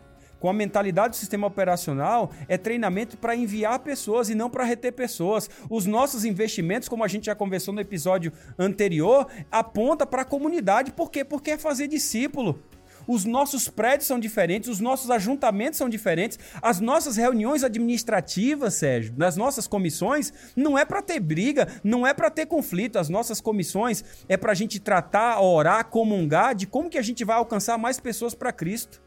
Com 0.44 0.50
a 0.50 0.54
mentalidade 0.54 1.12
do 1.12 1.16
sistema 1.16 1.48
operacional, 1.48 2.30
é 2.50 2.58
treinamento 2.58 3.16
para 3.16 3.34
enviar 3.34 3.80
pessoas 3.80 4.30
e 4.30 4.36
não 4.36 4.50
para 4.50 4.66
reter 4.66 4.92
pessoas. 4.92 5.50
Os 5.70 5.86
nossos 5.86 6.26
investimentos, 6.26 6.90
como 6.90 7.02
a 7.02 7.08
gente 7.08 7.28
já 7.28 7.36
conversou 7.36 7.74
no 7.74 7.80
episódio 7.80 8.30
anterior, 8.60 9.26
aponta 9.50 10.06
para 10.06 10.24
a 10.24 10.26
comunidade. 10.26 10.92
Por 10.92 11.10
quê? 11.10 11.24
Porque 11.24 11.52
é 11.52 11.58
fazer 11.58 11.88
discípulo. 11.88 12.62
Os 13.08 13.26
nossos 13.26 13.70
prédios 13.70 14.08
são 14.08 14.20
diferentes, 14.20 14.70
os 14.70 14.80
nossos 14.80 15.10
ajuntamentos 15.10 15.78
são 15.78 15.90
diferentes, 15.90 16.40
as 16.62 16.80
nossas 16.80 17.18
reuniões 17.18 17.64
administrativas, 17.64 18.76
Sérgio, 18.76 19.14
das 19.14 19.36
nossas 19.36 19.68
comissões, 19.68 20.32
não 20.56 20.78
é 20.78 20.86
para 20.86 21.02
ter 21.02 21.20
briga, 21.20 21.68
não 21.84 22.06
é 22.06 22.14
para 22.14 22.30
ter 22.30 22.46
conflito. 22.46 22.98
As 22.98 23.10
nossas 23.10 23.42
comissões 23.42 24.04
é 24.28 24.38
para 24.38 24.52
a 24.52 24.56
gente 24.56 24.80
tratar, 24.80 25.42
orar, 25.42 25.86
comungar 25.86 26.56
de 26.56 26.66
como 26.68 26.90
que 26.90 26.98
a 26.98 27.02
gente 27.02 27.24
vai 27.24 27.36
alcançar 27.36 27.78
mais 27.78 28.00
pessoas 28.00 28.34
para 28.34 28.52
Cristo. 28.52 29.02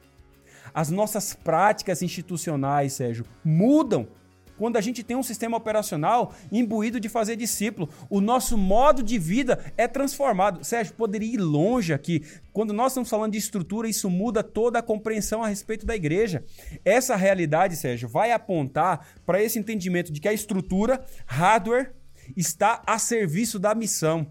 As 0.74 0.90
nossas 0.90 1.32
práticas 1.32 2.02
institucionais, 2.02 2.92
Sérgio, 2.92 3.24
mudam 3.44 4.08
quando 4.56 4.76
a 4.76 4.80
gente 4.80 5.02
tem 5.02 5.16
um 5.16 5.22
sistema 5.22 5.56
operacional 5.56 6.34
imbuído 6.50 6.98
de 6.98 7.08
fazer 7.08 7.36
discípulo. 7.36 7.88
O 8.08 8.20
nosso 8.20 8.56
modo 8.56 9.02
de 9.02 9.18
vida 9.18 9.72
é 9.76 9.86
transformado. 9.86 10.64
Sérgio, 10.64 10.94
poderia 10.94 11.34
ir 11.34 11.38
longe 11.38 11.92
aqui. 11.92 12.24
Quando 12.52 12.72
nós 12.72 12.92
estamos 12.92 13.08
falando 13.08 13.32
de 13.32 13.38
estrutura, 13.38 13.88
isso 13.88 14.08
muda 14.08 14.42
toda 14.42 14.78
a 14.78 14.82
compreensão 14.82 15.42
a 15.42 15.48
respeito 15.48 15.84
da 15.84 15.94
igreja. 15.94 16.44
Essa 16.84 17.16
realidade, 17.16 17.76
Sérgio, 17.76 18.08
vai 18.08 18.32
apontar 18.32 19.06
para 19.24 19.42
esse 19.42 19.58
entendimento 19.58 20.12
de 20.12 20.20
que 20.20 20.28
a 20.28 20.32
estrutura, 20.32 21.04
hardware, 21.26 21.92
está 22.36 22.82
a 22.86 22.98
serviço 22.98 23.58
da 23.58 23.74
missão. 23.74 24.26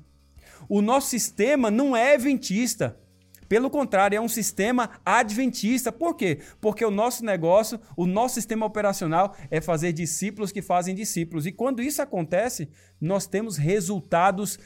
O 0.68 0.82
nosso 0.82 1.10
sistema 1.10 1.70
não 1.70 1.96
é 1.96 2.16
eventista. 2.16 2.98
Pelo 3.48 3.70
contrário, 3.70 4.18
é 4.18 4.22
um 4.22 4.28
sistema 4.28 4.90
adventista. 5.06 5.92
Por 5.92 6.16
quê? 6.16 6.40
Porque 6.60 6.84
o 6.84 6.92
nosso 6.92 7.24
negócio, 7.24 7.80
o 7.96 8.06
nosso 8.06 8.36
sistema 8.36 8.66
operacional 8.66 9.36
é 9.50 9.62
fazer 9.62 9.94
discípulos 9.94 10.52
que 10.52 10.62
fazem 10.62 10.94
discípulos. 10.96 11.46
E 11.46 11.52
quando 11.52 11.82
isso 11.82 12.02
acontece, 12.02 12.70
nós 13.00 13.28
temos 13.28 13.58
resultados 13.58 14.58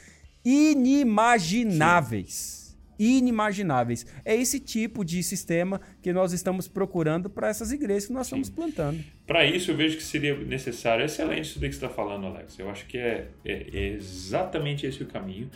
inimagináveis. 0.43 2.29
Sim. 2.29 2.69
Inimagináveis. 3.01 4.05
É 4.25 4.35
esse 4.35 4.59
tipo 4.59 5.05
de 5.05 5.23
sistema 5.23 5.79
que 6.01 6.11
nós 6.11 6.33
estamos 6.33 6.67
procurando 6.67 7.29
para 7.29 7.47
essas 7.47 7.71
igrejas 7.71 8.07
que 8.07 8.13
nós 8.13 8.27
Sim. 8.27 8.41
estamos 8.41 8.49
plantando. 8.49 9.01
Para 9.25 9.45
isso, 9.45 9.71
eu 9.71 9.77
vejo 9.77 9.95
que 9.95 10.03
seria 10.03 10.37
necessário. 10.37 11.05
Excelente 11.05 11.43
isso 11.43 11.53
que 11.59 11.59
você 11.61 11.67
está 11.67 11.87
falando, 11.87 12.25
Alex. 12.27 12.59
Eu 12.59 12.69
acho 12.69 12.85
que 12.87 12.97
é, 12.97 13.29
é, 13.45 13.67
é 13.73 13.87
exatamente 13.93 14.85
esse 14.85 15.01
o 15.01 15.05
caminho. 15.05 15.49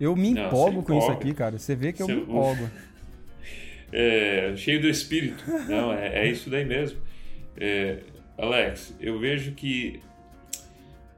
Eu 0.00 0.16
me 0.16 0.30
empolgo 0.30 0.82
com 0.82 0.98
isso 0.98 1.10
aqui, 1.10 1.32
cara. 1.34 1.58
Você 1.58 1.74
vê 1.74 1.92
que 1.92 2.02
eu 2.02 2.08
me 2.08 2.14
empolgo. 2.14 2.68
É, 3.96 4.56
cheio 4.56 4.80
do 4.80 4.88
espírito. 4.88 5.44
Não, 5.68 5.92
é, 5.92 6.24
é 6.24 6.28
isso 6.28 6.50
daí 6.50 6.64
mesmo. 6.64 6.98
É, 7.56 8.00
Alex, 8.36 8.92
eu 8.98 9.20
vejo 9.20 9.52
que, 9.52 10.00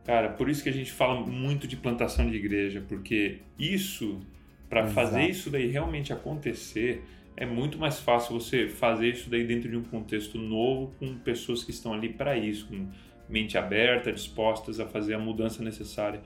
cara, 0.05 0.29
por 0.29 0.51
isso 0.51 0.63
que 0.63 0.69
a 0.69 0.73
gente 0.73 0.93
fala 0.93 1.19
muito 1.27 1.67
de 1.67 1.75
plantação 1.75 2.29
de 2.29 2.37
igreja, 2.37 2.85
porque 2.87 3.39
isso, 3.59 4.21
para 4.69 4.87
fazer 4.89 5.23
isso 5.23 5.49
daí 5.49 5.69
realmente 5.69 6.13
acontecer, 6.13 7.03
é 7.35 7.47
muito 7.47 7.79
mais 7.79 7.99
fácil 7.99 8.39
você 8.39 8.69
fazer 8.69 9.09
isso 9.09 9.31
daí 9.31 9.47
dentro 9.47 9.71
de 9.71 9.77
um 9.77 9.83
contexto 9.83 10.37
novo, 10.37 10.95
com 10.99 11.17
pessoas 11.19 11.65
que 11.65 11.71
estão 11.71 11.95
ali 11.95 12.11
para 12.11 12.37
isso, 12.37 12.67
com 12.69 12.89
mente 13.29 13.57
aberta, 13.57 14.13
dispostas 14.13 14.79
a 14.81 14.87
fazer 14.87 15.15
a 15.15 15.19
mudança 15.19 15.63
necessária. 15.63 16.21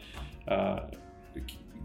Uh, 0.46 0.98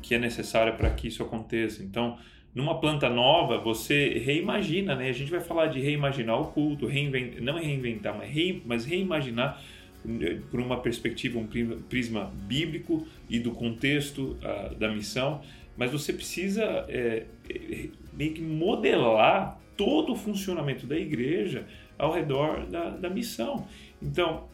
que 0.06 0.14
é 0.14 0.20
necessária 0.20 0.72
para 0.72 0.92
que 0.92 1.08
isso 1.08 1.24
aconteça. 1.24 1.84
Então, 1.84 2.18
numa 2.54 2.80
planta 2.80 3.10
nova, 3.10 3.58
você 3.58 4.20
reimagina, 4.20 4.96
né? 4.96 5.10
A 5.10 5.14
gente 5.14 5.32
vai 5.32 5.42
falar 5.42 5.66
de 5.66 5.80
reimaginar 5.80 6.40
o 6.40 6.46
culto, 6.46 6.88
não 7.42 7.58
reinventar, 7.58 8.16
mas, 8.16 8.32
mas 8.64 8.86
reimaginar 8.86 9.60
eh, 10.22 10.38
por 10.52 10.60
uma 10.60 10.80
perspectiva, 10.80 11.40
um 11.40 11.48
prisma 11.90 12.32
bíblico 12.48 13.08
e 13.28 13.40
do 13.40 13.52
contexto 13.52 14.38
uh, 14.44 14.76
da 14.76 14.90
missão. 14.90 15.42
Mas 15.76 15.92
você 15.92 16.14
precisa 16.14 16.64
é, 16.88 17.26
meio 18.14 18.34
que 18.34 18.42
modelar 18.42 19.60
todo 19.76 20.14
o 20.14 20.16
funcionamento 20.16 20.86
da 20.86 20.98
igreja 20.98 21.66
ao 21.98 22.14
redor 22.14 22.68
da, 22.68 22.92
da 22.92 23.10
missão. 23.10 23.68
Então, 24.02 24.48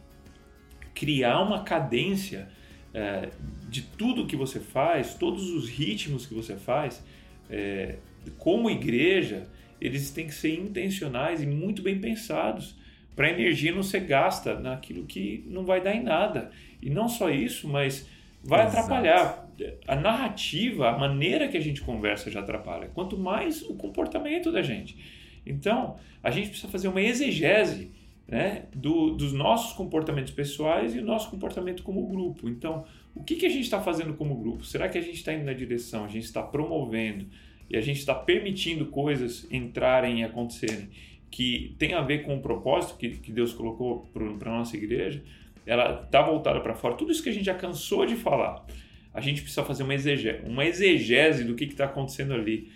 criar 0.96 1.42
uma 1.42 1.64
cadência 1.64 2.48
é, 2.94 3.30
de 3.70 3.82
tudo 3.82 4.28
que 4.28 4.36
você 4.36 4.60
faz, 4.60 5.16
todos 5.16 5.50
os 5.50 5.70
ritmos 5.70 6.26
que 6.26 6.34
você 6.34 6.56
faz, 6.56 7.04
é, 7.50 7.96
como 8.38 8.70
igreja, 8.70 9.48
eles 9.80 10.12
têm 10.12 10.28
que 10.28 10.34
ser 10.34 10.54
intencionais 10.54 11.42
e 11.42 11.46
muito 11.46 11.82
bem 11.82 12.00
pensados 12.00 12.76
para 13.16 13.28
a 13.28 13.30
energia 13.32 13.74
não 13.74 13.84
ser 13.84 14.02
gasta 14.02 14.60
naquilo 14.60 15.06
que 15.06 15.44
não 15.48 15.66
vai 15.66 15.82
dar 15.82 15.94
em 15.96 16.04
nada. 16.04 16.52
E 16.82 16.90
não 16.90 17.10
só 17.10 17.30
isso, 17.30 17.68
mas 17.68 18.08
vai 18.44 18.66
Exato. 18.66 18.78
atrapalhar. 18.78 19.48
A 19.88 19.96
narrativa, 19.96 20.90
a 20.90 20.98
maneira 20.98 21.48
que 21.48 21.58
a 21.58 21.62
gente 21.62 21.82
conversa 21.82 22.32
já 22.32 22.40
atrapalha. 22.40 22.90
Quanto 22.94 23.18
mais 23.18 23.62
o 23.64 23.76
comportamento 23.76 24.52
da 24.52 24.62
gente. 24.62 24.98
Então, 25.46 25.98
a 26.24 26.32
gente 26.32 26.50
precisa 26.50 26.72
fazer 26.72 26.88
uma 26.88 27.02
exegese 27.02 27.92
né, 28.32 28.64
do, 28.74 29.12
dos 29.12 29.34
nossos 29.34 29.74
comportamentos 29.74 30.32
pessoais 30.32 30.96
e 30.96 31.00
o 31.00 31.06
nosso 31.06 31.30
comportamento 31.30 31.84
como 31.84 32.08
grupo. 32.08 32.48
Então, 32.48 32.86
o 33.14 33.22
que, 33.22 33.36
que 33.36 33.46
a 33.46 33.50
gente 33.50 33.64
está 33.64 33.82
fazendo 33.82 34.14
como 34.14 34.36
grupo? 34.36 34.64
Será 34.64 34.88
que 34.88 34.98
a 34.98 35.02
gente 35.02 35.16
está 35.16 35.34
indo 35.34 35.44
na 35.44 35.52
direção, 35.52 36.06
a 36.06 36.08
gente 36.08 36.24
está 36.24 36.42
promovendo 36.42 37.26
e 37.70 37.76
a 37.76 37.82
gente 37.82 38.00
está 38.00 38.16
permitindo 38.16 38.86
coisas 38.86 39.46
entrarem 39.52 40.22
e 40.22 40.24
acontecerem 40.24 40.88
que 41.30 41.76
tem 41.78 41.94
a 41.94 42.02
ver 42.02 42.24
com 42.24 42.38
o 42.38 42.42
propósito 42.42 42.98
que, 42.98 43.10
que 43.10 43.34
Deus 43.34 43.52
colocou 43.52 44.08
para 44.14 44.50
a 44.50 44.58
nossa 44.58 44.78
igreja? 44.78 45.22
Ela 45.66 46.02
está 46.02 46.22
voltada 46.22 46.62
para 46.62 46.74
fora. 46.74 46.96
Tudo 46.96 47.12
isso 47.12 47.22
que 47.22 47.30
a 47.30 47.34
gente 47.34 47.46
já 47.46 47.54
cansou 47.54 48.06
de 48.06 48.16
falar. 48.16 48.66
A 49.14 49.20
gente 49.20 49.42
precisa 49.42 49.64
fazer 49.64 49.84
uma 49.84 49.94
exegese, 49.94 50.46
uma 50.46 50.66
exegese 50.66 51.44
do 51.44 51.54
que 51.54 51.66
está 51.66 51.84
acontecendo 51.84 52.34
ali 52.34 52.70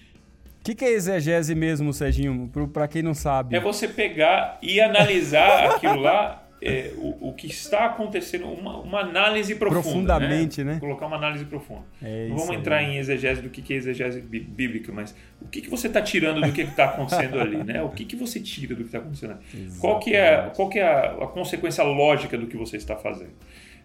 que, 0.66 0.74
que 0.74 0.84
é 0.84 0.94
exegese 0.94 1.54
mesmo, 1.54 1.94
Serginho? 1.94 2.50
Para 2.74 2.88
quem 2.88 3.04
não 3.04 3.14
sabe. 3.14 3.56
É 3.56 3.60
você 3.60 3.88
pegar 3.88 4.58
e 4.64 4.82
analisar 4.82 5.76
aquilo 5.78 6.00
lá, 6.00 6.44
é, 6.60 6.92
o, 6.98 7.30
o, 7.30 7.34
que 7.34 7.46
está 7.46 7.86
acontecendo, 7.86 8.48
uma, 8.48 8.80
uma 8.80 9.00
análise 9.02 9.54
profunda. 9.54 9.82
Profundamente, 9.82 10.64
né? 10.64 10.74
né? 10.74 10.80
Colocar 10.80 11.06
uma 11.06 11.18
análise 11.18 11.46
profunda. 11.46 11.84
É 12.02 12.28
não 12.30 12.38
vamos 12.38 12.56
entrar 12.56 12.82
em 12.82 12.98
exegese 12.98 13.44
do 13.44 13.50
que, 13.50 13.62
que 13.62 13.76
é 13.76 13.78
exegese 13.78 14.20
bíblica, 14.22 14.92
mas 14.92 15.16
o 15.40 15.48
que, 15.48 15.62
que 15.62 15.70
você 15.70 15.86
está 15.86 16.02
tirando 16.02 16.42
do 16.42 16.52
que 16.52 16.62
está 16.62 16.86
acontecendo 16.86 17.40
ali, 17.40 17.64
né? 17.64 17.84
O 17.84 17.90
que, 17.90 18.04
que 18.04 18.16
você 18.16 18.40
tira 18.40 18.74
do 18.74 18.82
que 18.82 18.88
está 18.88 18.98
acontecendo 18.98 19.38
Qual 19.80 20.00
que 20.00 20.16
é, 20.16 20.52
qual 20.56 20.68
que 20.68 20.80
é 20.80 20.88
a, 20.88 21.12
a, 21.12 21.28
consequência 21.28 21.84
lógica 21.84 22.36
do 22.40 22.48
que 22.48 22.58
você 22.58 22.78
está 22.78 22.96
fazendo? 22.96 23.34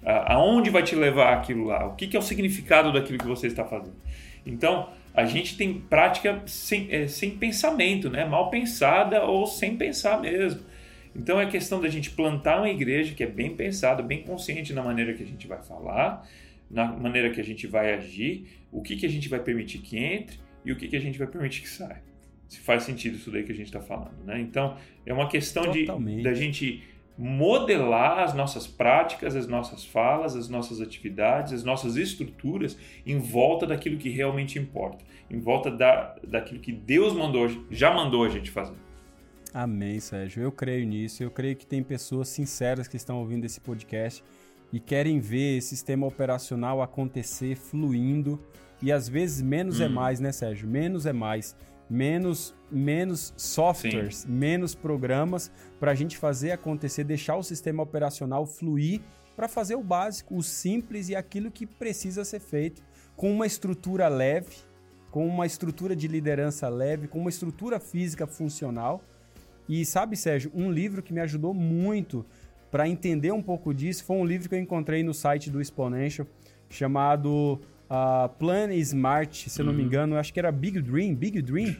aonde 0.03 0.71
vai 0.71 0.83
te 0.83 0.95
levar 0.95 1.35
aquilo 1.35 1.65
lá? 1.65 1.87
O 1.87 1.95
que, 1.95 2.07
que 2.07 2.17
é 2.17 2.19
o 2.19 2.23
significado 2.23 2.91
daquilo 2.91 3.19
que 3.19 3.27
você 3.27 3.49
está 3.49 3.67
fazendo? 3.67 3.97
Então, 4.47 4.89
a 5.15 5.25
gente 5.25 5.57
tem 5.57 5.75
prática 5.75 6.43
sem, 6.47 6.87
é, 6.91 7.09
sem 7.09 7.31
pensamento, 7.31 8.09
né? 8.09 8.25
mal 8.25 8.51
pensada 8.51 9.25
ou 9.25 9.47
sem 9.47 9.77
pensar 9.77 10.21
mesmo. 10.21 10.61
Então 11.15 11.41
é 11.41 11.47
questão 11.47 11.81
da 11.81 11.89
gente 11.89 12.11
plantar 12.11 12.59
uma 12.59 12.71
igreja 12.71 13.15
que 13.15 13.23
é 13.23 13.27
bem 13.27 13.55
pensada, 13.55 14.03
bem 14.03 14.23
consciente 14.23 14.73
na 14.73 14.83
maneira 14.83 15.13
que 15.13 15.23
a 15.23 15.27
gente 15.27 15.47
vai 15.47 15.61
falar, 15.63 16.27
na 16.71 16.87
maneira 16.87 17.31
que 17.31 17.41
a 17.41 17.45
gente 17.45 17.67
vai 17.67 17.93
agir, 17.95 18.47
o 18.71 18.81
que, 18.81 18.97
que 18.97 19.07
a 19.07 19.09
gente 19.09 19.29
vai 19.29 19.41
permitir 19.41 19.79
que 19.79 19.99
entre 19.99 20.39
e 20.65 20.71
o 20.71 20.77
que, 20.77 20.87
que 20.87 20.97
a 20.97 21.01
gente 21.01 21.19
vai 21.19 21.27
permitir 21.27 21.63
que 21.63 21.69
saia. 21.69 22.03
Se 22.49 22.61
faz 22.61 22.85
sentido 22.85 23.17
isso 23.17 23.31
daí 23.31 23.43
que 23.43 23.53
a 23.53 23.55
gente 23.55 23.67
está 23.67 23.81
falando. 23.81 24.25
Né? 24.25 24.41
Então 24.41 24.77
é 25.05 25.13
uma 25.13 25.29
questão 25.29 25.71
de 25.71 25.87
da 26.23 26.35
gente 26.35 26.83
modelar 27.21 28.21
as 28.21 28.33
nossas 28.33 28.67
práticas, 28.67 29.37
as 29.37 29.47
nossas 29.47 29.85
falas, 29.85 30.35
as 30.35 30.49
nossas 30.49 30.81
atividades, 30.81 31.53
as 31.53 31.63
nossas 31.63 31.97
estruturas 31.97 32.79
em 33.05 33.19
volta 33.19 33.67
daquilo 33.67 33.99
que 33.99 34.09
realmente 34.09 34.59
importa, 34.59 35.05
em 35.31 35.39
volta 35.39 35.71
da, 35.71 36.17
daquilo 36.27 36.61
que 36.61 36.73
Deus 36.73 37.13
mandou, 37.13 37.47
já 37.71 37.93
mandou 37.93 38.25
a 38.25 38.31
gente 38.31 38.51
fazer. 38.51 38.77
Amém, 39.53 40.01
Sérgio. 40.01 40.43
Eu 40.43 40.51
creio 40.51 40.87
nisso. 40.87 41.23
Eu 41.23 41.31
creio 41.31 41.57
que 41.57 41.67
tem 41.67 41.83
pessoas 41.83 42.29
sinceras 42.29 42.89
que 42.89 42.97
estão 42.97 43.19
ouvindo 43.19 43.45
esse 43.45 43.61
podcast 43.61 44.25
e 44.73 44.81
querem 44.81 45.21
ver 45.21 45.59
esse 45.59 45.69
sistema 45.69 46.07
operacional 46.07 46.81
acontecer 46.81 47.55
fluindo. 47.55 48.41
E 48.81 48.91
às 48.91 49.09
vezes 49.11 49.43
menos 49.43 49.79
é 49.79 49.85
hum. 49.85 49.87
é 49.87 49.89
mais, 49.91 50.21
né, 50.21 50.33
Sérgio? 50.33 50.67
Menos 50.67 51.05
é 51.05 51.13
mais 51.13 51.55
menos, 51.91 52.55
menos 52.71 53.35
softwares, 53.37 54.19
Sim. 54.19 54.31
menos 54.31 54.75
programas 54.75 55.51
para 55.81 55.91
a 55.91 55.95
gente 55.95 56.17
fazer 56.17 56.53
acontecer, 56.53 57.03
deixar 57.03 57.37
o 57.37 57.43
sistema 57.43 57.83
operacional 57.83 58.47
fluir 58.47 59.01
para 59.35 59.49
fazer 59.49 59.75
o 59.75 59.83
básico, 59.83 60.37
o 60.37 60.43
simples 60.43 61.09
e 61.09 61.17
aquilo 61.17 61.51
que 61.51 61.67
precisa 61.67 62.25
ser 62.25 62.41
feito 62.41 62.83
com 63.17 63.33
uma 63.33 63.47
estrutura 63.47 64.07
leve, 64.07 64.57
com 65.11 65.27
uma 65.27 65.45
estrutura 65.45 65.97
de 65.97 66.07
liderança 66.07 66.69
leve, 66.69 67.09
com 67.09 67.19
uma 67.19 67.31
estrutura 67.31 67.81
física 67.81 68.27
funcional. 68.27 69.03
E 69.69 69.85
sabe, 69.85 70.17
Sérgio, 70.17 70.53
um 70.55 70.71
livro 70.71 71.03
que 71.03 71.13
me 71.13 71.21
ajudou 71.21 71.53
muito 71.53 72.25
para 72.71 72.89
entender 72.89 73.33
um 73.33 73.43
pouco 73.43 73.75
disso 73.75 74.05
foi 74.05 74.17
um 74.17 74.25
livro 74.25 74.49
que 74.49 74.55
eu 74.55 74.61
encontrei 74.61 75.03
no 75.03 75.13
site 75.13 75.51
do 75.51 75.61
Exponential 75.61 76.27
chamado 76.69 77.61
uh, 77.91 78.29
Plan 78.39 78.73
Smart, 78.75 79.51
se 79.51 79.61
eu 79.61 79.67
não 79.67 79.73
me 79.73 79.81
uhum. 79.81 79.87
engano, 79.87 80.17
acho 80.17 80.33
que 80.33 80.39
era 80.39 80.53
Big 80.53 80.81
Dream, 80.81 81.15
Big 81.15 81.43
Dream. 81.43 81.77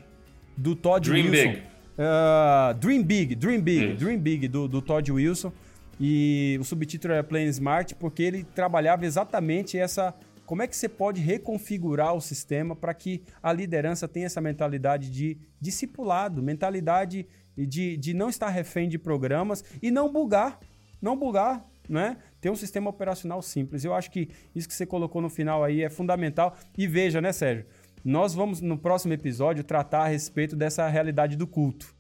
do 0.57 0.75
Todd 0.75 1.09
Dream 1.09 1.31
Wilson. 1.31 1.53
Big. 1.53 1.63
Uh, 1.97 2.75
Dream 2.79 3.03
Big, 3.03 3.35
Dream 3.35 3.61
Big. 3.61 3.95
Dream 3.95 4.19
Big, 4.19 4.49
do, 4.49 4.67
do 4.67 4.83
Todd 4.83 5.11
Wilson. 5.13 5.53
E 5.99 6.57
o 6.61 6.65
subtítulo 6.65 7.15
é 7.15 7.23
Playing 7.23 7.49
Smart, 7.49 7.95
porque 7.95 8.23
ele 8.23 8.43
trabalhava 8.43 9.05
exatamente 9.05 9.79
essa. 9.79 10.15
Como 10.47 10.63
é 10.63 10.67
que 10.67 10.77
você 10.77 10.89
pode 10.89 11.21
reconfigurar 11.21 12.15
o 12.15 12.21
sistema 12.21 12.75
para 12.75 12.93
que 12.93 13.23
a 13.43 13.53
liderança 13.53 14.09
tenha 14.09 14.27
essa 14.27 14.41
mentalidade 14.41 15.11
de 15.11 15.39
discipulado, 15.61 16.43
mentalidade 16.43 17.27
de, 17.57 17.97
de 17.97 18.15
não 18.15 18.29
estar 18.29 18.49
refém 18.49 18.89
de 18.89 18.99
programas 18.99 19.63
e 19.81 19.91
não 19.91 20.11
bugar, 20.11 20.59
não 21.01 21.17
bugar, 21.17 21.70
né? 21.91 22.17
Ter 22.41 22.49
um 22.51 22.55
sistema 22.57 22.89
operacional 22.89 23.43
simples. 23.43 23.85
Eu 23.85 23.93
acho 23.93 24.11
que 24.11 24.29
isso 24.55 24.69
que 24.69 24.75
você 24.75 24.87
colocou 24.87 25.21
no 25.21 25.29
final 25.29 25.65
aí 25.65 25.83
é 25.83 25.91
fundamental. 25.91 26.57
E 26.79 26.87
veja, 26.87 27.21
né, 27.21 27.33
Sérgio? 27.33 27.67
Nós 28.05 28.33
vamos 28.33 28.61
no 28.61 28.79
próximo 28.79 29.13
episódio 29.13 29.65
tratar 29.65 30.05
a 30.05 30.07
respeito 30.07 30.55
dessa 30.57 30.89
realidade 30.89 31.37
do 31.37 31.47
culto. 31.47 31.95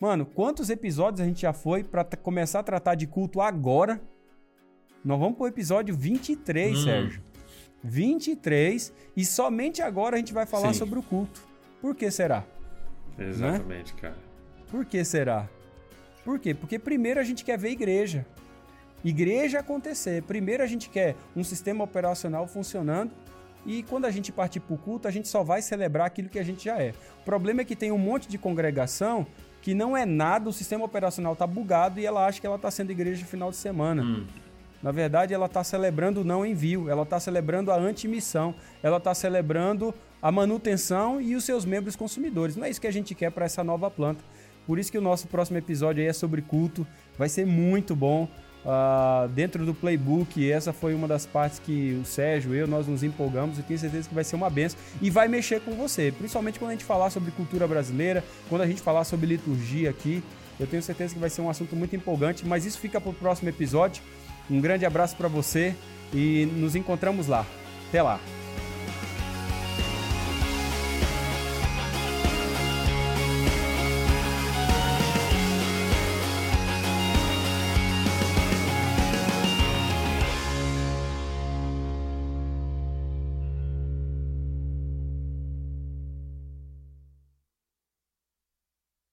Mano, 0.00 0.24
quantos 0.24 0.70
episódios 0.70 1.20
a 1.20 1.24
gente 1.24 1.42
já 1.42 1.52
foi 1.52 1.84
para 1.84 2.02
começar 2.04 2.60
a 2.60 2.62
tratar 2.62 2.94
de 2.94 3.06
culto 3.06 3.40
agora? 3.40 4.00
Nós 5.04 5.20
vamos 5.20 5.36
pro 5.36 5.46
episódio 5.46 5.94
23, 5.94 6.78
Hum. 6.78 6.82
Sérgio. 6.82 7.22
23 7.84 8.92
e 9.16 9.24
somente 9.24 9.82
agora 9.82 10.16
a 10.16 10.18
gente 10.18 10.32
vai 10.32 10.46
falar 10.46 10.72
Sim. 10.72 10.78
sobre 10.78 10.98
o 10.98 11.02
culto. 11.02 11.42
Por 11.80 11.94
que 11.94 12.10
será? 12.10 12.44
Exatamente, 13.18 13.94
cara. 13.94 14.16
Por 14.70 14.84
que 14.84 15.04
será? 15.04 15.48
Por 16.24 16.38
quê? 16.38 16.54
Porque 16.54 16.78
primeiro 16.78 17.20
a 17.20 17.22
gente 17.22 17.44
quer 17.44 17.58
ver 17.58 17.70
igreja. 17.70 18.26
Igreja 19.04 19.60
acontecer. 19.60 20.22
Primeiro 20.22 20.62
a 20.62 20.66
gente 20.66 20.90
quer 20.90 21.16
um 21.34 21.44
sistema 21.44 21.84
operacional 21.84 22.46
funcionando. 22.46 23.10
E 23.66 23.82
quando 23.82 24.06
a 24.06 24.10
gente 24.10 24.32
partir 24.32 24.60
para 24.60 24.74
o 24.74 24.78
culto, 24.78 25.06
a 25.06 25.10
gente 25.10 25.28
só 25.28 25.42
vai 25.42 25.60
celebrar 25.60 26.06
aquilo 26.06 26.28
que 26.28 26.38
a 26.38 26.42
gente 26.42 26.64
já 26.64 26.80
é. 26.80 26.94
O 27.20 27.24
problema 27.24 27.60
é 27.60 27.64
que 27.64 27.76
tem 27.76 27.92
um 27.92 27.98
monte 27.98 28.28
de 28.28 28.38
congregação 28.38 29.26
que 29.60 29.74
não 29.74 29.94
é 29.96 30.06
nada, 30.06 30.48
o 30.48 30.52
sistema 30.52 30.84
operacional 30.84 31.36
tá 31.36 31.46
bugado 31.46 32.00
e 32.00 32.06
ela 32.06 32.26
acha 32.26 32.40
que 32.40 32.46
ela 32.46 32.56
está 32.56 32.70
sendo 32.70 32.90
igreja 32.90 33.20
no 33.20 33.28
final 33.28 33.50
de 33.50 33.56
semana. 33.56 34.02
Hum. 34.02 34.26
Na 34.82 34.90
verdade, 34.90 35.34
ela 35.34 35.44
está 35.44 35.62
celebrando 35.62 36.22
o 36.22 36.24
não 36.24 36.44
envio, 36.44 36.88
ela 36.88 37.02
está 37.02 37.20
celebrando 37.20 37.70
a 37.70 37.76
antimissão, 37.76 38.54
ela 38.82 38.96
está 38.96 39.14
celebrando 39.14 39.94
a 40.22 40.32
manutenção 40.32 41.20
e 41.20 41.36
os 41.36 41.44
seus 41.44 41.66
membros 41.66 41.94
consumidores. 41.94 42.56
Não 42.56 42.64
é 42.64 42.70
isso 42.70 42.80
que 42.80 42.86
a 42.86 42.92
gente 42.92 43.14
quer 43.14 43.30
para 43.30 43.44
essa 43.44 43.62
nova 43.62 43.90
planta. 43.90 44.24
Por 44.66 44.78
isso 44.78 44.90
que 44.90 44.96
o 44.96 45.02
nosso 45.02 45.28
próximo 45.28 45.58
episódio 45.58 46.02
aí 46.02 46.08
é 46.08 46.12
sobre 46.12 46.40
culto, 46.40 46.86
vai 47.18 47.28
ser 47.28 47.46
muito 47.46 47.94
bom. 47.94 48.28
Ah, 48.64 49.28
dentro 49.34 49.64
do 49.64 49.74
playbook, 49.74 50.50
essa 50.50 50.72
foi 50.72 50.94
uma 50.94 51.08
das 51.08 51.24
partes 51.24 51.58
que 51.58 51.98
o 52.00 52.04
Sérgio, 52.04 52.54
eu, 52.54 52.66
nós 52.66 52.86
nos 52.86 53.02
empolgamos 53.02 53.58
e 53.58 53.62
tenho 53.62 53.78
certeza 53.78 54.08
que 54.08 54.14
vai 54.14 54.24
ser 54.24 54.36
uma 54.36 54.50
benção 54.50 54.78
e 55.00 55.08
vai 55.08 55.28
mexer 55.28 55.60
com 55.60 55.72
você, 55.72 56.12
principalmente 56.12 56.58
quando 56.58 56.70
a 56.70 56.74
gente 56.74 56.84
falar 56.84 57.10
sobre 57.10 57.30
cultura 57.30 57.66
brasileira, 57.66 58.22
quando 58.48 58.62
a 58.62 58.66
gente 58.66 58.82
falar 58.82 59.04
sobre 59.04 59.26
liturgia 59.26 59.88
aqui. 59.88 60.22
Eu 60.58 60.66
tenho 60.66 60.82
certeza 60.82 61.14
que 61.14 61.20
vai 61.20 61.30
ser 61.30 61.40
um 61.40 61.48
assunto 61.48 61.74
muito 61.74 61.96
empolgante, 61.96 62.46
mas 62.46 62.66
isso 62.66 62.78
fica 62.78 63.00
para 63.00 63.10
o 63.10 63.14
próximo 63.14 63.48
episódio. 63.48 64.02
Um 64.50 64.60
grande 64.60 64.84
abraço 64.84 65.16
para 65.16 65.28
você 65.28 65.74
e 66.12 66.46
nos 66.56 66.76
encontramos 66.76 67.28
lá. 67.28 67.46
Até 67.88 68.02
lá! 68.02 68.20